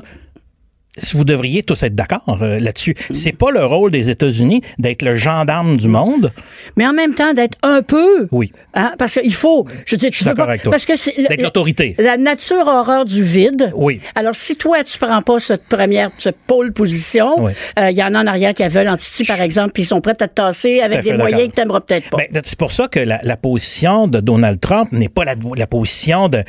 vous 1.15 1.25
devriez 1.25 1.63
tous 1.63 1.83
être 1.83 1.95
d'accord 1.95 2.39
euh, 2.43 2.59
là-dessus. 2.59 2.95
C'est 3.11 3.33
pas 3.33 3.51
le 3.51 3.65
rôle 3.65 3.91
des 3.91 4.11
États-Unis 4.11 4.63
d'être 4.79 5.03
le 5.03 5.15
gendarme 5.15 5.77
du 5.77 5.89
monde? 5.89 6.33
mais 6.77 6.87
en 6.87 6.93
même 6.93 7.15
temps 7.15 7.33
d'être 7.33 7.59
un 7.63 7.83
peu. 7.83 8.29
Oui. 8.31 8.53
Hein, 8.75 8.93
parce 8.99 9.15
qu'il 9.15 9.35
faut. 9.35 9.67
Je 9.87 9.97
dire, 9.97 10.11
tu 10.11 10.25
veux 10.25 10.35
pas- 10.35 10.45
avec 10.45 10.63
toi. 10.63 10.71
Parce 10.71 10.87
que 10.87 10.97
c'est. 10.97 11.15
D'être 11.17 11.43
l'autorité. 11.43 11.95
La 11.99 12.17
nature 12.17 12.67
horreur 12.67 13.05
du 13.05 13.23
vide. 13.25 13.73
Oui. 13.75 14.01
Alors, 14.15 14.35
si 14.35 14.57
toi, 14.57 14.83
tu 14.85 14.99
prends 14.99 15.23
pas 15.23 15.41
cette 15.41 15.65
première, 15.65 16.11
cette 16.19 16.37
pôle 16.47 16.73
position, 16.73 17.35
il 17.39 17.43
Oui. 17.83 17.93
y 17.95 18.03
en 18.03 18.15
a 18.15 18.23
en 18.23 18.27
arrière 18.27 18.55
qui 18.55 18.67
veulent 18.69 18.89
Antiti, 18.89 19.25
par 19.25 19.41
exemple, 19.41 19.73
puis 19.73 19.83
ils 19.83 19.87
sont 19.87 20.01
prêts 20.01 20.13
à 20.21 20.29
te 20.29 20.35
tasser 20.35 20.81
avec 20.81 21.03
des 21.03 21.15
moyens 21.15 21.49
que 21.49 21.55
t'aimeras 21.55 21.81
peut-être 21.81 22.11
pas. 22.11 22.19
Ben, 22.19 22.41
c'est 22.45 22.59
pour 22.59 22.73
ça 22.73 22.89
que 22.89 23.01
la, 23.01 23.21
la 23.23 23.37
position 23.37 24.07
de 24.07 24.21
Donald 24.21 24.61
Trump 24.61 24.93
n'est 24.93 25.09
pas 25.09 25.25
la, 25.25 25.35
la 25.57 25.67
position 25.67 26.29
d'un 26.29 26.43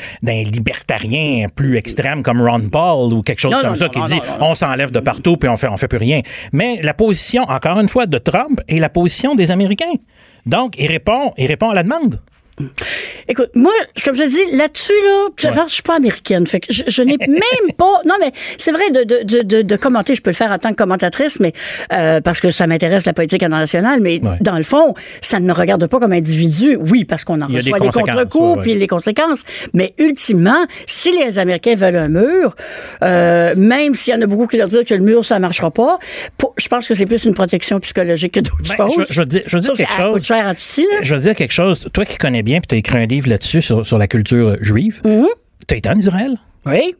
libertarien 0.71 1.47
plus 1.53 1.77
extrême 1.77 2.23
comme 2.23 2.41
Ron 2.41 2.69
Paul 2.69 3.13
ou 3.13 3.21
quelque 3.23 3.39
chose 3.39 3.51
Non, 3.51 3.61
comme 3.61 3.69
non, 3.71 3.75
ça 3.75 3.85
non, 3.85 3.91
qui 3.91 4.01
dit. 4.13 4.19
On 4.41 4.55
s'enlève 4.55 4.91
de 4.91 4.99
partout 4.99 5.37
puis 5.37 5.49
on 5.49 5.57
fait 5.57 5.67
fait 5.77 5.87
plus 5.87 5.97
rien. 5.97 6.21
Mais 6.51 6.79
la 6.81 6.93
position 6.93 7.43
encore 7.43 7.79
une 7.79 7.89
fois 7.89 8.05
de 8.05 8.17
Trump 8.17 8.61
est 8.67 8.79
la 8.79 8.89
position 8.89 9.35
des 9.35 9.51
Américains. 9.51 9.93
Donc 10.45 10.75
il 10.77 10.87
répond 10.87 11.33
il 11.37 11.47
répond 11.47 11.69
à 11.69 11.73
la 11.73 11.83
demande. 11.83 12.19
Écoute, 13.27 13.49
moi, 13.55 13.71
comme 14.03 14.15
je 14.15 14.23
dis, 14.23 14.55
là-dessus, 14.55 14.91
là, 15.05 15.65
je 15.67 15.73
suis 15.73 15.83
pas 15.83 15.95
américaine. 15.95 16.45
Fait 16.45 16.59
que 16.59 16.71
je, 16.71 16.83
je 16.87 17.01
n'ai 17.01 17.17
même 17.27 17.73
pas. 17.77 18.01
Non, 18.05 18.15
mais 18.19 18.31
c'est 18.57 18.71
vrai 18.71 18.89
de, 18.91 19.03
de, 19.03 19.23
de, 19.23 19.41
de, 19.41 19.61
de 19.61 19.75
commenter. 19.75 20.15
Je 20.15 20.21
peux 20.21 20.29
le 20.31 20.35
faire 20.35 20.51
en 20.51 20.57
tant 20.59 20.69
que 20.69 20.75
commentatrice, 20.75 21.39
mais 21.39 21.53
euh, 21.93 22.21
parce 22.21 22.39
que 22.39 22.51
ça 22.51 22.67
m'intéresse 22.67 23.05
la 23.05 23.13
politique 23.13 23.43
internationale. 23.43 23.99
Mais 24.01 24.19
Ouais. 24.21 24.37
dans 24.41 24.57
le 24.57 24.63
fond, 24.63 24.93
ça 25.21 25.39
ne 25.39 25.45
me 25.47 25.53
regarde 25.53 25.87
pas 25.87 25.99
comme 25.99 26.11
individu. 26.11 26.77
Oui, 26.79 27.05
parce 27.05 27.23
qu'on 27.23 27.41
en 27.41 27.47
reçoit 27.47 27.79
les 27.79 27.89
contre-coups 27.89 28.35
ouais, 28.43 28.55
ouais. 28.57 28.61
puis 28.61 28.73
les 28.75 28.87
conséquences. 28.87 29.43
Mais 29.73 29.93
ultimement, 29.97 30.65
si 30.85 31.11
les 31.17 31.39
Américains 31.39 31.75
veulent 31.75 31.95
un 31.95 32.07
mur, 32.09 32.55
euh, 33.03 33.53
même 33.55 33.95
s'il 33.95 34.13
y 34.13 34.17
en 34.17 34.21
a 34.21 34.25
beaucoup 34.27 34.45
qui 34.47 34.57
leur 34.57 34.67
disent 34.67 34.83
que 34.85 34.93
le 34.93 35.03
mur 35.03 35.23
ça 35.25 35.39
marchera 35.39 35.71
pas, 35.71 35.97
pour- 36.37 36.53
je 36.57 36.67
pense 36.67 36.87
que 36.87 36.93
c'est 36.93 37.05
plus 37.05 37.23
une 37.25 37.33
protection 37.33 37.79
psychologique 37.79 38.33
que 38.33 38.39
d'autres 38.41 38.77
Ben, 38.77 38.89
choses. 38.89 39.05
je- 39.09 39.13
je 39.13 39.19
veux 39.21 39.25
dire- 39.25 39.43
je 39.47 39.57
veux 39.57 39.61
dire 39.61 39.69
Sauf 39.71 39.77
quelque 39.77 39.93
chose. 39.95 40.25
cher. 40.25 40.53
Je 41.01 41.15
veux 41.15 41.21
dire 41.21 41.35
quelque 41.35 41.53
chose. 41.53 41.87
Toi 41.93 42.05
qui 42.05 42.17
connais 42.17 42.40
bien 42.43 42.59
puis 42.59 42.67
tu 42.67 42.75
as 42.75 42.77
écrit 42.77 42.97
un 42.97 43.05
livre 43.05 43.29
là-dessus 43.29 43.61
sur, 43.61 43.85
sur 43.85 43.97
la 43.97 44.07
culture 44.07 44.57
juive. 44.61 45.01
Mm-hmm. 45.03 45.27
Tu 45.67 45.73
as 45.73 45.77
été 45.77 45.89
en 45.89 45.97
Israël? 45.97 46.37
Oui. 46.65 46.95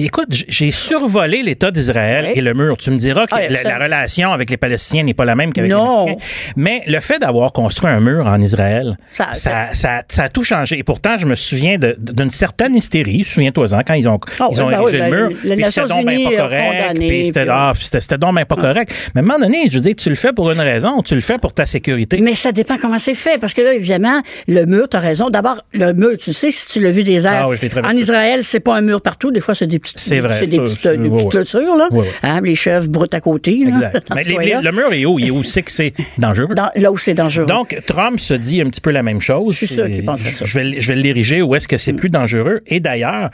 Écoute, 0.00 0.28
j'ai 0.30 0.70
survolé 0.70 1.42
l'État 1.42 1.72
d'Israël 1.72 2.26
Oui. 2.28 2.32
et 2.36 2.40
le 2.40 2.54
mur. 2.54 2.76
Tu 2.76 2.92
me 2.92 2.96
diras 2.98 3.26
que 3.26 3.34
Ah, 3.34 3.48
la, 3.48 3.64
la 3.64 3.78
relation 3.78 4.32
avec 4.32 4.48
les 4.48 4.56
Palestiniens 4.56 5.02
n'est 5.02 5.12
pas 5.14 5.24
la 5.24 5.34
même 5.34 5.52
qu'avec 5.52 5.72
Non. 5.72 6.04
les 6.06 6.12
Mexicains. 6.12 6.52
Mais 6.54 6.82
le 6.86 7.00
fait 7.00 7.18
d'avoir 7.18 7.52
construit 7.52 7.90
un 7.90 7.98
mur 7.98 8.24
en 8.26 8.40
Israël, 8.40 8.96
Ça- 9.10 9.32
ça, 9.32 9.68
ça, 9.72 10.02
ça 10.06 10.22
a 10.24 10.28
tout 10.28 10.44
changé. 10.44 10.78
Et 10.78 10.84
pourtant, 10.84 11.18
je 11.18 11.26
me 11.26 11.34
souviens 11.34 11.78
de- 11.78 11.96
d'une 11.98 12.30
certaine 12.30 12.76
hystérie. 12.76 13.24
Souviens-toi-en 13.24 13.80
quand 13.84 13.94
ils 13.94 14.08
ont, 14.08 14.20
Ah 14.38 14.48
ils 14.52 14.62
ont 14.62 14.70
ben 14.70 14.80
érigé 14.82 14.98
oui, 15.00 15.04
le 15.04 15.10
ben, 15.10 15.16
mur. 15.30 15.36
les 15.42 15.56
puis 15.56 15.64
c'était 15.72 15.86
donc 15.88 16.06
bien 16.06 16.30
pas 16.30 16.36
correct. 16.36 16.94
Puis 16.96 17.26
c'était 17.26 17.40
puis, 17.42 17.50
ah, 17.52 17.72
puis 17.74 17.84
c'était- 17.84 18.00
c'était 18.00 18.18
donc 18.18 18.34
bien 18.36 18.44
pas 18.44 18.54
correct. 18.56 18.92
Mais 19.16 19.20
à 19.20 19.24
un 19.24 19.26
moment 19.26 19.38
donné, 19.40 19.64
je 19.68 19.74
veux 19.74 19.80
dire, 19.80 19.96
tu 19.96 20.10
le 20.10 20.14
fais 20.14 20.32
pour 20.32 20.48
une 20.52 20.60
raison. 20.60 21.02
Tu 21.02 21.16
le 21.16 21.20
fais 21.22 21.38
pour 21.38 21.52
ta 21.52 21.66
sécurité. 21.66 22.20
Mais 22.22 22.36
ça 22.36 22.52
dépend 22.52 22.76
comment 22.76 23.00
c'est 23.00 23.14
fait. 23.14 23.38
Parce 23.38 23.52
que 23.52 23.62
là, 23.62 23.74
évidemment, 23.74 24.22
le 24.46 24.64
mur, 24.64 24.88
tu 24.88 24.96
as 24.96 25.00
raison. 25.00 25.28
D'abord, 25.28 25.56
le 25.72 25.92
mur, 25.92 26.10
tu 26.20 26.32
sais, 26.32 26.52
si 26.52 26.68
tu 26.68 26.78
l'as 26.80 26.90
vu 26.90 27.02
des 27.02 27.26
airs. 27.26 27.46
Ah 27.46 27.48
oui, 27.48 27.56
en 27.82 27.96
Israël, 27.96 28.44
c'est 28.44 28.60
pas 28.60 28.76
un 28.76 28.80
mur 28.80 29.00
partout. 29.02 29.32
Des 29.32 29.40
fois, 29.40 29.56
c'est 29.56 29.66
des 29.66 29.80
petites, 29.92 30.08
C'est 30.08 30.20
vrai, 30.20 30.36
c'est 30.38 30.46
des 30.46 30.58
petites, 30.58 30.86
des 30.86 31.08
petites 31.10 31.30
clôtures, 31.30 31.76
là. 31.76 31.88
Hein, 32.22 32.40
les 32.42 32.54
chefs 32.54 32.88
broutent 32.88 33.14
à 33.14 33.20
côté, 33.20 33.64
là. 33.64 33.70
Exact. 33.70 34.06
Mais 34.14 34.22
les- 34.24 34.36
les- 34.38 34.62
le 34.62 34.72
mur 34.72 34.92
est 34.92 35.04
haut. 35.04 35.18
Il 35.18 35.26
est 35.28 35.30
où? 35.30 35.42
C'est 35.42 35.62
que 35.62 35.70
c'est 35.72 35.92
dangereux? 36.18 36.54
Dans- 36.54 36.70
là 36.76 36.90
où 36.92 36.98
c'est 36.98 37.14
dangereux. 37.14 37.46
Donc, 37.46 37.76
Trump 37.86 38.18
se 38.20 38.34
dit 38.34 38.60
un 38.60 38.66
petit 38.68 38.80
peu 38.80 38.90
la 38.90 39.02
même 39.02 39.20
chose. 39.20 39.54
Je 39.54 39.66
suis 39.66 39.74
sûr 39.74 39.86
qu'il 39.90 40.04
pense 40.04 40.24
à 40.26 40.30
ça. 40.30 40.44
Je 40.44 40.58
vais, 40.58 40.80
je 40.80 40.88
vais 40.92 40.96
l'ériger 41.00 41.42
où 41.42 41.54
est-ce 41.54 41.68
que 41.68 41.76
c'est 41.76 41.92
plus 41.92 42.10
dangereux. 42.10 42.60
Et 42.66 42.80
d'ailleurs, 42.80 43.30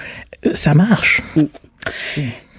euh, 0.46 0.50
ça 0.54 0.74
marche. 0.74 1.22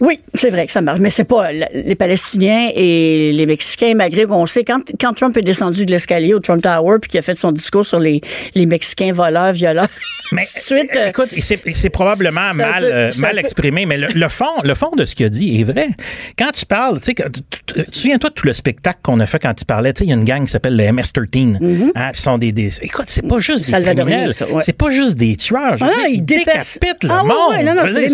Oui, 0.01 0.19
c'est 0.33 0.49
vrai 0.49 0.65
que 0.67 0.73
ça 0.73 0.81
marche, 0.81 0.99
mais 0.99 1.09
c'est 1.09 1.23
pas 1.23 1.49
les 1.51 1.95
Palestiniens 1.95 2.69
et 2.75 3.31
les 3.31 3.45
Mexicains, 3.45 3.93
malgré 3.95 4.25
qu'on 4.25 4.45
sait, 4.45 4.65
quand, 4.65 4.81
quand 4.99 5.13
Trump 5.13 5.35
est 5.37 5.41
descendu 5.41 5.85
de 5.85 5.91
l'escalier 5.91 6.33
au 6.33 6.39
Trump 6.39 6.61
Tower 6.61 6.97
puis 7.01 7.09
qu'il 7.11 7.19
a 7.19 7.21
fait 7.23 7.35
son 7.37 7.51
discours 7.53 7.85
sur 7.85 7.99
les, 7.99 8.19
les 8.55 8.65
Mexicains 8.65 9.13
voleurs, 9.13 9.53
violeurs, 9.53 9.87
Mais 10.31 10.43
suite, 10.43 10.89
euh, 10.97 11.09
écoute, 11.09 11.29
c'est 11.39 11.89
probablement 11.91 12.53
mal, 12.55 12.83
euh, 12.83 13.11
mal 13.19 13.37
exprimé, 13.37 13.85
mais 13.85 13.95
le, 13.97 14.07
le 14.07 14.27
fond, 14.27 14.45
le 14.63 14.73
fond 14.73 14.89
de 14.97 15.05
ce 15.05 15.13
qu'il 15.13 15.27
a 15.27 15.29
dit 15.29 15.61
est 15.61 15.63
vrai. 15.63 15.89
Quand 16.37 16.49
tu 16.51 16.65
parles, 16.65 16.99
tu 16.99 17.13
sais, 17.15 17.85
souviens-toi 17.91 18.31
de 18.31 18.33
tout 18.33 18.47
le 18.47 18.53
spectacle 18.53 18.99
qu'on 19.03 19.19
a 19.19 19.27
fait 19.27 19.37
quand 19.37 19.53
tu 19.53 19.65
parlais. 19.65 19.93
Tu 19.93 19.99
sais, 19.99 20.05
il 20.05 20.09
y 20.09 20.13
a 20.13 20.15
une 20.15 20.25
gang 20.25 20.43
qui 20.43 20.51
s'appelle 20.51 20.75
le 20.75 20.83
MS-13. 20.83 21.91
hein, 21.95 22.09
puis 22.11 22.21
sont 22.21 22.39
des, 22.39 22.51
des- 22.51 22.71
écoute, 22.83 23.05
c'est 23.07 23.21
pas 23.27 23.37
juste 23.37 23.67
des 23.71 23.81
criminels, 23.83 24.33
ouais. 24.51 24.61
c'est 24.61 24.73
pas 24.73 24.89
juste 24.89 25.15
des 25.17 25.35
tueurs. 25.35 25.77
Ah, 25.79 25.91
ils 26.09 26.25
décapitent 26.25 27.03
le 27.03 27.09
Ah, 27.11 27.23
monde. 27.23 27.85
ouais, 27.93 28.09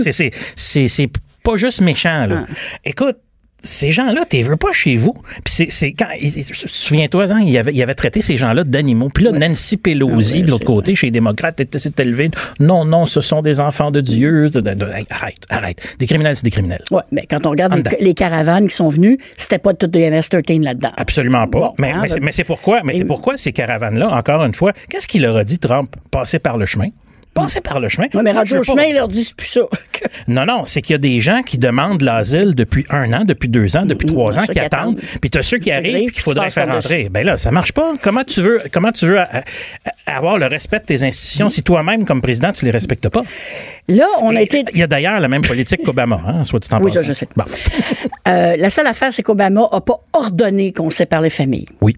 c'est 0.57 1.09
pas 1.43 1.55
juste 1.55 1.81
méchant 1.81 2.27
là. 2.27 2.45
Ah. 2.47 2.53
Écoute. 2.85 3.17
Ces 3.63 3.91
gens-là, 3.91 4.25
tu 4.27 4.37
les 4.37 4.41
veux 4.41 4.55
pas 4.55 4.71
chez 4.71 4.95
vous. 4.95 5.13
Puis 5.45 5.67
c'est, 5.69 5.91
quand, 5.93 6.07
souviens-toi, 6.65 7.25
hein, 7.29 7.41
il 7.45 7.55
avait, 7.59 7.71
il 7.71 7.83
avait 7.83 7.93
traité 7.93 8.19
ces 8.19 8.35
gens-là 8.35 8.63
d'animaux. 8.63 9.09
Puis 9.13 9.23
là, 9.23 9.31
Nancy 9.33 9.77
Pelosi, 9.77 10.41
de 10.41 10.49
l'autre 10.49 10.65
côté, 10.65 10.95
chez 10.95 11.05
les 11.05 11.11
démocrates, 11.11 11.61
s'est 11.77 11.93
élevée. 11.99 12.31
Non, 12.59 12.85
non, 12.85 13.05
ce 13.05 13.21
sont 13.21 13.41
des 13.41 13.59
enfants 13.59 13.91
de 13.91 14.01
Dieu. 14.01 14.49
De- 14.49 14.61
de- 14.61 14.73
de- 14.73 14.87
arrête, 15.11 15.45
arrête. 15.49 15.95
Des 15.99 16.07
criminels, 16.07 16.35
c'est 16.37 16.43
des 16.43 16.49
criminels. 16.49 16.81
ouais, 16.89 17.03
mais 17.11 17.27
quand 17.29 17.45
on 17.45 17.51
regarde 17.51 17.87
les, 17.99 18.13
caravanes 18.15 18.67
qui 18.67 18.75
sont 18.75 18.89
venues, 18.89 19.19
c'était 19.37 19.59
pas 19.59 19.75
toutes 19.75 19.91
des 19.91 20.09
MS-13 20.09 20.63
là-dedans. 20.63 20.91
Absolument 20.97 21.47
pas. 21.47 21.59
Bon, 21.59 21.73
mais, 21.77 21.91
hein, 21.91 22.01
mais 22.19 22.31
c'est, 22.31 22.43
pourquoi, 22.43 22.81
mais 22.83 22.95
c'est 22.95 23.05
pourquoi 23.05 23.37
ces 23.37 23.51
caravanes-là, 23.51 24.09
encore 24.09 24.43
une 24.43 24.55
fois, 24.55 24.73
qu'est-ce 24.89 25.05
qu'il 25.05 25.21
leur 25.21 25.37
a 25.37 25.43
dit, 25.43 25.59
Trump? 25.59 25.95
Passer 26.09 26.39
par 26.39 26.57
le 26.57 26.65
chemin? 26.65 26.87
Passez 27.33 27.61
par 27.61 27.79
le 27.79 27.87
chemin. 27.87 28.07
Ouais, 28.13 28.23
mais 28.23 28.33
rendu 28.33 28.57
au 28.57 28.63
chemin, 28.63 28.83
ils 28.83 28.95
leur 28.95 29.07
disent 29.07 29.33
plus 29.33 29.47
ça. 29.47 29.61
Non, 30.27 30.45
non, 30.45 30.63
c'est 30.65 30.81
qu'il 30.81 30.93
y 30.93 30.95
a 30.95 30.99
des 30.99 31.19
gens 31.19 31.41
qui 31.43 31.57
demandent 31.57 32.01
l'asile 32.01 32.55
depuis 32.55 32.85
un 32.89 33.13
an, 33.13 33.23
depuis 33.23 33.49
deux 33.49 33.77
ans, 33.77 33.85
depuis 33.85 34.07
trois 34.07 34.39
ans, 34.39 34.45
qui 34.45 34.59
attendent. 34.59 34.99
Puis 35.19 35.29
t'as 35.29 35.41
ceux 35.41 35.57
qui 35.57 35.65
Ceux 35.65 35.69
qui 35.69 35.71
arrivent 35.71 36.05
puis 36.05 36.13
qu'il 36.13 36.21
faudrait 36.21 36.49
faire 36.49 36.67
rentrer. 36.67 37.09
Ben 37.09 37.25
là, 37.25 37.37
ça 37.37 37.51
marche 37.51 37.71
pas. 37.71 37.93
Comment 38.01 38.23
tu 38.23 38.41
veux, 38.41 38.61
comment 38.71 38.91
tu 38.91 39.05
veux 39.05 39.19
avoir 40.05 40.37
le 40.37 40.47
respect 40.47 40.79
de 40.79 40.85
tes 40.85 41.03
institutions 41.03 41.49
si 41.49 41.63
toi-même, 41.63 42.05
comme 42.05 42.21
président, 42.21 42.51
tu 42.51 42.65
les 42.65 42.71
respectes 42.71 43.09
pas? 43.09 43.21
Là, 43.87 44.07
on 44.21 44.35
a 44.35 44.41
été. 44.41 44.63
Il 44.73 44.79
y 44.79 44.83
a 44.83 44.87
d'ailleurs 44.87 45.19
la 45.19 45.27
même 45.27 45.41
politique 45.41 45.83
qu'Obama, 45.83 46.21
hein, 46.25 46.45
soit 46.45 46.59
dit 46.59 46.67
en 46.73 46.81
Oui, 46.81 46.91
ça, 46.91 47.01
je 47.01 47.13
sais. 47.13 47.27
Euh, 48.27 48.55
la 48.57 48.69
seule 48.69 48.87
affaire, 48.87 49.13
c'est 49.13 49.23
qu'Obama 49.23 49.67
n'a 49.71 49.81
pas 49.81 49.99
ordonné 50.13 50.71
qu'on 50.73 50.89
sépare 50.89 51.21
les 51.21 51.29
familles. 51.29 51.65
Oui. 51.81 51.95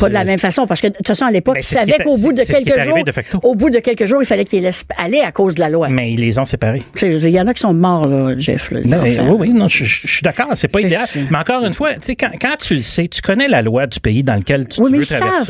Pas 0.00 0.08
de 0.08 0.14
la 0.14 0.24
même 0.24 0.38
façon, 0.38 0.66
parce 0.66 0.80
que 0.80 0.88
de 0.88 0.92
toute 0.94 1.06
façon, 1.06 1.26
à 1.26 1.30
l'époque, 1.30 1.56
ils 1.60 1.62
savaient 1.62 1.98
qu'au 2.02 2.16
bout 2.18 2.32
de 2.32 2.42
quelques 2.42 2.80
jours, 2.80 3.04
de 3.04 3.12
au 3.44 3.54
bout 3.54 3.70
de 3.70 3.78
quelques 3.78 4.04
jours, 4.06 4.20
il 4.20 4.26
fallait 4.26 4.44
qu'ils 4.44 4.58
les 4.60 4.66
laissent 4.66 4.84
aller 4.98 5.20
à 5.20 5.30
cause 5.30 5.54
de 5.54 5.60
la 5.60 5.68
loi. 5.68 5.88
Mais 5.88 6.10
ils 6.12 6.20
les 6.20 6.38
ont 6.38 6.44
séparés. 6.44 6.82
Il 7.02 7.28
y 7.30 7.40
en 7.40 7.46
a 7.46 7.54
qui 7.54 7.60
sont 7.60 7.72
morts, 7.72 8.08
là, 8.08 8.34
Jeff. 8.36 8.70
Là, 8.72 8.80
enfants. 8.80 9.28
oui, 9.30 9.36
oui, 9.38 9.52
non, 9.52 9.68
je, 9.68 9.84
je- 9.84 10.02
je 10.06 10.12
suis 10.12 10.22
d'accord, 10.22 10.48
c'est 10.54 10.68
pas 10.68 10.80
idéal. 10.80 11.06
ça. 11.06 11.20
Mais 11.30 11.38
encore 11.38 11.64
une 11.64 11.74
fois, 11.74 11.90
quand, 12.18 12.30
quand 12.40 12.56
tu 12.60 12.74
le 12.74 12.80
sais, 12.82 13.06
tu 13.08 13.22
connais 13.22 13.48
la 13.48 13.62
loi 13.62 13.86
du 13.86 14.00
pays 14.00 14.24
dans 14.24 14.34
lequel 14.34 14.66
tu, 14.66 14.80
Oui, 14.80 14.86
tu 14.86 14.92
mais 14.92 14.98
veux 14.98 15.04
ils 15.04 15.06
savent 15.06 15.20
pas, 15.20 15.44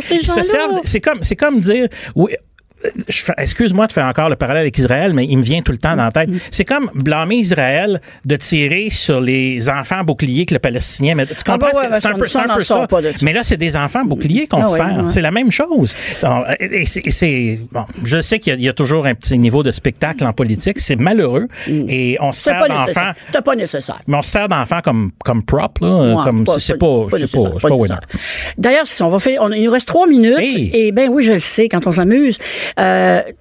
ces 0.00 0.18
se 0.20 0.24
gens-là. 0.26 0.80
C'est 0.84 1.00
comme, 1.00 1.18
c'est 1.22 1.36
comme 1.36 1.60
dire, 1.60 1.88
oui, 2.16 2.32
excuse-moi 3.38 3.86
de 3.86 3.92
faire 3.92 4.06
encore 4.06 4.28
le 4.28 4.36
parallèle 4.36 4.62
avec 4.62 4.78
Israël, 4.78 5.12
mais 5.14 5.24
il 5.26 5.36
me 5.38 5.42
vient 5.42 5.62
tout 5.62 5.72
le 5.72 5.78
temps 5.78 5.96
dans 5.96 6.04
la 6.04 6.12
tête. 6.12 6.28
C'est 6.50 6.64
comme 6.64 6.90
blâmer 6.94 7.36
Israël 7.36 8.00
de 8.24 8.36
tirer 8.36 8.88
sur 8.90 9.20
les 9.20 9.68
enfants 9.68 10.02
boucliers 10.04 10.46
que 10.46 10.54
le 10.54 10.60
Palestinien. 10.60 11.12
Mais 11.16 11.26
tu 11.26 11.34
comprends 11.36 11.58
bah 11.58 11.70
que- 11.72 11.76
ouais, 11.78 11.98
c'est 12.00 12.06
un 12.06 12.14
peu, 12.14 12.26
ça, 12.26 12.44
un 12.48 12.60
ça? 12.60 12.86
Mais 13.22 13.32
là, 13.32 13.42
c'est 13.42 13.56
des 13.56 13.76
enfants 13.76 14.04
boucliers 14.04 14.46
qu'on 14.46 14.62
Ah 14.62 14.68
se 14.68 14.76
sert. 14.76 14.86
ouais. 14.86 15.02
C'est 15.08 15.20
la 15.20 15.30
même 15.30 15.50
chose. 15.50 15.96
Donc, 16.22 16.44
Et 16.60 16.84
c'est, 16.86 17.10
c'est- 17.10 17.60
bon, 17.72 17.84
je 18.04 18.20
sais 18.20 18.38
qu'il 18.38 18.52
y 18.52 18.56
a, 18.56 18.58
il 18.58 18.64
y 18.64 18.68
a 18.68 18.72
toujours 18.72 19.06
un 19.06 19.14
petit 19.14 19.38
niveau 19.38 19.62
de 19.62 19.70
spectacle 19.70 20.24
en 20.24 20.32
politique. 20.32 20.78
C'est 20.80 20.96
malheureux. 20.96 21.48
Et 21.68 22.16
on 22.20 22.32
se 22.32 22.50
Mm. 22.50 22.52
Sert 22.54 22.68
d'enfants. 22.68 23.12
C'est 23.32 23.44
pas 23.44 23.56
nécessaire. 23.56 23.98
Mais 24.06 24.16
on 24.16 24.22
se 24.22 24.30
sert 24.30 24.48
d'enfants 24.48 24.80
comme, 24.84 25.10
comme 25.24 25.42
prop, 25.42 25.78
là. 25.80 26.22
comme 26.24 26.44
c'est 26.58 26.78
pas, 26.78 27.06
c'est 27.16 27.30
pas, 27.30 27.68
pas. 27.68 27.98
D'ailleurs, 28.58 28.86
si 28.86 29.02
on 29.02 29.08
va 29.08 29.18
faire, 29.18 29.42
on- 29.42 29.50
il 29.52 29.64
nous 29.64 29.70
reste 29.70 29.88
trois 29.88 30.06
minutes. 30.06 30.38
Hey. 30.38 30.70
Et 30.74 30.92
ben 30.92 31.08
oui, 31.10 31.22
je 31.24 31.32
le 31.32 31.38
sais, 31.38 31.68
quand 31.68 31.86
on 31.86 31.92
s'amuse. 31.92 32.38
Euh, 32.78 33.32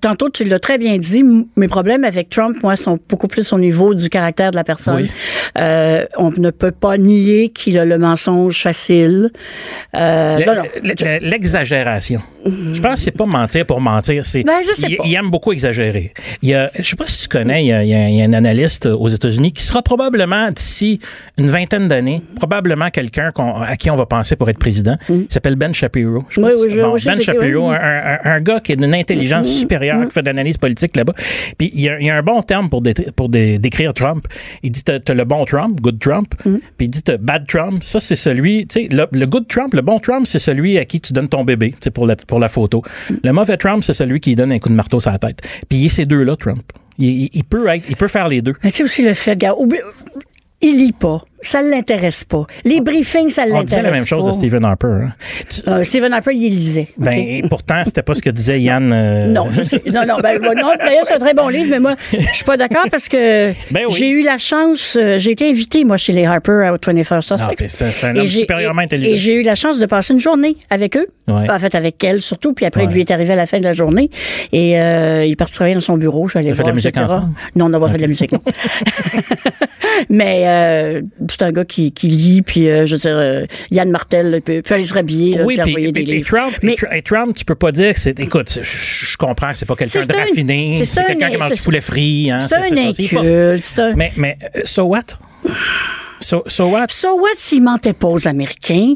tantôt, 0.00 0.30
tu 0.30 0.44
l'as 0.44 0.58
très 0.58 0.78
bien 0.78 0.96
dit, 0.98 1.24
mes 1.56 1.68
problèmes 1.68 2.04
avec 2.04 2.28
Trump, 2.30 2.56
moi, 2.62 2.76
sont 2.76 2.98
beaucoup 3.08 3.28
plus 3.28 3.52
au 3.52 3.58
niveau 3.58 3.94
du 3.94 4.08
caractère 4.08 4.50
de 4.50 4.56
la 4.56 4.64
personne. 4.64 4.96
Oui. 4.96 5.10
Euh, 5.58 6.04
on 6.18 6.30
ne 6.30 6.50
peut 6.50 6.70
pas 6.72 6.96
nier 6.98 7.48
qu'il 7.50 7.78
a 7.78 7.84
le 7.84 7.98
mensonge 7.98 8.60
facile. 8.62 9.30
Euh, 9.96 10.38
L'exagération. 11.20 12.20
Je 12.46 12.80
pense 12.80 12.94
que 12.96 13.00
c'est 13.00 13.10
pas 13.16 13.26
mentir 13.26 13.64
pour 13.66 13.80
mentir. 13.80 14.26
C'est, 14.26 14.42
Ben, 14.42 14.52
je 14.66 14.74
sais 14.74 14.86
il, 14.90 14.96
pas. 14.96 15.04
il 15.06 15.14
aime 15.14 15.30
beaucoup 15.30 15.52
exagérer. 15.52 16.12
Il 16.42 16.50
y 16.50 16.54
a, 16.54 16.70
je 16.78 16.82
sais 16.82 16.96
pas 16.96 17.06
si 17.06 17.22
tu 17.22 17.28
connais, 17.28 17.64
il 17.64 17.68
y 17.68 17.72
a, 17.72 17.82
il 17.84 18.14
y 18.14 18.22
un 18.22 18.32
analyste 18.32 18.86
aux 18.86 19.08
États-Unis 19.08 19.52
qui 19.52 19.62
sera 19.62 19.82
probablement 19.82 20.48
d'ici 20.48 20.98
une 21.38 21.46
vingtaine 21.46 21.88
d'années, 21.88 22.22
probablement 22.36 22.90
quelqu'un 22.90 23.30
à 23.66 23.76
qui 23.76 23.90
on 23.90 23.94
va 23.94 24.06
penser 24.06 24.36
pour 24.36 24.50
être 24.50 24.58
président. 24.58 24.96
Il 25.08 25.26
s'appelle 25.30 25.56
Ben 25.56 25.72
Shapiro. 25.72 26.24
Je 26.28 26.40
Mm. 26.40 26.44
Oui, 26.44 26.52
oui, 26.60 26.68
je- 26.70 26.80
bon, 26.82 26.96
je 26.96 27.06
ben 27.06 27.20
Shapiro, 27.20 27.68
un, 27.70 27.74
un- 27.76 28.18
un 28.24 28.40
gars 28.40 28.60
qui 28.60 28.72
a 28.72 28.76
d'une 28.76 28.94
intelligence 28.94 29.43
Mm. 29.44 29.48
supérieure, 29.48 30.08
qui 30.08 30.12
fait 30.14 30.22
de 30.22 30.26
l'analyse 30.26 30.58
politique 30.58 30.96
là-bas. 30.96 31.14
Puis 31.58 31.70
il 31.74 31.80
y, 31.80 31.88
a, 31.88 32.00
y 32.00 32.10
a 32.10 32.16
un 32.16 32.22
bon 32.22 32.40
terme 32.42 32.68
pour, 32.68 32.80
dé- 32.82 32.94
pour 33.16 33.28
dé- 33.28 33.58
décrire 33.58 33.94
Trump. 33.94 34.26
Il 34.62 34.70
dit 34.72 34.82
t'as, 34.84 34.98
le 35.14 35.24
bon 35.24 35.44
Trump, 35.44 35.80
good 35.80 35.98
Trump. 35.98 36.34
Mm. 36.44 36.56
Puis 36.76 36.86
il 36.86 36.88
dit 36.88 37.02
t'as 37.02 37.16
bad 37.16 37.46
Trump. 37.46 37.82
Ça, 37.82 38.00
c'est 38.00 38.16
celui, 38.16 38.66
tu 38.66 38.82
sais, 38.82 38.88
le, 38.90 39.06
le 39.12 39.26
good 39.26 39.46
Trump, 39.48 39.74
le 39.74 39.82
bon 39.82 39.98
Trump, 39.98 40.26
c'est 40.26 40.38
celui 40.38 40.78
à 40.78 40.84
qui 40.84 41.00
tu 41.00 41.12
donnes 41.12 41.28
ton 41.28 41.44
bébé, 41.44 41.70
tu 41.72 41.78
sais, 41.84 41.90
pour 41.90 42.06
la, 42.06 42.16
pour 42.16 42.40
la 42.40 42.48
photo. 42.48 42.82
Le 43.22 43.32
mauvais 43.32 43.56
Trump, 43.56 43.82
c'est 43.84 43.94
celui 43.94 44.20
qui 44.20 44.34
donne 44.36 44.52
un 44.52 44.58
coup 44.58 44.68
de 44.68 44.74
marteau 44.74 45.00
sur 45.00 45.10
la 45.12 45.18
tête. 45.18 45.40
Puis 45.68 45.78
il 45.78 45.86
est 45.86 45.88
ces 45.90 46.06
deux-là, 46.06 46.36
Trump. 46.36 46.62
Il, 46.98 47.08
il- 47.24 47.30
il 47.32 47.44
peut 47.44 47.66
être, 47.68 47.84
il 47.88 47.96
peut 47.96 48.08
faire 48.08 48.28
les 48.28 48.40
deux. 48.42 48.54
Mais 48.62 48.70
tu 48.70 48.78
sais 48.78 48.84
aussi 48.84 49.02
le 49.04 49.14
fait, 49.14 49.36
gars, 49.36 49.54
il 50.60 50.78
lit 50.78 50.92
pas. 50.92 51.22
Ça 51.44 51.62
ne 51.62 51.70
l'intéresse 51.70 52.24
pas. 52.24 52.44
Les 52.64 52.80
briefings, 52.80 53.30
ça 53.30 53.42
l'intéresse 53.46 53.60
On 53.60 53.64
disait 53.64 53.82
la 53.82 53.90
même 53.90 54.06
chose 54.06 54.24
pas. 54.24 54.30
de 54.30 54.36
Stephen 54.36 54.64
Harper. 54.64 54.86
hein. 54.88 55.12
Tu- 55.48 55.60
Euh, 55.68 55.82
Stephen 55.84 56.12
Harper, 56.12 56.32
il 56.34 56.54
lisait. 56.54 56.88
ben, 56.98 57.12
OK? 57.18 57.26
et 57.28 57.42
pourtant, 57.48 57.82
c'était 57.84 58.02
pas 58.02 58.14
ce 58.14 58.22
que 58.22 58.30
disait 58.30 58.60
Yann. 58.60 58.92
euh, 58.92 59.26
Non, 59.32 59.46
je 59.50 59.62
sais. 59.62 59.80
Non, 59.92 60.02
non, 60.06 60.16
ben, 60.22 60.40
non, 60.40 60.52
d'ailleurs, 60.78 61.04
c'est 61.06 61.14
un 61.14 61.18
très 61.18 61.34
bon 61.34 61.48
livre, 61.48 61.68
mais 61.70 61.80
moi, 61.80 61.94
je 62.12 62.18
suis 62.34 62.44
pas 62.44 62.56
d'accord 62.56 62.84
parce 62.90 63.08
que 63.08 63.52
Ben 63.72 63.84
oui. 63.88 63.94
j'ai 63.98 64.08
eu 64.10 64.22
la 64.22 64.38
chance, 64.38 64.96
euh, 65.00 65.18
j'ai 65.18 65.32
été 65.32 65.48
invitée, 65.48 65.84
moi, 65.84 65.96
chez 65.96 66.12
les 66.12 66.24
Harper 66.26 66.70
au 66.72 66.78
21st 66.78 67.32
Ah, 67.32 67.38
Sussex. 67.50 67.74
c'est- 67.74 68.04
un 68.06 68.16
homme 68.16 68.26
supérieurement 68.26 68.82
intelligent. 68.82 69.12
Et 69.12 69.16
j'ai 69.16 69.34
eu 69.34 69.42
la 69.42 69.54
chance 69.54 69.78
de 69.78 69.86
passer 69.86 70.12
une 70.14 70.20
journée 70.20 70.56
avec 70.70 70.96
eux. 70.96 71.06
Ouais. 71.28 71.50
En 71.50 71.58
fait, 71.58 71.74
avec 71.74 72.02
elle 72.04 72.20
surtout. 72.20 72.52
Puis 72.52 72.66
après, 72.66 72.86
Ouais. 72.86 72.92
lui 72.92 73.00
est 73.00 73.10
arrivé 73.10 73.32
à 73.32 73.36
la 73.36 73.46
fin 73.46 73.58
de 73.58 73.64
la 73.64 73.72
journée. 73.72 74.10
Et 74.52 74.70
il 74.72 74.76
est 75.32 75.36
parti 75.36 75.54
travailler 75.54 75.74
dans 75.74 75.80
son 75.80 75.96
bureau. 75.96 76.26
Je 76.26 76.30
suis 76.32 76.38
allée 76.38 76.52
Vous 76.52 76.52
avez 76.52 76.56
fait 76.56 76.62
de 76.62 76.64
voir, 76.64 76.68
la 76.68 76.74
musique 76.74 76.96
etc. 76.96 77.04
ensemble? 77.04 77.32
Non, 77.56 77.66
on 77.66 77.68
n'a 77.70 77.80
pas 77.80 77.88
fait 77.90 77.96
de 77.96 78.02
la 78.02 78.08
musique, 78.08 78.32
non. 78.32 78.40
Mais 80.10 81.02
c'est 81.38 81.44
un 81.44 81.52
gars 81.52 81.64
qui, 81.64 81.92
qui 81.92 82.08
lit. 82.08 82.42
Puis, 82.42 82.68
euh, 82.68 82.86
je 82.86 82.94
veux 82.94 83.00
dire, 83.00 83.16
euh, 83.16 83.46
Yann 83.70 83.90
Martel 83.90 84.30
là, 84.30 84.40
peut, 84.40 84.62
peut 84.62 84.74
aller 84.74 84.84
se 84.84 84.94
rhabiller. 84.94 85.38
là, 85.38 85.44
Oui, 85.44 85.54
puis 85.54 85.70
envoyer 85.70 85.92
des 85.92 86.02
puis- 86.02 86.12
livres. 86.12 86.28
Trump, 86.36 86.54
Mais- 86.62 86.72
et 86.72 86.76
Tr- 86.76 86.96
et 86.98 87.02
Trump, 87.02 87.34
tu 87.36 87.44
peux 87.44 87.54
pas 87.54 87.72
dire 87.72 87.92
que 87.94 88.00
c'est. 88.00 88.18
Écoute, 88.20 88.58
je, 88.60 89.06
je 89.06 89.16
comprends 89.16 89.52
que 89.52 89.58
c'est 89.58 89.66
pas 89.66 89.76
quelqu'un 89.76 90.04
de 90.06 90.12
un- 90.12 90.16
raffiné, 90.16 90.74
c'est 90.78 90.84
c'est 90.84 91.00
un- 91.00 91.04
quelqu'un 91.04 91.30
qui 91.30 91.36
mange 91.36 91.54
du 91.54 91.62
poulet 91.62 91.80
frit. 91.80 92.30
Hein, 92.30 92.46
C'est 92.48 92.54
un 92.56 92.76
inculte. 92.88 93.78
un- 93.78 93.94
Mais, 93.94 94.12
mais, 94.16 94.38
euh, 94.56 94.60
so 94.64 94.82
what? 94.84 95.02
So, 96.20 96.42
so 96.46 96.66
what? 96.68 96.86
So 96.88 97.16
what 97.20 97.34
s'il 97.36 97.62
mentait 97.62 97.92
pas 97.92 98.08
aux 98.08 98.26
Américains? 98.26 98.94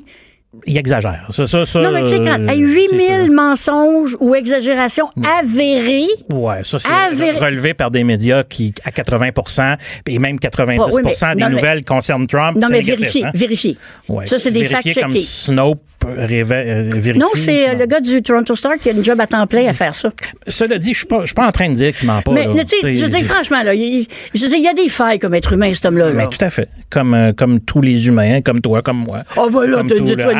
Il 0.66 0.78
exagère. 0.78 1.26
Ça, 1.30 1.46
ça, 1.46 1.66
ça, 1.66 1.80
Non, 1.80 1.92
mais 1.92 2.02
tu 2.02 2.08
sais, 2.08 2.16
quand 2.20 2.40
euh, 2.40 2.46
à 2.48 2.52
c'est 2.52 2.56
8000 2.56 3.30
mensonges 3.32 4.16
ou 4.18 4.34
exagérations 4.34 5.10
avérées. 5.38 6.06
Ouais, 6.32 6.60
ça, 6.62 6.78
c'est 6.78 6.88
relevé 7.32 7.74
par 7.74 7.90
des 7.90 8.02
médias 8.02 8.44
qui, 8.44 8.72
à 8.84 8.90
80% 8.90 9.76
et 10.06 10.18
même 10.18 10.38
90 10.38 10.78
Bah 10.78 10.86
oui, 10.90 11.02
mais- 11.04 11.12
des 11.12 11.40
non, 11.42 11.48
mais- 11.48 11.54
nouvelles 11.54 11.84
concernent 11.84 12.26
Trump. 12.26 12.56
non, 12.56 12.66
c'est 12.68 12.72
mais 12.72 12.80
vérifiez, 12.80 13.24
hein? 13.26 13.30
vérifiez. 13.34 13.76
Ouais. 14.08 14.26
Ça, 14.26 14.38
c'est 14.38 14.50
des 14.50 14.62
Vérifier 14.62 14.94
comme 14.94 15.12
fact-checkés. 15.12 15.20
Snope 15.26 15.82
euh, 16.06 16.26
vérifie. 16.26 17.18
Non, 17.18 17.28
c'est 17.34 17.68
euh, 17.70 17.74
le 17.74 17.86
gars 17.86 18.00
du 18.00 18.22
Toronto 18.22 18.54
Star 18.54 18.76
qui 18.78 18.88
a 18.88 18.92
une 18.92 19.04
job 19.04 19.20
à 19.20 19.26
temps 19.26 19.46
plein 19.46 19.66
à 19.68 19.72
faire 19.74 19.94
ça. 19.94 20.08
Cela 20.46 20.78
dit, 20.78 20.92
je 20.94 20.98
suis 20.98 21.06
pas, 21.06 21.20
je 21.20 21.26
suis 21.26 21.34
pas 21.34 21.46
en 21.46 21.52
train 21.52 21.68
de 21.68 21.74
dire 21.74 21.92
qu'il 21.94 22.06
ment 22.06 22.22
pas. 22.22 22.32
mais 22.32 22.46
tu 22.64 22.78
sais, 22.80 22.96
je 22.96 23.06
dis 23.06 23.22
franchement, 23.24 23.62
là, 23.62 23.74
il, 23.74 24.06
je 24.34 24.46
dis, 24.46 24.54
il 24.56 24.62
y 24.62 24.68
a 24.68 24.74
des 24.74 24.88
failles 24.88 25.18
comme 25.18 25.34
être 25.34 25.52
humain, 25.52 25.74
cet 25.74 25.86
homme-là. 25.86 26.10
là. 26.10 26.26
Tout 26.28 26.42
à 26.42 26.50
fait. 26.50 26.68
Comme, 26.88 27.12
euh, 27.14 27.32
comme 27.32 27.60
tous 27.60 27.80
les 27.82 28.06
humains, 28.06 28.40
comme 28.40 28.60
toi, 28.60 28.80
comme 28.80 28.98
moi. 29.04 29.24
Oh, 29.36 29.50
ben 29.50 29.64
là, 29.66 29.82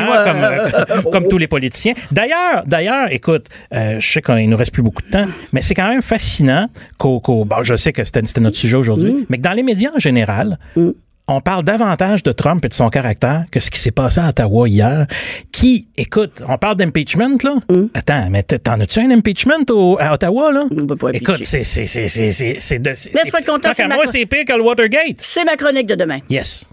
moi. 0.05 0.19
hein, 0.19 0.23
comme, 0.25 0.97
euh, 0.97 1.11
comme 1.11 1.27
tous 1.27 1.37
les 1.37 1.47
politiciens. 1.47 1.93
D'ailleurs, 2.11 2.63
d'ailleurs, 2.65 3.11
écoute, 3.11 3.47
euh, 3.73 3.99
je 3.99 4.07
sais 4.11 4.21
qu'il 4.21 4.49
nous 4.49 4.57
reste 4.57 4.73
plus 4.73 4.83
beaucoup 4.83 5.01
de 5.03 5.09
temps, 5.09 5.25
mais 5.53 5.61
c'est 5.61 5.73
quand 5.75 5.89
même 5.89 6.01
fascinant 6.01 6.67
qu'au, 6.97 7.19
bon, 7.45 7.63
je 7.63 7.75
sais 7.75 7.93
que 7.93 8.03
c'était, 8.03 8.21
notre 8.41 8.57
sujet 8.57 8.77
aujourd'hui, 8.77 9.11
Mm. 9.11 9.25
mais 9.29 9.37
que 9.37 9.43
dans 9.43 9.53
les 9.53 9.63
médias 9.63 9.91
en 9.95 9.99
général, 9.99 10.57
on 11.29 11.41
parle 11.41 11.63
davantage 11.63 12.23
de 12.23 12.31
Trump 12.31 12.63
et 12.65 12.67
de 12.69 12.73
son 12.73 12.89
caractère 12.89 13.45
que 13.51 13.59
ce 13.59 13.69
qui 13.71 13.79
s'est 13.79 13.91
passé 13.91 14.19
à 14.19 14.29
Ottawa 14.29 14.67
hier. 14.67 15.05
Qui, 15.51 15.87
écoute, 15.97 16.41
on 16.47 16.57
parle 16.57 16.77
d'impeachment, 16.77 17.37
là? 17.43 17.55
Mm. 17.69 17.85
Attends, 17.93 18.27
mais 18.29 18.43
t'en 18.43 18.79
as-tu 18.79 18.99
un 18.99 19.11
impeachment 19.11 19.63
au- 19.71 19.97
à 19.99 20.13
Ottawa, 20.13 20.51
là? 20.51 20.63
On 20.71 20.85
peut 20.87 20.95
pas 20.95 21.09
Écoute, 21.13 21.39
c'est, 21.43 21.63
c'est, 21.63 21.85
c'est, 21.85 22.07
c'est, 22.07 22.31
c'est, 22.59 22.79
de, 22.79 22.91
c'est, 22.95 23.13
Laisse-moi 23.13 23.41
content, 23.43 23.69
c'est 23.73 23.87
ma 23.87 23.95
moi, 23.95 24.05
c'est 24.07 24.25
pire 24.25 24.45
que 24.45 24.53
le 24.53 24.61
Watergate. 24.63 25.17
C'est 25.19 25.43
ma 25.45 25.55
chronique 25.55 25.87
de 25.87 25.95
demain. 25.95 26.19
Yes. 26.29 26.67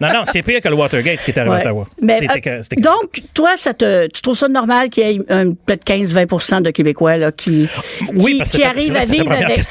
non, 0.00 0.08
non, 0.12 0.22
c'est 0.24 0.42
pire 0.42 0.60
que 0.60 0.68
le 0.68 0.74
Watergate, 0.74 1.20
ce 1.20 1.24
qui 1.24 1.30
est 1.30 1.38
arrivé 1.38 1.56
à. 1.56 1.58
Ottawa. 1.60 1.86
Mais, 2.00 2.18
C'était 2.20 2.50
euh, 2.50 2.58
c'était 2.62 2.80
donc, 2.80 3.20
toi, 3.34 3.50
ça 3.56 3.72
te, 3.72 4.06
tu 4.08 4.20
trouves 4.20 4.36
ça 4.36 4.48
normal 4.48 4.88
qu'il 4.90 5.06
y 5.06 5.10
ait 5.16 5.18
peut-être 5.18 5.84
15-20% 5.84 6.62
de 6.62 6.70
Québécois 6.70 7.16
là, 7.16 7.32
qui, 7.32 7.68
Oui, 8.14 8.32
qui, 8.32 8.38
parce 8.38 8.50
qui 8.52 8.62
arrivent 8.64 8.96
à 8.96 9.04
vivre 9.04 9.32
avec? 9.32 9.56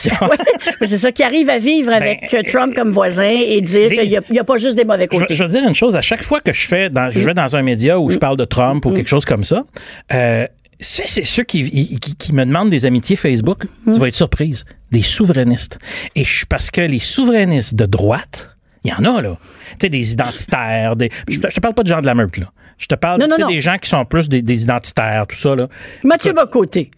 Ouais, 0.82 0.88
c'est 0.88 0.97
ça, 0.97 1.12
qui 1.12 1.24
arrivent 1.24 1.49
à 1.49 1.58
vivre 1.58 1.91
avec 1.93 2.34
euh, 2.34 2.41
Trump 2.47 2.74
comme 2.76 2.91
voisin 2.96 3.30
et 3.30 3.62
dire 3.62 3.89
les- 3.89 3.98
qu'il 4.08 4.22
n'y 4.32 4.39
a, 4.39 4.43
pas 4.43 4.58
juste 4.58 4.76
des 4.76 4.86
mauvais 4.86 5.08
je, 5.12 5.18
côtés. 5.20 5.36
je 5.36 5.43
veux 5.43 5.50
dire 5.50 5.68
une 5.68 5.76
chose, 5.76 5.96
à 5.96 6.02
chaque 6.02 6.24
fois 6.24 6.39
que 6.41 6.52
je 6.54 6.66
fais, 6.68 6.89
dans, 6.89 7.12
je 7.12 7.20
vais 7.20 7.34
dans 7.34 7.56
un 7.56 7.62
média 7.62 8.00
où 8.00 8.10
je 8.10 8.18
parle 8.18 8.38
de 8.38 8.46
Trump 8.46 8.86
ou 8.86 8.91
quelque 8.91 9.08
chose 9.10 9.26
comme 9.26 9.43
ça, 9.43 9.66
euh, 10.14 10.48
c'est 10.80 11.24
ceux 11.26 11.43
qui, 11.43 11.70
qui, 12.00 12.16
qui 12.16 12.34
me 12.34 12.43
demandent 12.46 12.70
des 12.70 12.86
amitiés 12.86 13.16
Facebook, 13.16 13.64
tu 13.86 14.00
vas 14.00 14.08
être 14.08 14.16
surprise, 14.16 14.66
des 14.91 15.02
souverainistes. 15.02 15.78
Et 16.16 16.24
je, 16.24 16.46
parce 16.46 16.72
que 16.72 16.82
les 16.82 17.00
souverainistes 17.00 17.76
de 17.76 17.86
droite, 17.86 18.50
il 18.84 18.91
y 18.91 18.93
en 18.93 19.16
a, 19.16 19.22
là. 19.22 19.38
Tu 19.72 19.76
sais, 19.84 19.89
des 19.89 20.12
identitaires, 20.14 20.96
des, 20.96 21.10
je, 21.30 21.39
te- 21.39 21.50
je 21.50 21.56
te 21.56 21.60
parle 21.60 21.74
pas 21.76 21.84
de 21.84 21.88
gens 21.88 22.02
de 22.02 22.06
la 22.06 22.14
meute, 22.16 22.38
là. 22.38 22.52
Je 22.78 22.88
te 22.88 22.96
parle 22.96 23.20
Non, 23.22 23.28
non, 23.28 23.36
tu 23.36 23.41
sais, 23.41 23.48
non. 23.48 23.54
des 23.56 23.62
gens 23.62 23.76
qui 23.78 23.89
sont 23.89 24.04
plus 24.06 24.28
des, 24.28 24.41
des 24.41 24.64
identitaires, 24.64 25.26
tout 25.28 25.36
ça, 25.38 25.56
là. 25.56 25.68
Mathieu 26.04 26.34
Bocoté. 26.34 26.91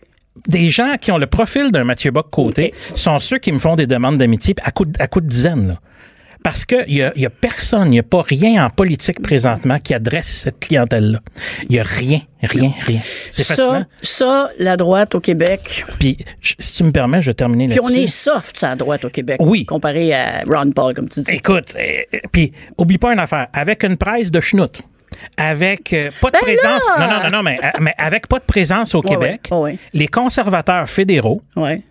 des 0.48 0.70
gens 0.72 0.94
qui 1.00 1.12
ont 1.12 1.18
le 1.20 1.28
profil 1.28 1.72
d'un 1.72 1.84
Mathieu 1.84 2.10
Bock 2.12 2.30
côté 2.32 2.74
sont 2.96 3.20
ceux 3.20 3.38
qui 3.38 3.52
me 3.52 3.60
font 3.60 3.76
des 3.76 3.86
demandes 3.88 4.18
d'amitié 4.18 4.56
à 4.64 4.72
coup 4.72 4.86
de, 4.86 4.94
à 5.00 5.08
coup 5.08 5.22
de 5.22 5.28
dizaines. 5.28 5.68
Là. 5.68 5.80
Parce 6.44 6.66
qu'il 6.66 6.86
n'y 6.88 7.02
a, 7.02 7.12
y 7.16 7.26
a 7.26 7.30
personne, 7.30 7.88
il 7.88 7.92
n'y 7.92 8.00
a 8.00 8.04
pas 8.04 8.22
rien 8.22 8.66
en 8.66 8.70
politique 8.70 9.22
présentement 9.22 9.80
qui 9.80 9.94
adresse 9.94 10.28
cette 10.28 10.60
clientèle-là. 10.60 11.20
Il 11.64 11.74
n'y 11.74 11.80
a 11.80 11.84
rien, 11.84 12.22
rien, 12.42 12.72
rien. 12.86 13.02
C'est 13.30 13.44
fascinant. 13.44 13.86
Ça, 14.02 14.48
ça, 14.48 14.50
la 14.60 14.78
droite 14.78 15.16
au 15.16 15.20
Québec. 15.20 15.86
Puis, 16.00 16.18
si 16.42 16.74
tu 16.76 16.84
me 16.84 16.92
permets, 16.92 17.22
je 17.22 17.32
vais 17.32 17.34
terminer 17.34 17.68
Puis 17.68 17.80
on 17.82 17.88
là-dessus. 17.88 18.04
est 18.04 18.08
soft, 18.08 18.58
ça, 18.58 18.70
la 18.70 18.76
droite 18.76 19.06
au 19.06 19.10
Québec. 19.10 19.38
Oui. 19.42 19.66
Comparé 19.66 20.14
à 20.14 20.44
Ron 20.48 20.72
Paul, 20.72 20.94
comme 20.94 21.10
tu 21.10 21.22
dis. 21.22 21.32
Écoute, 21.32 21.74
euh, 21.78 22.18
puis 22.32 22.54
oublie 22.78 22.98
pas 22.98 23.14
une 23.14 23.20
affaire. 23.20 23.48
Avec 23.54 23.84
une 23.84 23.98
presse 23.98 24.32
de 24.32 24.40
schnout, 24.40 24.82
avec 25.38 25.94
euh, 25.94 26.02
pas 26.22 26.28
de 26.30 26.34
Ben 26.34 26.40
présence. 26.42 26.84
là! 26.98 27.08
Non, 27.08 27.14
non, 27.14 27.24
non, 27.24 27.30
non, 27.38 27.44
mais, 27.44 27.58
euh, 27.64 27.68
mais 27.80 27.94
avec 27.98 28.28
pas 28.28 28.40
de 28.40 28.44
présence 28.46 28.96
au 28.96 29.00
Ouais, 29.02 29.10
Québec, 29.10 29.42
ouais, 29.52 29.58
ouais. 29.58 29.78
les 29.94 30.08
conservateurs 30.08 30.90
fédéraux 30.90 31.42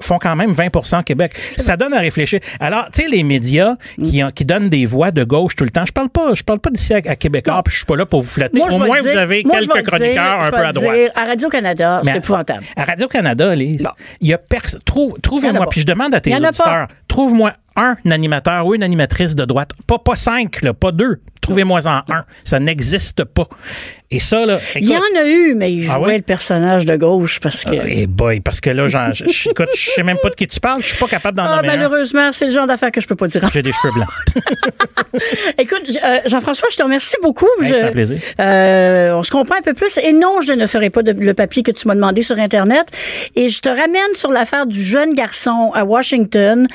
font 0.01 0.19
quand 0.19 0.37
même 0.37 0.53
20% 0.53 1.01
au 1.01 1.03
Québec. 1.03 1.33
Ça 1.57 1.77
donne 1.77 1.95
à 1.95 2.01
réfléchir. 2.01 2.41
Alors, 2.61 2.87
tu 2.93 3.03
sais, 3.03 3.09
les 3.09 3.23
médias 3.23 3.75
qui, 4.03 4.23
Mm. 4.23 4.33
qui 4.33 4.45
donnent 4.45 4.69
des 4.69 4.87
voix 4.87 5.11
de 5.11 5.25
gauche 5.25 5.55
tout 5.57 5.65
le 5.65 5.71
temps, 5.71 5.85
je 5.87 5.93
parle 5.93 6.09
pas, 6.11 6.35
je 6.35 6.43
parle 6.43 6.59
pas 6.61 6.71
d'ici 6.71 6.95
à, 6.95 6.99
à 6.99 7.17
Québécois, 7.17 7.63
puis 7.65 7.73
je 7.73 7.79
suis 7.79 7.87
pas 7.87 7.97
là 7.97 8.07
pour 8.07 8.23
vous 8.23 8.29
flatter. 8.29 8.59
Moi, 8.59 8.71
Au 8.73 8.79
moins, 8.79 9.01
dire- 9.01 9.13
vous 9.13 9.19
avez 9.19 9.43
moi, 9.45 9.57
quelques 9.59 9.87
chroniqueurs 9.87 10.39
dire- 10.39 10.47
un 10.47 10.51
peu 10.51 10.57
à 10.67 10.71
te 10.73 10.75
droite. 10.79 10.97
dire, 10.97 11.11
à 11.15 11.25
Radio-Canada, 11.25 12.03
c'est 12.05 12.17
épouvantable. 12.17 12.65
À 12.77 12.85
Radio-Canada, 12.85 13.55
Lise, 13.55 13.83
Bon. 13.83 13.91
il 14.21 14.29
y 14.29 14.35
a 14.35 14.39
personne. 14.39 14.81
Trou- 14.85 15.17
Trouvez-moi, 15.23 15.67
puis 15.71 15.81
je 15.81 15.87
demande 15.87 16.15
à 16.15 16.21
tes 16.21 16.35
auditeurs, 16.35 16.89
trouve-moi 17.09 17.53
un 17.77 17.97
animateur 18.11 18.67
ou 18.67 18.75
une 18.75 18.83
animatrice 18.83 19.35
de 19.35 19.45
droite. 19.45 19.71
Pas, 19.87 19.99
pas 19.99 20.17
cinq, 20.17 20.63
là, 20.63 20.73
pas 20.75 20.93
deux. 20.93 21.21
Trouvez-moi-en 21.41 22.03
un. 22.13 22.25
Ça 22.43 22.59
n'existe 22.59 23.23
pas. 23.25 23.49
Et 24.11 24.19
ça, 24.19 24.47
là. 24.47 24.59
Il 24.75 24.85
y 24.89 24.97
en 24.97 25.01
a 25.21 25.27
eu, 25.27 25.55
mais 25.55 25.73
il 25.73 25.83
jouait 25.85 25.95
Ah 25.97 26.01
ouais? 26.01 26.17
le 26.17 26.23
personnage 26.23 26.87
de 26.87 26.97
gauche 26.97 27.39
parce 27.41 27.65
que. 27.65 27.71
Eh 27.87 28.07
boy, 28.09 28.41
parce 28.41 28.61
que 28.61 28.71
là, 28.71 28.87
je 28.89 28.99
je- 29.27 29.51
sais 29.95 30.03
même 30.03 30.17
pas 30.23 30.31
de 30.31 30.35
qui 30.35 30.47
tu 30.47 30.59
parles. 30.59 30.81
Je 30.83 30.89
suis 30.89 30.97
pas 30.97 31.07
capable 31.07 31.37
d'en 31.37 31.45
Ah, 31.45 31.57
nommer 31.57 31.69
malheureusement, 31.69 32.31
c'est 32.33 32.47
le 32.47 32.53
genre 32.53 32.67
d'affaire 32.67 32.91
que 32.91 33.01
je 33.01 33.07
peux 33.07 33.15
pas 33.17 33.29
dire. 33.29 33.49
J'ai 33.53 33.63
des 33.63 33.73
cheveux 33.73 33.93
blancs. 33.95 34.09
Écoute, 35.59 35.83
euh, 36.05 36.19
Jean-François, 36.27 36.69
je 36.73 36.77
te 36.77 36.83
remercie 36.83 37.17
beaucoup. 37.23 37.47
Hey, 37.63 37.69
Je- 37.69 37.75
c'est 37.75 37.83
un 37.83 37.93
plaisir. 37.93 38.19
euh, 38.41 39.13
on 39.15 39.23
se 39.23 39.31
comprend 39.31 39.57
un 39.57 39.63
peu 39.63 39.75
plus. 39.75 39.99
Et 39.99 40.13
non, 40.13 40.41
je 40.41 40.53
ne 40.53 40.67
ferai 40.67 40.91
pas 40.91 41.03
de- 41.03 41.13
le 41.13 41.35
papier 41.35 41.63
que 41.63 41.71
tu 41.71 41.87
m'as 41.89 41.95
demandé 41.95 42.23
sur 42.23 42.39
Internet. 42.39 42.87
Et 43.35 43.49
je 43.49 43.61
te 43.61 43.69
ramène 43.69 44.15
sur 44.15 44.31
l'affaire 44.33 44.67
du 44.67 44.83
jeune 44.83 45.15
garçon 45.15 45.73
à 45.75 45.85
Washington. 45.85 46.67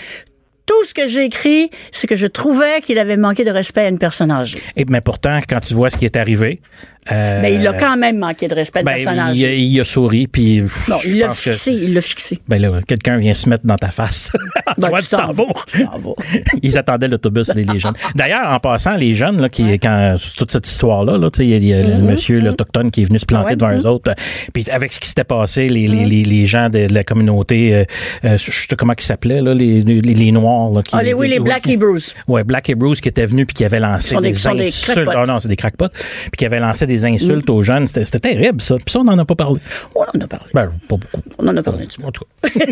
Tout 0.65 0.83
ce 0.83 0.93
que 0.93 1.07
j'ai 1.07 1.25
écrit, 1.25 1.69
c'est 1.91 2.07
que 2.07 2.15
je 2.15 2.27
trouvais 2.27 2.81
qu'il 2.81 2.99
avait 2.99 3.17
manqué 3.17 3.43
de 3.43 3.51
respect 3.51 3.81
à 3.81 3.87
une 3.89 3.99
personne 3.99 4.31
âgée. 4.31 4.61
Et, 4.75 4.85
mais 4.85 5.01
pourtant, 5.01 5.39
quand 5.47 5.59
tu 5.59 5.73
vois 5.73 5.89
ce 5.89 5.97
qui 5.97 6.05
est 6.05 6.15
arrivé. 6.15 6.61
Euh, 7.11 7.39
Mais 7.41 7.55
il 7.55 7.67
a 7.67 7.73
quand 7.73 7.97
même 7.97 8.17
manqué 8.19 8.47
de 8.47 8.53
respect 8.55 8.81
une 8.81 8.85
ben, 8.85 9.31
il, 9.33 9.37
il 9.41 9.79
a 9.79 9.83
souri, 9.83 10.27
puis. 10.27 10.61
Non, 10.87 10.97
il 11.05 11.19
l'a 11.19 11.27
que- 11.29 11.33
fixé, 11.33 11.71
il 11.71 11.93
l'a 11.93 12.01
fixé. 12.01 12.39
Ben 12.47 12.61
là, 12.61 12.69
quelqu'un 12.87 13.17
vient 13.17 13.33
se 13.33 13.49
mettre 13.49 13.65
dans 13.65 13.75
ta 13.75 13.89
face. 13.89 14.31
Ben, 14.77 14.87
Toi, 14.89 15.01
tu 15.01 15.07
t'en 15.07 15.31
vas. 15.31 15.43
Ils 16.61 16.77
attendaient 16.77 17.07
l'autobus 17.07 17.51
les 17.55 17.79
jeunes. 17.79 17.93
D'ailleurs, 18.15 18.49
en 18.51 18.59
passant, 18.59 18.95
les 18.95 19.13
jeunes, 19.15 19.41
là, 19.41 19.49
qui, 19.49 19.71
quand, 19.79 20.15
toute 20.37 20.51
cette 20.51 20.67
histoire-là, 20.67 21.17
là, 21.17 21.29
il 21.39 21.49
y 21.49 21.53
a, 21.53 21.57
y 21.57 21.73
a 21.73 21.83
le 21.83 21.97
monsieur, 21.97 22.39
l'Autochtone, 22.39 22.91
qui 22.91 23.01
est 23.01 23.05
venu 23.05 23.19
se 23.19 23.25
planter 23.25 23.41
Mm-hmm. 23.41 23.49
Ouais, 23.51 23.55
devant 23.55 23.71
mhm. 23.71 23.79
eux 23.81 23.87
autres. 23.87 24.13
Puis 24.53 24.65
avec 24.71 24.93
ce 24.93 24.99
qui 24.99 25.09
s'était 25.09 25.23
passé, 25.23 25.67
les, 25.67 25.87
les, 25.87 26.05
les, 26.05 26.23
les 26.23 26.45
gens 26.45 26.69
de, 26.69 26.85
de 26.87 26.93
la 26.93 27.03
communauté, 27.03 27.73
euh, 27.75 27.83
euh, 28.23 28.37
je 28.37 28.51
sais 28.51 28.67
pas 28.69 28.75
comment 28.75 28.93
ils 28.97 29.03
s'appelaient, 29.03 29.41
là, 29.41 29.53
les, 29.53 29.81
les, 29.81 29.99
les 30.01 30.31
Noirs. 30.31 30.69
Là, 30.71 30.83
qui, 30.83 30.95
Ah, 30.95 31.01
les- 31.01 31.13
oui, 31.13 31.27
les 31.27 31.39
Black 31.39 31.67
Hebrews. 31.67 31.99
Ouais, 32.27 32.43
Black 32.43 32.69
Hebrews 32.69 32.93
qui 32.93 33.09
étaient 33.09 33.25
venus 33.25 33.47
puis 33.47 33.55
qui 33.55 33.65
avaient 33.65 33.79
lancé 33.79 34.15
des- 34.17 34.31
des, 34.31 34.47
insultes. 34.47 35.09
Ah 35.15 35.25
non, 35.25 35.39
c'est 35.39 35.47
des 35.49 35.55
crackpots. 35.55 35.89
Puis 35.89 36.31
qui 36.37 36.45
avaient 36.45 36.59
lancé 36.59 36.85
des 36.91 37.05
insultes 37.05 37.49
aux 37.49 37.61
jeunes. 37.63 37.87
C'était 37.87 38.05
c'était 38.05 38.19
terrible, 38.33 38.61
ça. 38.61 38.75
Puis 38.75 38.85
ça, 38.91 38.99
on 38.99 39.03
n'en 39.03 39.17
a 39.17 39.25
pas 39.25 39.35
parlé. 39.35 39.59
On 39.95 40.01
en 40.01 40.21
a 40.21 40.27
parlé. 40.27 40.45
Ben, 40.53 40.71
pas 40.87 40.97
beaucoup. 40.97 41.21
On 41.39 41.47
en 41.47 41.55
a 41.57 41.63
parlé. 41.63 41.85
du 41.87 42.03
En 42.03 42.11
tout 42.11 42.23
cas. 42.43 42.49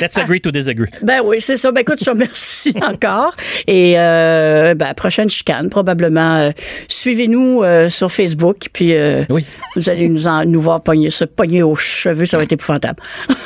Let's 0.00 0.18
agree 0.18 0.40
to 0.42 0.50
disagree. 0.50 0.90
Ben 1.02 1.20
oui, 1.24 1.38
c'est 1.40 1.56
ça. 1.56 1.72
Ben 1.72 1.80
écoute, 1.80 1.98
je 2.00 2.04
te 2.04 2.10
remercie 2.10 2.74
encore. 2.86 3.34
Et 3.66 3.98
euh, 3.98 4.74
ben, 4.74 4.92
prochaine 4.94 5.28
chicane, 5.30 5.70
probablement. 5.70 6.36
euh, 6.36 6.50
Suivez-nous 6.88 7.62
euh, 7.62 7.88
sur 7.88 8.12
Facebook, 8.12 8.66
puis 8.72 8.94
euh, 8.94 9.24
Oui. 9.30 9.44
vous 9.74 9.88
allez 9.88 10.08
nous, 10.08 10.26
en, 10.26 10.44
nous 10.44 10.60
voir 10.60 10.82
pogner, 10.82 11.08
se 11.10 11.24
pogner 11.24 11.62
aux 11.62 11.74
cheveux, 11.76 12.26
ça 12.26 12.36
va 12.36 12.42
être 12.42 12.52
épouvantable. 12.52 13.02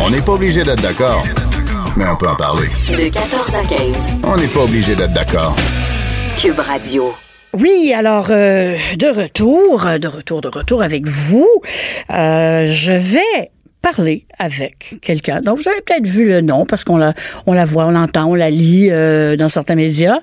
On 0.00 0.10
n'est 0.10 0.22
pas 0.22 0.32
obligé 0.32 0.64
d'être 0.64 0.80
d'accord, 0.82 1.24
mais 1.98 2.06
on 2.06 2.16
peut 2.16 2.28
en 2.28 2.36
parler. 2.36 2.68
De 2.86 3.12
14 3.12 3.54
à 3.56 3.64
15. 3.64 3.80
On 4.22 4.36
n'est 4.36 4.46
pas 4.46 4.60
obligé 4.60 4.94
d'être 4.94 5.12
d'accord. 5.12 5.56
Cube 6.40 6.58
Radio. 6.60 7.12
Oui, 7.54 7.92
alors 7.92 8.28
euh, 8.30 8.76
de 8.96 9.08
retour, 9.08 9.84
de 9.98 10.06
retour, 10.06 10.40
de 10.40 10.48
retour 10.48 10.82
avec 10.82 11.08
vous, 11.08 11.48
euh, 12.10 12.70
je 12.70 12.92
vais 12.92 13.50
parler 13.82 14.26
avec 14.38 14.96
quelqu'un 15.02 15.40
dont 15.40 15.54
vous 15.54 15.68
avez 15.68 15.80
peut-être 15.80 16.06
vu 16.06 16.24
le 16.24 16.40
nom 16.40 16.66
parce 16.66 16.84
qu'on 16.84 16.98
la, 16.98 17.14
on 17.46 17.52
la 17.52 17.64
voit, 17.64 17.86
on 17.86 17.90
l'entend, 17.90 18.26
on 18.26 18.34
la 18.34 18.50
lit 18.50 18.88
euh, 18.90 19.34
dans 19.34 19.48
certains 19.48 19.74
médias. 19.74 20.20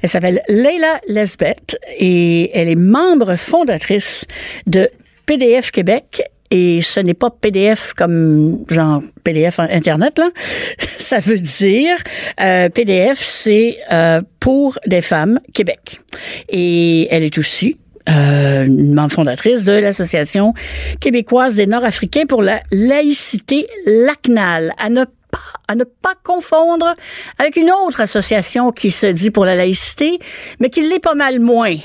Elle 0.00 0.08
s'appelle 0.08 0.40
Leila 0.48 1.00
Lesbeth 1.08 1.76
et 1.98 2.58
elle 2.58 2.68
est 2.68 2.74
membre 2.74 3.36
fondatrice 3.36 4.26
de 4.66 4.88
PDF 5.26 5.72
Québec. 5.72 6.22
Et 6.50 6.80
ce 6.80 7.00
n'est 7.00 7.14
pas 7.14 7.30
PDF 7.30 7.92
comme 7.94 8.64
genre 8.68 9.02
PDF 9.24 9.60
Internet, 9.60 10.18
là. 10.18 10.30
Ça 10.98 11.18
veut 11.18 11.38
dire 11.38 11.96
euh, 12.40 12.68
PDF, 12.68 13.18
c'est 13.18 13.78
euh, 13.92 14.22
pour 14.40 14.78
des 14.86 15.02
femmes 15.02 15.40
Québec. 15.52 16.00
Et 16.48 17.08
elle 17.10 17.22
est 17.22 17.38
aussi 17.38 17.78
euh, 18.08 18.64
une 18.64 18.94
membre 18.94 19.12
fondatrice 19.12 19.64
de 19.64 19.72
l'Association 19.72 20.54
québécoise 21.00 21.56
des 21.56 21.66
Nord-Africains 21.66 22.24
pour 22.26 22.42
la 22.42 22.62
laïcité 22.70 23.66
LACNAL. 23.86 24.72
À 24.78 24.88
ne 24.88 25.04
pas, 25.04 25.38
à 25.68 25.74
ne 25.74 25.84
pas 25.84 26.14
confondre 26.24 26.94
avec 27.38 27.56
une 27.56 27.70
autre 27.70 28.00
association 28.00 28.72
qui 28.72 28.90
se 28.90 29.06
dit 29.06 29.30
pour 29.30 29.44
la 29.44 29.54
laïcité, 29.54 30.18
mais 30.60 30.70
qui 30.70 30.80
l'est 30.80 31.00
pas 31.00 31.14
mal 31.14 31.40
moins. 31.40 31.76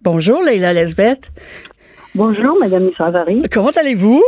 Bonjour, 0.00 0.42
Leila 0.42 0.72
Lesbeth. 0.72 1.30
Bonjour, 2.16 2.58
Madame 2.58 2.88
Savary. 2.96 3.42
Comment 3.52 3.68
allez-vous? 3.76 4.22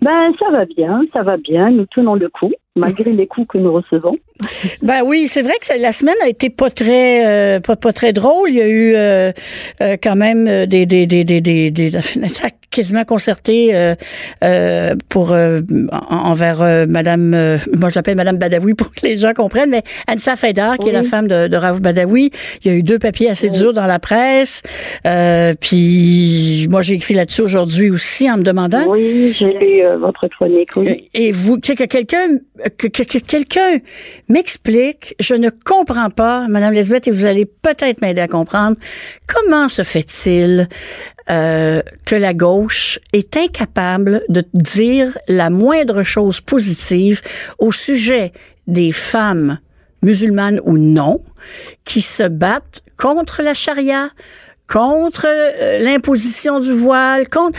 Ben, 0.00 0.32
ça 0.38 0.50
va 0.50 0.64
bien, 0.64 1.02
ça 1.12 1.22
va 1.22 1.36
bien. 1.36 1.68
Nous 1.70 1.84
tenons 1.84 2.14
le 2.14 2.30
coup, 2.30 2.50
malgré 2.78 3.12
les 3.12 3.26
coups 3.26 3.48
que 3.48 3.58
nous 3.58 3.72
recevons. 3.72 4.16
Ben 4.82 5.02
oui, 5.04 5.26
c'est 5.28 5.42
vrai 5.42 5.54
que 5.60 5.80
la 5.80 5.92
semaine 5.92 6.14
a 6.24 6.28
été 6.28 6.48
pas 6.48 6.70
très 6.70 7.26
euh, 7.26 7.58
pas, 7.60 7.74
pas 7.74 7.92
très 7.92 8.12
drôle. 8.12 8.50
Il 8.50 8.54
y 8.56 8.60
a 8.62 8.68
eu 8.68 8.94
euh, 8.94 9.32
euh, 9.80 9.96
quand 10.00 10.14
même 10.14 10.66
des 10.66 10.86
des 10.86 11.06
des 11.06 11.24
des 11.24 11.40
des, 11.40 11.70
des 11.72 11.88
une 12.16 12.24
attaque 12.24 12.54
quasiment 12.70 13.04
concertée 13.04 13.70
euh, 14.44 14.94
pour 15.08 15.32
en- 15.32 15.58
envers 16.10 16.86
Madame 16.88 17.30
moi 17.76 17.88
je 17.88 17.94
l'appelle 17.96 18.16
Madame 18.16 18.36
Badawi 18.38 18.74
pour 18.74 18.92
que 18.92 19.04
les 19.06 19.16
gens 19.16 19.32
comprennent, 19.32 19.70
mais 19.70 19.82
Anissa 20.06 20.36
Faidar 20.36 20.78
qui 20.78 20.88
est 20.88 20.92
la 20.92 21.02
femme 21.02 21.26
de, 21.26 21.48
de 21.48 21.56
Raouf 21.56 21.80
Badawi. 21.80 22.30
Il 22.64 22.70
y 22.70 22.74
a 22.74 22.76
eu 22.76 22.82
deux 22.84 22.98
papiers 23.00 23.30
assez 23.30 23.50
durs 23.50 23.72
dans 23.72 23.86
la 23.86 23.98
presse. 23.98 24.62
Puis 25.60 26.66
moi 26.70 26.82
j'ai 26.82 26.94
écrit 26.94 27.14
là-dessus 27.14 27.42
aujourd'hui 27.42 27.90
aussi 27.90 28.30
en 28.30 28.36
me 28.38 28.42
demandant. 28.42 28.86
Oui, 28.88 29.34
j'ai 29.38 29.46
lu 29.52 29.82
votre 29.98 30.28
chronique, 30.28 30.70
oui. 30.76 31.08
Et 31.14 31.32
vous, 31.32 31.58
que 31.58 31.84
quelqu'un, 31.84 32.38
que, 32.68 32.86
que- 32.88 33.02
que 33.02 33.18
quelqu'un 33.18 33.78
m'explique, 34.28 35.14
je 35.20 35.34
ne 35.34 35.50
comprends 35.50 36.10
pas, 36.10 36.46
Madame 36.48 36.72
Lesbeth, 36.74 37.08
et 37.08 37.10
vous 37.10 37.24
allez 37.26 37.46
peut-être 37.46 38.00
m'aider 38.00 38.20
à 38.20 38.28
comprendre, 38.28 38.76
comment 39.26 39.68
se 39.68 39.82
fait-il 39.82 40.68
euh, 41.30 41.82
que 42.06 42.14
la 42.16 42.32
gauche 42.34 42.98
est 43.12 43.36
incapable 43.36 44.22
de 44.28 44.42
dire 44.54 45.18
la 45.28 45.50
moindre 45.50 46.02
chose 46.02 46.40
positive 46.40 47.20
au 47.58 47.70
sujet 47.72 48.32
des 48.66 48.92
femmes 48.92 49.58
musulmanes 50.02 50.60
ou 50.64 50.78
non, 50.78 51.20
qui 51.84 52.00
se 52.00 52.22
battent 52.22 52.82
contre 52.96 53.42
la 53.42 53.52
charia, 53.54 54.10
contre 54.70 55.26
euh, 55.26 55.78
l'imposition 55.80 56.60
du 56.60 56.72
voile, 56.72 57.28
contre 57.28 57.58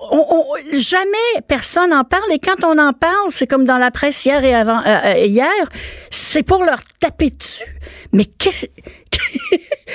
on, 0.00 0.44
jamais 0.72 1.42
personne 1.46 1.92
en 1.92 2.04
parle 2.04 2.30
et 2.32 2.38
quand 2.38 2.64
on 2.64 2.78
en 2.78 2.92
parle, 2.92 3.30
c'est 3.30 3.46
comme 3.46 3.64
dans 3.64 3.78
la 3.78 3.90
presse 3.90 4.24
hier 4.24 4.44
et 4.44 4.54
avant 4.54 4.80
euh, 4.80 4.98
euh, 5.04 5.26
hier, 5.26 5.50
c'est 6.10 6.42
pour 6.42 6.64
leur 6.64 6.78
taper 7.00 7.30
dessus. 7.30 7.64
Mais 8.12 8.24
qu'est-ce 8.24 8.66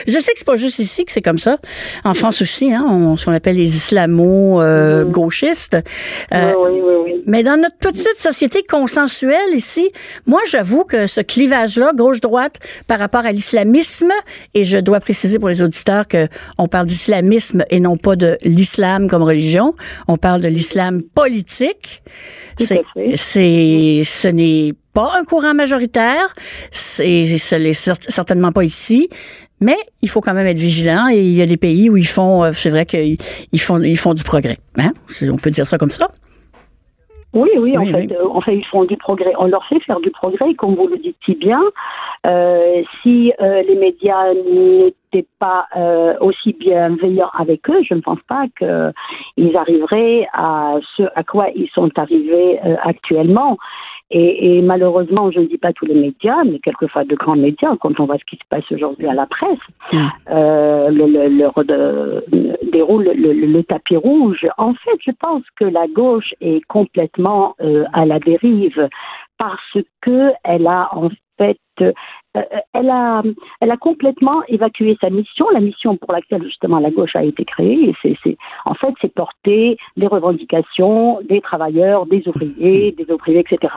Je 0.08 0.18
sais 0.20 0.32
que 0.34 0.39
c'est 0.39 0.46
pas 0.46 0.56
juste 0.56 0.80
ici 0.80 1.06
que 1.06 1.12
c'est 1.12 1.22
comme 1.22 1.38
ça. 1.38 1.58
En 2.04 2.14
France 2.14 2.41
aussi, 2.41 2.74
hein, 2.74 2.86
on, 2.89 3.16
ce 3.18 3.26
qu'on 3.26 3.34
appelle 3.34 3.58
les 3.58 3.76
islamo-gauchistes. 3.76 5.78
Euh, 6.34 6.54
oui, 6.58 6.72
oui, 6.74 6.82
oui, 6.84 6.96
oui. 7.06 7.24
mais 7.26 7.44
dans 7.44 7.58
notre 7.60 7.78
petite 7.78 8.18
société 8.18 8.64
consensuelle 8.64 9.54
ici, 9.54 9.91
moi, 10.26 10.41
j'avoue 10.50 10.84
que 10.84 11.08
ce 11.08 11.22
clivage-là, 11.22 11.91
gauche-droite, 11.94 12.56
par 12.88 13.00
rapport 13.00 13.26
à 13.26 13.32
l'islamisme, 13.32 14.12
et 14.54 14.64
je 14.64 14.78
dois 14.78 15.00
préciser 15.00 15.39
pour 15.39 15.50
les 15.50 15.62
auditeurs 15.62 16.08
que 16.08 16.28
on 16.58 16.68
parle 16.68 16.88
d'islamisme 16.88 17.66
et 17.70 17.80
non 17.80 17.98
pas 17.98 18.16
de 18.16 18.38
l'islam 18.44 19.10
comme 19.10 19.24
religion, 19.24 19.74
on 20.08 20.18
parle 20.18 20.41
de 20.41 20.48
l'islam 20.48 21.02
politique. 21.04 22.04
C'est, 22.60 22.82
c'est, 23.16 24.02
ce 24.06 24.28
n'est 24.28 24.74
pas 24.94 25.14
un 25.20 25.24
courant 25.24 25.56
majoritaire, 25.56 26.32
c'est, 26.70 27.26
ce 27.39 27.56
cer- 27.56 27.96
certainement 28.08 28.52
pas 28.52 28.64
ici. 28.64 29.10
Mais 29.64 29.78
il 30.01 30.09
faut 30.09 30.22
quand 30.22 30.34
même 30.34 30.47
être 30.47 30.59
vigilant 30.70 31.07
et 31.09 31.20
il 31.20 31.34
y 31.34 31.41
a 31.41 31.45
des 31.45 31.57
pays 31.68 31.89
où 31.89 31.95
ils 31.97 32.07
font, 32.18 32.43
euh, 32.43 32.51
c'est 32.51 32.70
vrai 32.70 32.86
qu'ils 32.86 33.18
ils 33.51 33.61
font, 33.61 33.80
ils 33.82 33.97
font 33.97 34.14
du 34.14 34.24
progrès. 34.24 34.57
Hein? 34.78 34.91
On 35.36 35.38
peut 35.38 35.51
dire 35.51 35.66
ça 35.66 35.78
comme 35.78 35.89
ça? 35.99 36.07
Oui, 37.34 37.49
oui, 37.57 37.76
en 37.78 37.82
Oui, 37.82 37.91
fait, 37.91 37.97
oui. 37.97 38.07
euh, 38.20 38.28
en 38.30 38.41
fait, 38.41 38.55
ils 38.57 38.66
font 38.66 38.84
du 38.84 38.95
progrès. 38.97 39.34
On 39.39 39.47
leur 39.47 39.66
fait 39.66 39.80
faire 39.80 39.99
du 40.01 40.11
progrès, 40.11 40.53
comme 40.53 40.76
vous 40.76 40.88
le 40.88 40.97
dites 40.97 41.18
si 41.26 41.34
bien. 41.34 41.61
Euh, 42.28 42.84
si 43.01 43.34
euh, 43.41 43.64
les 43.68 43.76
médias 43.76 44.34
n'étaient 44.34 45.28
pas 45.39 45.66
euh, 45.76 46.14
aussi 46.22 46.53
bienveillants 46.53 47.32
avec 47.38 47.68
eux, 47.70 47.82
je 47.89 47.95
ne 47.95 48.01
pense 48.01 48.20
pas 48.30 48.45
qu'ils 48.59 49.57
arriveraient 49.57 50.28
à 50.34 50.76
ce 50.95 51.03
à 51.16 51.24
quoi 51.24 51.47
ils 51.55 51.70
sont 51.74 51.89
arrivés 51.97 52.59
euh, 52.66 52.76
actuellement. 52.84 53.57
Et, 54.16 54.57
et, 54.57 54.61
malheureusement, 54.61 55.32
je 55.32 55.39
ne 55.39 55.45
dis 55.45 55.57
pas 55.57 55.74
tous 55.74 55.86
les 55.88 55.95
médias, 55.95 56.43
mais 56.43 56.59
quelquefois 56.59 57.03
de 57.03 57.16
grands 57.16 57.36
médias, 57.36 57.76
quand 57.82 57.99
on 57.99 58.05
voit 58.05 58.18
ce 58.20 58.26
qui 58.26 58.36
se 58.36 58.47
passe 58.49 58.72
aujourd'hui 58.72 59.07
à 59.07 59.14
la 59.14 59.26
presse, 59.26 59.57
Mm. 59.91 59.97
euh, 60.30 60.89
le, 60.89 61.05
le, 61.07 61.28
le- 61.30 61.64
de- 61.64 62.57
déroule 62.72 63.11
le, 63.16 63.61
tapis 63.64 63.97
rouge. 63.97 64.45
En 64.57 64.74
fait, 64.74 64.97
je 65.05 65.11
pense 65.20 65.43
que 65.59 65.66
la 65.66 65.88
gauche 65.88 66.34
est 66.41 66.61
complètement 66.68 67.55
euh, 67.61 67.84
à 67.93 68.05
la 68.05 68.20
dérive 68.20 68.88
parce 69.38 69.78
que 70.01 70.32
elle 70.43 70.68
a 70.68 70.89
en 70.95 71.09
fait, 71.38 71.57
elle 72.34 72.90
a, 72.90 73.22
elle 73.62 73.72
a 73.72 73.78
complètement 73.78 74.44
évacué 74.48 74.98
sa 75.00 75.10
mission, 75.10 75.50
la 75.52 75.60
mission 75.60 75.98
pour 75.98 76.12
laquelle 76.12 76.44
justement 76.44 76.80
la 76.80 76.90
gauche 76.90 77.16
a 77.16 77.24
été 77.24 77.46
créée. 77.46 77.90
Et 77.90 77.96
c'est, 78.02 78.18
c'est, 78.24 78.38
en 78.66 78.74
fait, 78.74 78.94
c'est 79.02 79.14
porter 79.14 79.78
les 79.96 80.08
revendications 80.08 81.22
des 81.22 81.42
travailleurs, 81.42 82.06
des 82.06 82.28
ouvriers, 82.28 82.92
des 82.92 83.12
ouvriers, 83.12 83.40
etc. 83.40 83.74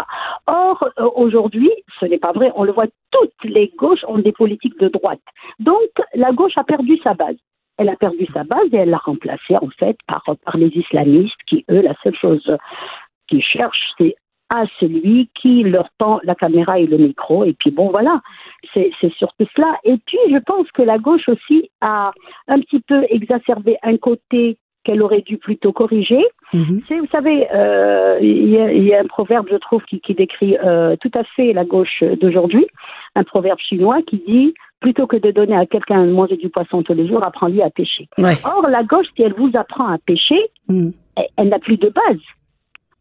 Or, 0.47 0.89
euh, 0.99 1.09
aujourd'hui, 1.15 1.71
ce 2.01 2.07
n'est 2.07 2.19
pas 2.19 2.33
vrai. 2.33 2.51
On 2.55 2.65
le 2.65 2.73
voit, 2.73 2.87
toutes 3.11 3.45
les 3.45 3.73
gauches 3.77 4.05
ont 4.09 4.19
des 4.19 4.33
politiques 4.33 4.79
de 4.81 4.89
droite. 4.89 5.21
Donc, 5.59 5.91
la 6.15 6.33
gauche 6.33 6.57
a 6.57 6.65
perdu 6.65 6.99
sa 7.05 7.15
base. 7.15 7.37
Elle 7.79 7.91
a 7.91 7.97
perdu 7.97 8.27
sa 8.33 8.45
base 8.45 8.69
et 8.73 8.77
elle 8.77 8.91
l'a 8.91 8.97
remplacée 8.97 9.57
en 9.61 9.69
fait 9.79 9.99
par, 10.07 10.25
par 10.45 10.57
les 10.57 10.69
islamistes 10.69 11.37
qui, 11.47 11.65
eux, 11.71 11.83
la 11.83 11.95
seule 12.03 12.17
chose 12.17 12.57
qu'ils 13.29 13.43
cherchent, 13.43 13.93
c'est 13.99 14.17
à 14.49 14.65
celui 14.79 15.29
qui 15.41 15.63
leur 15.65 15.89
tend 15.99 16.21
la 16.23 16.35
caméra 16.35 16.79
et 16.79 16.87
le 16.87 16.99
micro. 16.99 17.45
Et 17.45 17.53
puis 17.53 17.71
bon, 17.71 17.91
voilà, 17.91 18.21
c'est 18.75 18.93
surtout 19.19 19.47
cela. 19.57 19.77
Et 19.85 19.97
puis, 20.07 20.19
je 20.31 20.39
pense 20.39 20.71
que 20.73 20.83
la 20.83 20.99
gauche 20.99 21.29
aussi 21.29 21.71
a 21.81 22.13
un 22.49 22.61
petit 22.61 22.81
peu 22.81 23.05
exacerbé 23.11 23.77
un 23.83 23.97
côté 23.97 24.57
qu'elle 24.85 25.03
aurait 25.03 25.23
dû 25.23 25.37
plutôt 25.37 25.73
corriger. 25.73 26.25
Mhm. 26.55 26.81
C'est, 26.87 26.99
vous 27.01 27.09
savez, 27.11 27.49
euh, 27.53 28.19
il 28.21 28.49
y, 28.51 28.57
a- 28.59 28.73
il 28.73 28.85
y 28.85 28.95
a 28.95 29.01
un 29.01 29.07
proverbe, 29.07 29.49
je 29.51 29.57
trouve, 29.57 29.83
qui, 29.83 29.99
qui 30.01 30.15
décrit 30.15 30.57
euh, 30.63 30.95
tout 31.01 31.11
à 31.15 31.25
fait 31.25 31.53
la 31.53 31.65
gauche 31.65 32.05
d'aujourd'hui, 32.21 32.65
un 33.17 33.25
proverbe 33.25 33.59
chinois 33.59 33.99
qui 34.07 34.23
dit 34.29 34.55
plutôt 34.81 35.09
que 35.09 35.17
de 35.17 35.33
donner 35.33 35.57
à 35.57 35.67
quelqu'un 35.67 36.07
de 36.07 36.13
manger 36.13 36.37
du 36.37 36.51
poisson 36.51 36.85
tous 36.85 36.95
les 36.95 37.09
jours, 37.09 37.25
apprends-lui 37.25 37.63
à 37.63 37.71
pêcher. 37.71 38.07
Ouais. 38.19 38.35
Or, 38.45 38.69
la 38.69 38.85
gauche, 38.85 39.07
si 39.17 39.23
elle 39.23 39.33
vous 39.35 39.51
apprend 39.55 39.89
à 39.89 39.99
pêcher, 39.99 40.39
elle, 40.69 40.93
elle 41.37 41.49
n'a 41.49 41.59
plus 41.59 41.79
de 41.79 41.89
base. 41.89 42.21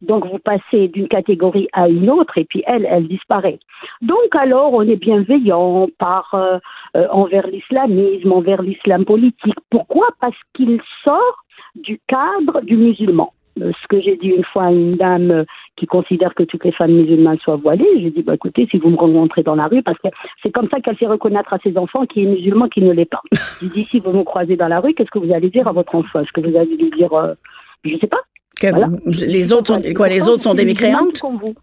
Donc, 0.01 0.25
vous 0.25 0.39
passez 0.39 0.87
d'une 0.89 1.07
catégorie 1.07 1.67
à 1.73 1.87
une 1.87 2.09
autre 2.09 2.37
et 2.37 2.45
puis 2.45 2.63
elle, 2.67 2.85
elle 2.89 3.07
disparaît. 3.07 3.59
Donc, 4.01 4.35
alors, 4.35 4.73
on 4.73 4.81
est 4.81 4.97
bienveillant 4.97 5.87
par, 5.97 6.33
euh, 6.33 6.57
euh, 6.95 7.07
envers 7.11 7.47
l'islamisme, 7.47 8.31
envers 8.31 8.61
l'islam 8.61 9.05
politique. 9.05 9.55
Pourquoi? 9.69 10.07
Parce 10.19 10.37
qu'il 10.53 10.81
sort 11.03 11.45
du 11.75 11.99
cadre 12.07 12.61
du 12.61 12.77
musulman. 12.77 13.31
Euh, 13.61 13.71
Ce 13.81 13.87
que 13.87 14.01
j'ai 14.01 14.17
dit 14.17 14.27
une 14.27 14.43
fois 14.43 14.65
à 14.65 14.71
une 14.71 14.91
dame 14.91 15.31
euh, 15.31 15.43
qui 15.77 15.85
considère 15.85 16.35
que 16.35 16.43
toutes 16.43 16.65
les 16.65 16.73
femmes 16.73 16.91
musulmanes 16.91 17.39
soient 17.39 17.55
voilées, 17.55 17.87
j'ai 18.01 18.11
dit, 18.11 18.21
bah, 18.21 18.35
écoutez, 18.35 18.67
si 18.69 18.77
vous 18.77 18.89
me 18.89 18.97
rencontrez 18.97 19.43
dans 19.43 19.55
la 19.55 19.67
rue, 19.67 19.81
parce 19.81 19.97
que 19.99 20.09
c'est 20.43 20.51
comme 20.51 20.67
ça 20.69 20.81
qu'elle 20.81 20.97
fait 20.97 21.07
reconnaître 21.07 21.53
à 21.53 21.59
ses 21.59 21.77
enfants 21.77 22.05
qui 22.05 22.23
est 22.23 22.25
musulman, 22.25 22.67
qui 22.67 22.81
ne 22.81 22.91
l'est 22.91 23.09
pas. 23.09 23.21
J'ai 23.61 23.69
dit, 23.69 23.85
si 23.85 23.99
vous 23.99 24.11
me 24.11 24.23
croisez 24.23 24.57
dans 24.57 24.67
la 24.67 24.81
rue, 24.81 24.93
qu'est-ce 24.93 25.11
que 25.11 25.19
vous 25.19 25.33
allez 25.33 25.49
dire 25.49 25.67
à 25.67 25.71
votre 25.71 25.95
enfant? 25.95 26.19
Est-ce 26.19 26.31
que 26.33 26.41
vous 26.41 26.57
allez 26.57 26.75
lui 26.75 26.91
dire, 26.91 27.13
euh, 27.13 27.33
je 27.85 27.97
sais 27.97 28.07
pas 28.07 28.21
Que 28.59 28.67
Voilà. 28.67 28.87
les 29.25 29.51
autres 29.53 29.67
sont 29.67 29.81
quoi 29.95 30.07
Les 30.07 30.27
autres 30.29 30.41
sont 30.43 30.53
des 30.53 30.65
mécréantes? 30.65 31.19
Comme 31.19 31.37
vous. 31.37 31.53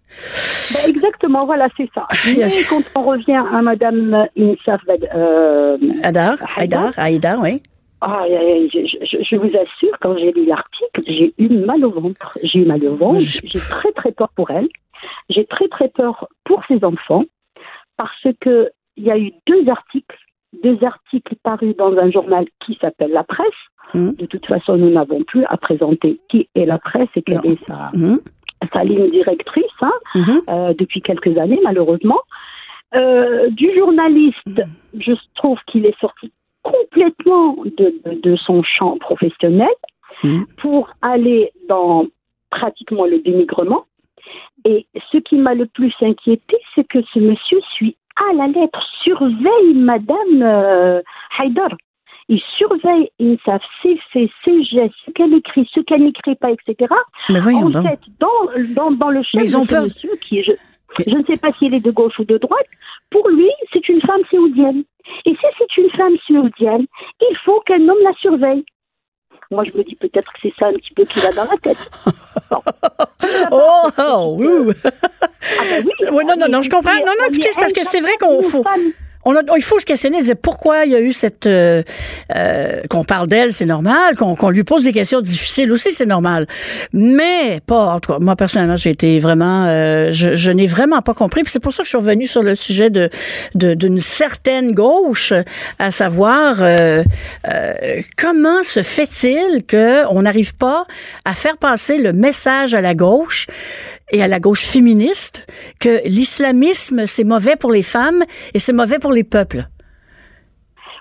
Ben, 0.74 0.90
exactement, 0.90 1.40
voilà, 1.46 1.68
c'est 1.76 1.88
ça. 1.94 2.06
Mais 2.26 2.48
quand 2.68 2.82
on 2.94 3.02
revient 3.04 3.42
à 3.56 3.62
Madame 3.62 4.26
Insaf 4.38 4.84
Bed- 4.86 5.08
euh, 5.14 5.78
Adar, 6.02 6.36
Haïdar. 6.56 6.90
Haïdar, 6.96 7.40
oui. 7.40 7.62
ah, 8.02 8.24
je, 8.28 8.78
je- 9.10 9.22
je 9.22 9.36
vous 9.36 9.48
assure, 9.56 9.96
quand 10.00 10.16
j'ai 10.18 10.32
lu 10.32 10.44
l'article, 10.46 11.00
j'ai 11.06 11.32
eu 11.38 11.48
mal 11.48 11.84
au 11.84 11.90
ventre. 11.90 12.38
J'ai 12.42 12.58
eu 12.60 12.64
mal 12.66 12.84
au 12.84 12.96
ventre. 12.96 13.20
J'ai 13.20 13.58
très 13.58 13.92
très 13.92 14.12
peur 14.12 14.28
pour 14.36 14.50
elle. 14.50 14.68
J'ai 15.30 15.46
très 15.46 15.68
très 15.68 15.88
peur 15.88 16.28
pour 16.44 16.62
ses 16.68 16.84
enfants 16.84 17.24
parce 17.96 18.26
que 18.40 18.70
il 18.96 19.04
y 19.04 19.10
a 19.10 19.18
eu 19.18 19.32
deux 19.46 19.68
articles, 19.68 20.16
deux 20.62 20.78
articles 20.84 21.34
parus 21.42 21.74
dans 21.76 21.96
un 21.96 22.10
journal 22.10 22.44
qui 22.64 22.76
s'appelle 22.80 23.10
La 23.12 23.24
Presse. 23.24 23.46
Mhm. 23.94 24.14
De 24.18 24.26
toute 24.26 24.46
façon, 24.46 24.76
nous 24.76 24.90
n'avons 24.90 25.22
plus 25.24 25.44
à 25.46 25.56
présenter 25.56 26.20
qui 26.28 26.48
est 26.54 26.64
la 26.66 26.78
presse 26.78 27.08
et 27.16 27.22
quelle 27.22 27.38
est 27.52 27.66
sa, 27.66 27.90
Mhm, 27.94 28.18
sa 28.72 28.84
ligne 28.84 29.10
directrice 29.10 29.64
hein, 29.80 29.92
euh, 30.48 30.74
depuis 30.74 31.00
quelques 31.02 31.36
années, 31.38 31.60
malheureusement. 31.64 32.20
Euh, 32.94 33.48
du 33.50 33.74
journaliste, 33.76 34.62
je 34.98 35.12
trouve 35.34 35.58
qu'il 35.66 35.86
est 35.86 35.98
sorti 35.98 36.30
complètement 36.62 37.56
de, 37.64 37.94
de- 38.04 38.20
de 38.20 38.36
son 38.36 38.62
champ 38.62 38.98
professionnel 38.98 39.68
pour 40.58 40.90
aller 41.00 41.50
dans 41.68 42.06
pratiquement 42.50 43.06
le 43.06 43.18
dénigrement. 43.20 43.84
Et 44.64 44.86
ce 45.10 45.18
qui 45.18 45.36
m'a 45.36 45.54
le 45.54 45.66
plus 45.66 45.92
inquiété, 46.00 46.56
c'est 46.74 46.86
que 46.86 47.00
ce 47.12 47.18
monsieur 47.18 47.60
suit 47.74 47.96
à 48.30 48.32
la 48.34 48.46
lettre, 48.46 48.80
surveille 49.02 49.74
Madame 49.74 50.42
euh, 50.42 51.02
Haïdar. 51.38 51.70
Il 52.28 52.40
surveille 52.56 53.10
INSAF, 53.20 53.62
ses 53.82 53.98
faits, 54.12 54.30
ses 54.44 54.62
gestes, 54.64 54.94
ce 55.06 55.10
qu'elle 55.10 55.34
écrit, 55.34 55.68
ce 55.74 55.80
qu'elle 55.80 56.04
n'écrit 56.04 56.36
pas, 56.36 56.50
etc. 56.50 56.92
Mais 57.30 57.40
voyons 57.40 57.66
En 57.66 57.70
donc. 57.70 57.86
fait, 57.86 58.00
dans, 58.20 58.28
dans, 58.74 58.90
dans 58.92 59.10
le 59.10 59.22
chef 59.22 59.42
ils 59.42 59.52
de 59.52 59.66
ce 59.66 59.76
monsieur, 59.84 60.16
qui 60.26 60.38
est, 60.38 60.42
je, 60.44 60.52
je 61.06 61.16
ne 61.16 61.24
sais 61.24 61.36
pas 61.36 61.52
s'il 61.58 61.74
est 61.74 61.80
de 61.80 61.90
gauche 61.90 62.18
ou 62.18 62.24
de 62.24 62.38
droite, 62.38 62.66
pour 63.10 63.28
lui, 63.28 63.50
c'est 63.72 63.88
une 63.88 64.00
femme 64.02 64.22
saoudienne. 64.30 64.84
Et 65.26 65.30
si 65.32 65.46
c'est 65.58 65.76
une 65.82 65.90
femme 65.90 66.14
saoudienne, 66.26 66.86
il 67.20 67.36
faut 67.44 67.60
qu'un 67.66 67.80
homme 67.88 67.98
la 68.04 68.12
surveille. 68.20 68.64
Moi, 69.50 69.64
je 69.64 69.76
me 69.76 69.82
dis 69.84 69.96
peut-être 69.96 70.32
que 70.32 70.38
c'est 70.42 70.54
ça 70.58 70.66
un 70.68 70.72
petit 70.72 70.94
peu 70.94 71.04
qu'il 71.04 71.26
a 71.26 71.32
dans 71.32 71.44
la 71.44 71.56
tête. 71.58 71.90
Bon. 72.50 72.58
Oh, 73.50 73.88
oh, 73.98 74.36
ouh. 74.40 74.72
Ah 74.84 75.62
ben 75.70 75.84
oui, 75.84 76.08
Oui, 76.12 76.24
non, 76.24 76.34
non, 76.36 76.46
on 76.46 76.52
non, 76.52 76.62
je 76.62 76.70
comprends. 76.70 76.94
Non, 76.94 77.06
non, 77.06 77.24
on 77.24 77.28
écoutez, 77.28 77.50
parce 77.54 77.72
que 77.72 77.84
c'est 77.84 78.00
vrai 78.00 78.12
qu'on 78.20 78.42
faut- 78.42 78.62
femme. 78.62 78.92
On 79.24 79.34
a- 79.36 79.42
il 79.56 79.62
faut 79.62 79.78
se 79.78 79.84
questionner, 79.86 80.18
pourquoi 80.34 80.84
il 80.84 80.92
y 80.92 80.96
a 80.96 81.00
eu 81.00 81.12
cette 81.12 81.46
euh, 81.46 81.82
euh, 82.34 82.80
qu'on 82.90 83.04
parle 83.04 83.28
d'elle, 83.28 83.52
c'est 83.52 83.66
normal, 83.66 84.16
qu'on 84.16 84.50
lui 84.50 84.64
pose 84.64 84.82
des 84.84 84.92
questions 84.92 85.20
difficiles 85.20 85.70
aussi, 85.72 85.92
c'est 85.92 86.06
normal. 86.06 86.46
Mais 86.92 87.60
pas, 87.66 87.94
en 87.94 88.00
tout 88.00 88.12
cas, 88.12 88.18
moi 88.18 88.34
personnellement, 88.36 88.76
j'ai 88.76 88.90
été 88.90 89.18
vraiment, 89.18 89.66
euh, 89.66 90.08
je, 90.12 90.34
je 90.34 90.50
n'ai 90.50 90.66
vraiment 90.66 91.02
pas 91.02 91.14
compris. 91.14 91.42
C'est 91.46 91.60
pour 91.60 91.72
ça 91.72 91.78
que 91.82 91.84
je 91.84 91.90
suis 91.90 91.98
revenue 91.98 92.26
sur 92.26 92.42
le 92.42 92.54
sujet 92.54 92.90
de 92.90 93.08
de- 93.54 93.74
d'une 93.74 94.00
certaine 94.00 94.72
gauche, 94.72 95.32
à 95.78 95.90
savoir 95.90 96.56
euh, 96.60 97.02
euh, 97.48 98.00
comment 98.16 98.62
se 98.62 98.82
fait-il 98.82 99.64
que 99.66 100.04
on 100.08 100.22
n'arrive 100.22 100.54
pas 100.56 100.84
à 101.24 101.34
faire 101.34 101.56
passer 101.58 101.98
le 101.98 102.12
message 102.12 102.74
à 102.74 102.80
la 102.80 102.94
gauche 102.94 103.46
et 104.12 104.22
à 104.22 104.28
la 104.28 104.38
gauche 104.38 104.64
féministe 104.64 105.46
que 105.80 106.06
l'islamisme, 106.06 107.06
c'est 107.06 107.24
mauvais 107.24 107.56
pour 107.56 107.72
les 107.72 107.82
femmes 107.82 108.22
et 108.54 108.58
c'est 108.58 108.72
mauvais 108.72 108.98
pour 108.98 109.12
les 109.12 109.24
peuples. 109.24 109.66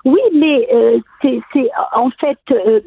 Oui, 0.03 0.19
mais 0.33 0.67
euh, 0.73 0.99
c'est 1.21 1.39
en 1.93 2.09
fait, 2.11 2.37
euh, 2.51 2.79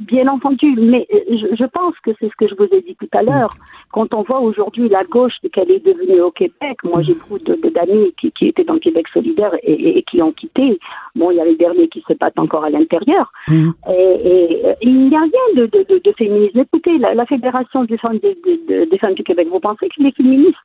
bien 0.00 0.26
entendu, 0.26 0.74
mais 0.76 1.06
euh, 1.14 1.18
je, 1.30 1.54
je 1.56 1.64
pense 1.66 1.94
que 2.02 2.10
c'est 2.18 2.28
ce 2.28 2.34
que 2.36 2.48
je 2.48 2.54
vous 2.56 2.68
ai 2.72 2.80
dit 2.82 2.96
tout 2.96 3.08
à 3.12 3.22
l'heure. 3.22 3.54
Quand 3.92 4.12
on 4.14 4.22
voit 4.22 4.40
aujourd'hui 4.40 4.88
la 4.88 5.04
gauche 5.04 5.34
qu'elle 5.52 5.70
est 5.70 5.84
devenue 5.84 6.20
au 6.20 6.30
Québec, 6.30 6.78
moi 6.84 7.02
j'ai 7.02 7.14
beaucoup 7.14 7.38
d'amis 7.38 8.12
qui, 8.20 8.32
qui 8.32 8.48
étaient 8.48 8.64
dans 8.64 8.78
Québec 8.78 9.06
solidaire 9.12 9.54
et, 9.62 9.72
et- 9.72 9.98
et 9.98 10.02
qui 10.02 10.22
ont 10.22 10.32
quitté. 10.32 10.78
Bon, 11.14 11.30
il 11.30 11.36
y 11.36 11.40
a 11.40 11.44
les 11.44 11.56
derniers 11.56 11.88
qui 11.88 12.02
se 12.08 12.14
battent 12.14 12.38
encore 12.38 12.64
à 12.64 12.70
l'intérieur. 12.70 13.32
Mhm. 13.48 13.72
Et, 13.88 13.92
et, 13.92 14.62
il 14.82 15.08
n'y 15.08 15.14
a 15.16 15.20
rien 15.20 15.46
de, 15.56 15.66
de, 15.66 15.84
de, 15.88 15.98
de 16.02 16.12
féminisme. 16.18 16.58
Écoutez, 16.60 16.98
la, 16.98 17.14
la 17.14 17.26
Fédération 17.26 17.84
des 17.84 17.98
femmes, 17.98 18.18
des, 18.18 18.36
des- 18.68 18.86
des 18.86 18.98
femmes 18.98 19.14
du 19.14 19.22
Québec, 19.24 19.48
vous 19.50 19.60
pensez 19.60 19.88
qu'il 19.88 20.06
est 20.06 20.16
féministe 20.16 20.56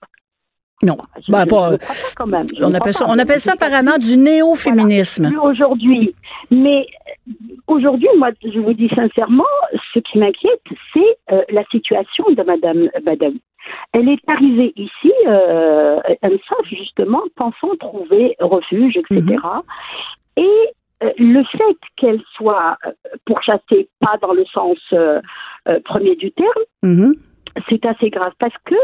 Non, 0.83 0.97
Je- 1.25 1.31
ben, 1.31 1.43
je- 1.45 1.49
pas- 1.49 1.67
je 1.69 1.73
ne 1.73 1.77
crois 1.77 1.95
pas 1.95 2.13
quand 2.17 2.27
même. 2.27 2.45
Je 2.57 2.63
on 2.63 2.73
appelle 2.73 2.93
ça, 2.93 3.05
pas. 3.05 3.11
on 3.11 3.17
appelle 3.19 3.39
ça 3.39 3.51
Je- 3.57 3.63
apparemment 3.65 3.97
du 3.97 4.17
néo-féminisme. 4.17 5.31
aujourd'hui. 5.41 6.13
Mais 6.51 6.85
euh, 7.27 7.31
aujourd'hui, 7.67 8.09
moi, 8.17 8.29
je 8.43 8.59
vous 8.59 8.73
dis 8.73 8.89
sincèrement, 8.93 9.43
ce 9.93 9.99
qui 9.99 10.19
m'inquiète, 10.19 10.61
c'est 10.93 11.17
euh, 11.33 11.41
la 11.49 11.63
situation 11.71 12.25
de 12.29 12.43
Madame 12.43 12.89
Badawi. 13.05 13.41
Elle 13.93 14.09
est 14.09 14.19
arrivée 14.27 14.73
ici, 14.75 15.11
euh, 15.27 15.99
savent 16.21 16.69
justement, 16.69 17.21
pensant 17.35 17.75
trouver 17.79 18.35
refuge, 18.39 18.97
etc. 18.97 19.37
Et 20.37 20.43
euh, 21.03 21.11
le 21.17 21.43
fait 21.45 21.77
qu'elle 21.97 22.21
soit 22.35 22.77
euh, 22.85 22.91
pourchassée, 23.25 23.89
pas 24.01 24.17
dans 24.21 24.33
le 24.33 24.45
sens 24.53 24.77
euh, 24.93 25.19
euh, 25.67 25.79
premier 25.83 26.15
du 26.17 26.31
terme, 26.33 26.49
Mhm. 26.83 27.15
c'est 27.69 27.83
assez 27.85 28.09
grave 28.11 28.33
parce 28.39 28.53
que 28.65 28.75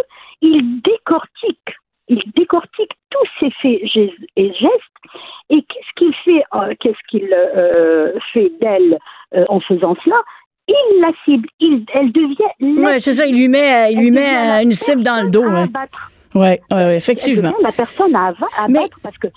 il 0.41 0.81
décortique, 0.81 1.75
il 2.11 2.21
décortique 2.35 2.91
tous 3.09 3.27
ses 3.39 3.51
faits 3.61 3.81
et 4.35 4.47
gestes. 4.53 4.97
Et 5.49 5.61
qu'est-ce 5.63 5.93
qu'il 5.97 6.13
fait, 6.25 6.43
euh, 6.55 6.73
qu'est-ce 6.79 7.03
qu'il 7.09 7.29
euh, 7.33 8.11
fait 8.33 8.51
d'elle 8.61 8.97
euh, 9.35 9.45
en 9.49 9.59
faisant 9.61 9.95
cela? 10.03 10.17
Il 10.67 11.01
la 11.01 11.11
cible, 11.25 11.47
il, 11.59 11.85
elle 11.93 12.11
devient. 12.11 12.81
Ouais, 12.83 12.99
c'est 12.99 13.13
ça, 13.13 13.25
il 13.25 13.35
lui 13.37 13.47
met, 13.47 13.91
il 13.91 13.99
lui 13.99 14.11
met 14.11 14.61
une 14.63 14.73
cible 14.73 15.03
dans 15.03 15.23
le 15.25 15.29
dos. 15.31 15.43
à 15.43 15.65
Ouais, 16.39 16.61
ouais, 16.71 16.77
Elle 16.77 16.91
effectivement. 16.95 17.53
la 17.61 17.71
personne 17.71 18.15
à 18.15 18.33
Mais- 18.69 18.79
abattre 18.79 18.97
parce 19.03 19.17
que 19.17 19.27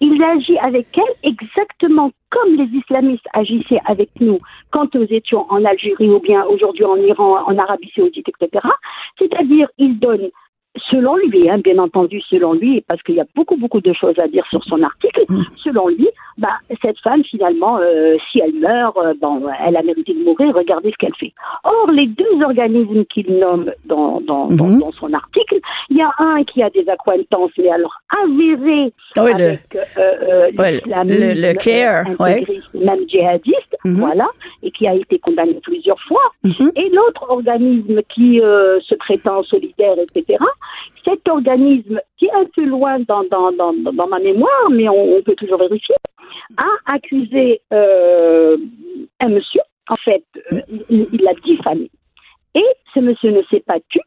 il 0.00 0.20
agit 0.24 0.58
avec 0.58 0.86
elle 0.96 1.30
exactement 1.30 2.10
comme 2.30 2.54
les 2.56 2.64
islamistes 2.78 3.26
agissaient 3.34 3.80
avec 3.84 4.08
nous 4.18 4.38
quand 4.70 4.92
nous 4.94 5.06
étions 5.10 5.44
en 5.50 5.62
Algérie 5.64 6.08
ou 6.08 6.20
bien 6.20 6.42
aujourd'hui 6.44 6.84
en 6.86 6.96
Iran, 6.96 7.44
en 7.46 7.58
Arabie 7.58 7.92
Saoudite, 7.94 8.26
etc. 8.30 8.66
C'est-à-dire, 9.18 9.68
ils 9.78 9.98
donnent 9.98 10.30
selon 10.90 11.16
lui, 11.16 11.48
hein, 11.50 11.58
bien 11.58 11.78
entendu, 11.78 12.20
selon 12.22 12.52
lui, 12.52 12.80
parce 12.86 13.02
qu'il 13.02 13.16
y 13.16 13.20
a 13.20 13.24
beaucoup, 13.34 13.56
beaucoup 13.56 13.80
de 13.80 13.92
choses 13.92 14.18
à 14.18 14.28
dire 14.28 14.44
sur 14.50 14.62
son 14.64 14.82
article, 14.82 15.22
selon 15.56 15.88
lui, 15.88 16.08
bah, 16.38 16.48
cette 16.80 16.98
femme, 17.00 17.22
finalement, 17.24 17.78
euh, 17.78 18.16
si 18.30 18.40
elle 18.40 18.54
meurt, 18.54 18.96
euh, 18.96 19.12
bon, 19.20 19.42
elle 19.66 19.76
a 19.76 19.82
mérité 19.82 20.14
de 20.14 20.22
mourir, 20.24 20.54
regardez 20.54 20.90
ce 20.92 20.96
qu'elle 20.96 21.14
fait. 21.16 21.32
Or, 21.64 21.90
les 21.90 22.06
deux 22.06 22.42
organismes 22.44 23.04
qu'il 23.06 23.36
nomme 23.38 23.70
dans, 23.84 24.20
dans, 24.20 24.46
dans, 24.46 24.66
Mhm. 24.66 24.80
dans 24.80 24.92
son 24.92 25.12
article, 25.12 25.58
il 25.90 25.96
y 25.98 26.02
a 26.02 26.10
un 26.18 26.44
qui 26.44 26.62
a 26.62 26.70
des 26.70 26.88
acquaintances, 26.88 27.50
mais 27.58 27.68
alors 27.68 27.94
avérées 28.22 28.92
Ah 29.18 29.24
le- 29.24 29.30
avec 29.32 29.60
euh, 29.98 30.50
Ouais, 30.56 30.80
le- 31.04 31.34
le 31.48 31.54
CARE, 31.54 32.06
euh, 32.08 32.22
ouais. 32.24 32.30
intégriste, 32.36 32.74
même 32.74 33.08
djihadiste, 33.08 33.76
Mhm. 33.84 33.96
voilà, 34.00 34.26
et 34.62 34.70
qui 34.70 34.86
a 34.86 34.94
été 34.94 35.18
condamné 35.18 35.54
plusieurs 35.62 36.00
fois. 36.02 36.22
Mhm. 36.44 36.70
Et 36.76 36.88
l'autre 36.90 37.26
organisme 37.28 38.00
qui 38.14 38.38
se 38.40 38.94
prétend 38.94 39.42
solidaire, 39.42 39.96
etc., 39.98 40.38
cet 41.04 41.28
organisme, 41.28 42.00
qui 42.18 42.26
est 42.26 42.32
un 42.32 42.46
peu 42.54 42.64
loin 42.64 42.98
dans, 43.00 43.24
dans, 43.24 43.52
dans, 43.52 43.72
dans 43.72 44.06
ma 44.06 44.18
mémoire, 44.18 44.70
mais 44.70 44.88
on, 44.88 45.16
on 45.16 45.22
peut 45.22 45.34
toujours 45.34 45.58
vérifier, 45.58 45.94
a 46.56 46.92
accusé 46.94 47.60
euh, 47.72 48.56
un 49.20 49.28
monsieur, 49.28 49.60
en 49.88 49.96
fait, 49.96 50.24
euh, 50.52 50.60
il 50.90 51.20
l'a 51.22 51.34
diffamé. 51.44 51.90
Et 52.54 52.64
ce 52.94 53.00
monsieur 53.00 53.30
ne 53.30 53.42
s'est 53.50 53.64
pas 53.66 53.78
tu, 53.88 54.00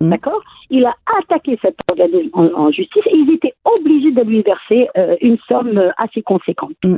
Mm. 0.00 0.10
d'accord? 0.10 0.42
Il 0.70 0.84
a 0.86 0.94
attaqué 1.18 1.58
cet 1.60 1.76
organisme 1.90 2.30
en, 2.32 2.46
en 2.54 2.70
justice 2.72 3.02
et 3.06 3.14
ils 3.16 3.34
étaient 3.34 3.54
obligés 3.64 4.12
de 4.12 4.22
lui 4.22 4.42
verser 4.42 4.88
euh, 4.96 5.16
une 5.20 5.38
somme 5.46 5.92
assez 5.98 6.22
conséquente. 6.22 6.72
Mm. 6.84 6.96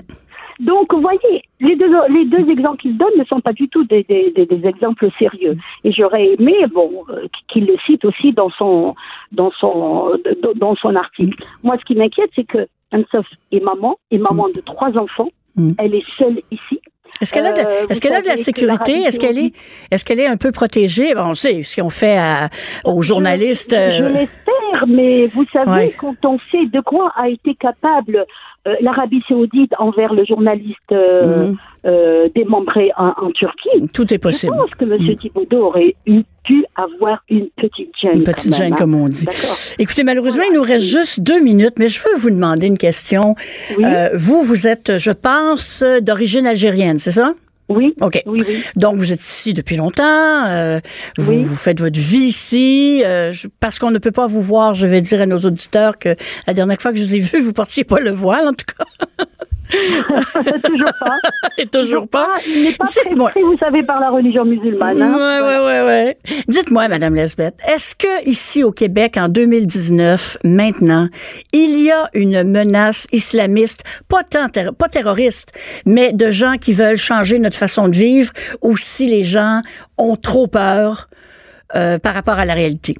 Donc, 0.60 0.92
vous 0.92 1.00
voyez, 1.00 1.42
les 1.60 1.76
deux, 1.76 1.90
les 2.10 2.24
deux 2.24 2.48
exemples 2.50 2.78
qu'il 2.82 2.96
donne 2.96 3.12
ne 3.18 3.24
sont 3.24 3.40
pas 3.40 3.52
du 3.52 3.68
tout 3.68 3.84
des, 3.84 4.02
des, 4.04 4.32
des, 4.34 4.46
des 4.46 4.66
exemples 4.68 5.08
sérieux. 5.18 5.54
Et 5.84 5.92
j'aurais 5.92 6.26
aimé, 6.34 6.54
bon, 6.72 6.90
euh, 7.10 7.26
qu'il 7.48 7.66
le 7.66 7.76
cite 7.86 8.04
aussi 8.04 8.32
dans 8.32 8.50
son, 8.50 8.94
dans 9.32 9.50
son, 9.58 10.12
dans- 10.56 10.76
son 10.76 10.94
article. 10.96 11.42
Moi, 11.62 11.76
ce 11.80 11.84
qui 11.84 11.94
m'inquiète, 11.94 12.30
c'est 12.36 12.44
que 12.46 12.66
Anne-Sof 12.92 13.26
est 13.52 13.60
maman, 13.64 13.96
est 14.10 14.18
maman 14.18 14.48
de 14.54 14.60
trois 14.60 14.96
enfants. 14.98 15.28
Mm. 15.56 15.72
Elle 15.78 15.94
est 15.94 16.04
seule 16.18 16.40
ici. 16.50 16.80
Est-ce 17.20 17.32
qu'elle 17.32 17.46
a 17.46 17.52
de, 17.52 17.60
Euh, 17.60 17.86
est-ce 17.90 18.00
qu'elle 18.00 18.14
a 18.14 18.22
de 18.22 18.26
la 18.26 18.36
sécurité? 18.38 18.92
Est-ce 18.92 19.20
qu'elle 19.20 19.38
est, 19.38 19.52
est-ce 19.90 20.04
qu'elle 20.04 20.18
est 20.20 20.26
un 20.26 20.36
peu 20.38 20.50
protégée? 20.50 21.14
Bon, 21.14 21.26
on 21.30 21.34
sait 21.34 21.62
ce 21.62 21.80
qu'on 21.80 21.90
fait 21.90 22.16
à- 22.16 22.48
aux 22.84 23.02
journalistes. 23.02 23.72
Je, 23.74 23.76
je 23.98 24.02
euh, 24.02 24.08
l'espère, 24.08 24.86
mais 24.88 25.26
vous 25.26 25.44
savez, 25.52 25.70
Ouais. 25.70 25.94
quand 25.98 26.16
on 26.24 26.38
sait 26.50 26.66
de 26.66 26.80
quoi 26.80 27.12
a 27.14 27.28
été 27.28 27.54
capable 27.54 28.24
euh, 28.66 28.74
l'Arabie 28.80 29.22
Saoudite 29.28 29.72
envers 29.78 30.14
le 30.14 30.24
journaliste 30.24 30.76
euh, 30.92 31.46
Mhm. 31.48 31.56
euh, 31.86 32.28
démembré 32.34 32.90
en, 32.96 33.12
en 33.20 33.30
Turquie, 33.32 33.88
tout 33.92 34.12
est 34.12 34.16
je 34.16 34.20
possible. 34.20 34.52
pense 34.56 34.70
que 34.70 34.84
M. 34.84 35.16
Thibaudot 35.16 35.66
aurait 35.66 35.94
eu, 36.06 36.22
pu 36.44 36.64
avoir 36.76 37.22
une 37.28 37.48
petite 37.56 37.90
gêne. 38.00 38.16
Une 38.16 38.24
petite 38.24 38.54
gêne, 38.56 38.72
hein. 38.72 38.76
comme 38.76 38.94
on 38.96 39.08
dit. 39.08 39.26
Écoutez, 39.78 40.02
malheureusement, 40.02 40.42
il 40.48 40.54
nous 40.54 40.62
reste 40.62 40.84
juste 40.86 41.20
deux 41.20 41.40
minutes, 41.40 41.74
mais 41.78 41.88
je 41.88 42.00
veux 42.02 42.16
vous 42.16 42.30
demander 42.30 42.66
une 42.66 42.78
question. 42.78 43.34
Oui. 43.78 43.84
Euh, 43.84 44.10
vous, 44.14 44.42
vous 44.42 44.66
êtes, 44.66 44.98
je 44.98 45.12
pense, 45.12 45.84
d'origine 46.02 46.46
algérienne, 46.46 46.98
c'est 46.98 47.12
ça? 47.12 47.32
Oui. 47.68 47.94
OK. 48.00 48.22
Oui, 48.26 48.42
oui. 48.46 48.62
Donc, 48.76 48.96
vous 48.96 49.12
êtes 49.12 49.22
ici 49.22 49.54
depuis 49.54 49.76
longtemps. 49.76 50.44
euh, 50.46 50.80
vous, 51.16 51.32
Oui. 51.32 51.42
vous 51.42 51.56
faites 51.56 51.80
votre 51.80 51.98
vie 51.98 52.18
ici. 52.26 53.02
euh, 53.04 53.30
je- 53.32 53.48
parce 53.60 53.78
qu'on 53.78 53.90
ne 53.90 53.98
peut 53.98 54.10
pas 54.10 54.26
vous 54.26 54.42
voir, 54.42 54.74
je 54.74 54.86
vais 54.86 55.00
dire 55.00 55.20
à 55.22 55.26
nos 55.26 55.38
auditeurs 55.38 55.98
que 55.98 56.14
la 56.46 56.54
dernière 56.54 56.80
fois 56.80 56.92
que 56.92 56.98
je 56.98 57.04
vous 57.04 57.14
ai 57.14 57.20
vu, 57.20 57.40
vous 57.42 57.52
portiez 57.52 57.84
pas 57.84 58.00
le 58.00 58.10
voile, 58.10 58.48
en 58.48 58.52
tout 58.52 58.66
cas. 58.76 58.84
toujours 60.64 60.92
pas. 61.00 61.18
Et 61.58 61.66
toujours 61.66 62.08
pas. 62.08 62.28
Il 62.46 62.62
n'est 62.64 62.72
pas 62.72 62.84
Dites-moi. 62.86 63.30
prescrit, 63.30 63.42
vous 63.50 63.58
savez, 63.58 63.82
par 63.82 64.00
la 64.00 64.10
religion 64.10 64.44
musulmane. 64.44 65.00
hein. 65.00 65.14
Ouais, 65.16 65.46
ouais, 65.46 65.58
ouais, 65.64 65.86
ouais. 65.86 66.18
Dites-moi, 66.48 66.88
Madame 66.88 67.14
Lesbeth, 67.14 67.54
est-ce 67.66 67.94
que 67.94 68.28
ici 68.28 68.64
au 68.64 68.72
Québec, 68.72 69.16
en 69.16 69.28
2019, 69.28 70.38
maintenant, 70.44 71.08
il 71.52 71.82
y 71.82 71.90
a 71.90 72.08
une 72.14 72.42
menace 72.44 73.06
islamiste, 73.12 73.82
pas 74.08 74.22
tant 74.24 74.48
pas 74.78 74.88
terroriste, 74.88 75.52
mais 75.86 76.12
de 76.12 76.30
gens 76.30 76.56
qui 76.60 76.72
veulent 76.72 76.96
changer 76.96 77.38
notre 77.38 77.56
façon 77.56 77.88
de 77.88 77.96
vivre, 77.96 78.32
ou 78.60 78.76
si 78.76 79.08
les 79.08 79.24
gens 79.24 79.60
ont 79.98 80.16
trop 80.16 80.46
peur 80.46 81.08
euh, 81.74 81.98
par 81.98 82.14
rapport 82.14 82.38
à 82.38 82.44
la 82.44 82.54
réalité? 82.54 82.96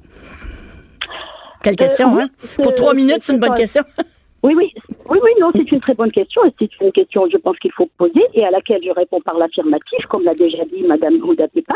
Quelle 1.63 1.75
question, 1.75 2.13
oui, 2.15 2.23
hein? 2.23 2.29
Pour 2.61 2.73
trois 2.75 2.93
minutes, 2.93 3.19
c'est 3.21 3.33
une 3.33 3.39
bonne 3.39 3.53
question. 3.55 3.83
Oui, 4.43 4.53
oui, 4.57 4.73
oui, 5.09 5.19
oui, 5.23 5.31
non, 5.39 5.51
c'est 5.55 5.71
une 5.71 5.79
très 5.79 5.93
bonne 5.93 6.11
question. 6.11 6.41
et 6.43 6.53
C'est 6.59 6.69
une 6.81 6.91
question, 6.91 7.25
je 7.31 7.37
pense, 7.37 7.57
qu'il 7.59 7.71
faut 7.71 7.89
poser 7.97 8.25
et 8.33 8.45
à 8.45 8.51
laquelle 8.51 8.83
je 8.83 8.91
réponds 8.91 9.21
par 9.21 9.37
l'affirmative, 9.37 10.05
comme 10.09 10.23
l'a 10.23 10.33
déjà 10.33 10.65
dit 10.65 10.83
Madame 10.83 11.15
Houda 11.23 11.47
Pepa. 11.47 11.75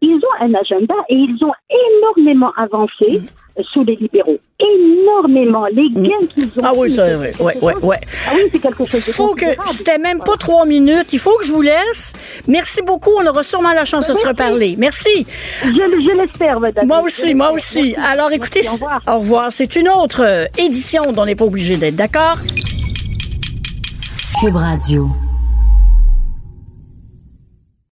Ils 0.00 0.16
ont 0.16 0.44
un 0.44 0.54
agenda 0.54 0.94
et 1.08 1.14
ils 1.14 1.38
ont 1.44 1.52
énormément 1.70 2.52
avancé 2.56 3.20
euh, 3.58 3.62
sous 3.70 3.82
les 3.84 3.96
libéraux. 3.96 4.38
Énormément. 4.60 5.64
Les 5.66 5.88
gains 5.90 6.26
qu'ils 6.32 6.44
ont. 6.44 6.62
Ah 6.62 6.72
oui, 6.76 6.88
ça, 6.90 7.04
ouais, 7.06 7.32
ouais, 7.40 7.52
chose- 7.54 7.82
ouais. 7.82 7.98
Ah 8.28 8.32
oui, 8.34 8.42
c'est 8.52 8.58
quelque 8.60 8.84
chose 8.86 9.04
de 9.06 9.12
faut 9.12 9.34
que 9.34 9.46
c'était 9.66 9.98
même 9.98 10.20
pas 10.20 10.36
trois 10.38 10.64
minutes. 10.66 11.12
Il 11.12 11.18
faut 11.18 11.36
que 11.38 11.44
je 11.44 11.52
vous 11.52 11.62
laisse. 11.62 12.12
Merci 12.46 12.80
beaucoup. 12.82 13.10
On 13.20 13.26
aura 13.26 13.42
sûrement 13.42 13.72
la 13.72 13.84
chance 13.84 14.06
de 14.08 14.14
se 14.14 14.26
reparler. 14.26 14.76
Merci. 14.78 15.26
Je, 15.64 15.70
je 15.70 16.20
l'espère, 16.20 16.60
Madame. 16.60 16.86
Moi 16.86 17.00
aussi, 17.02 17.34
moi 17.34 17.50
aussi. 17.52 17.94
Merci. 17.96 18.10
Alors 18.12 18.30
écoutez, 18.32 18.60
Merci, 18.62 18.70
au 18.70 18.74
revoir. 18.86 19.00
au 19.08 19.18
revoir. 19.18 19.52
C'est 19.52 19.74
une 19.76 19.88
autre 19.88 20.22
euh, 20.24 20.44
édition 20.58 21.10
dont 21.12 21.22
on 21.22 21.26
n'est 21.26 21.34
pas 21.36 21.44
obligé 21.44 21.76
d'être 21.76 21.96
d'accord. 21.96 22.36
Cube 24.40 24.56
Radio. 24.56 25.08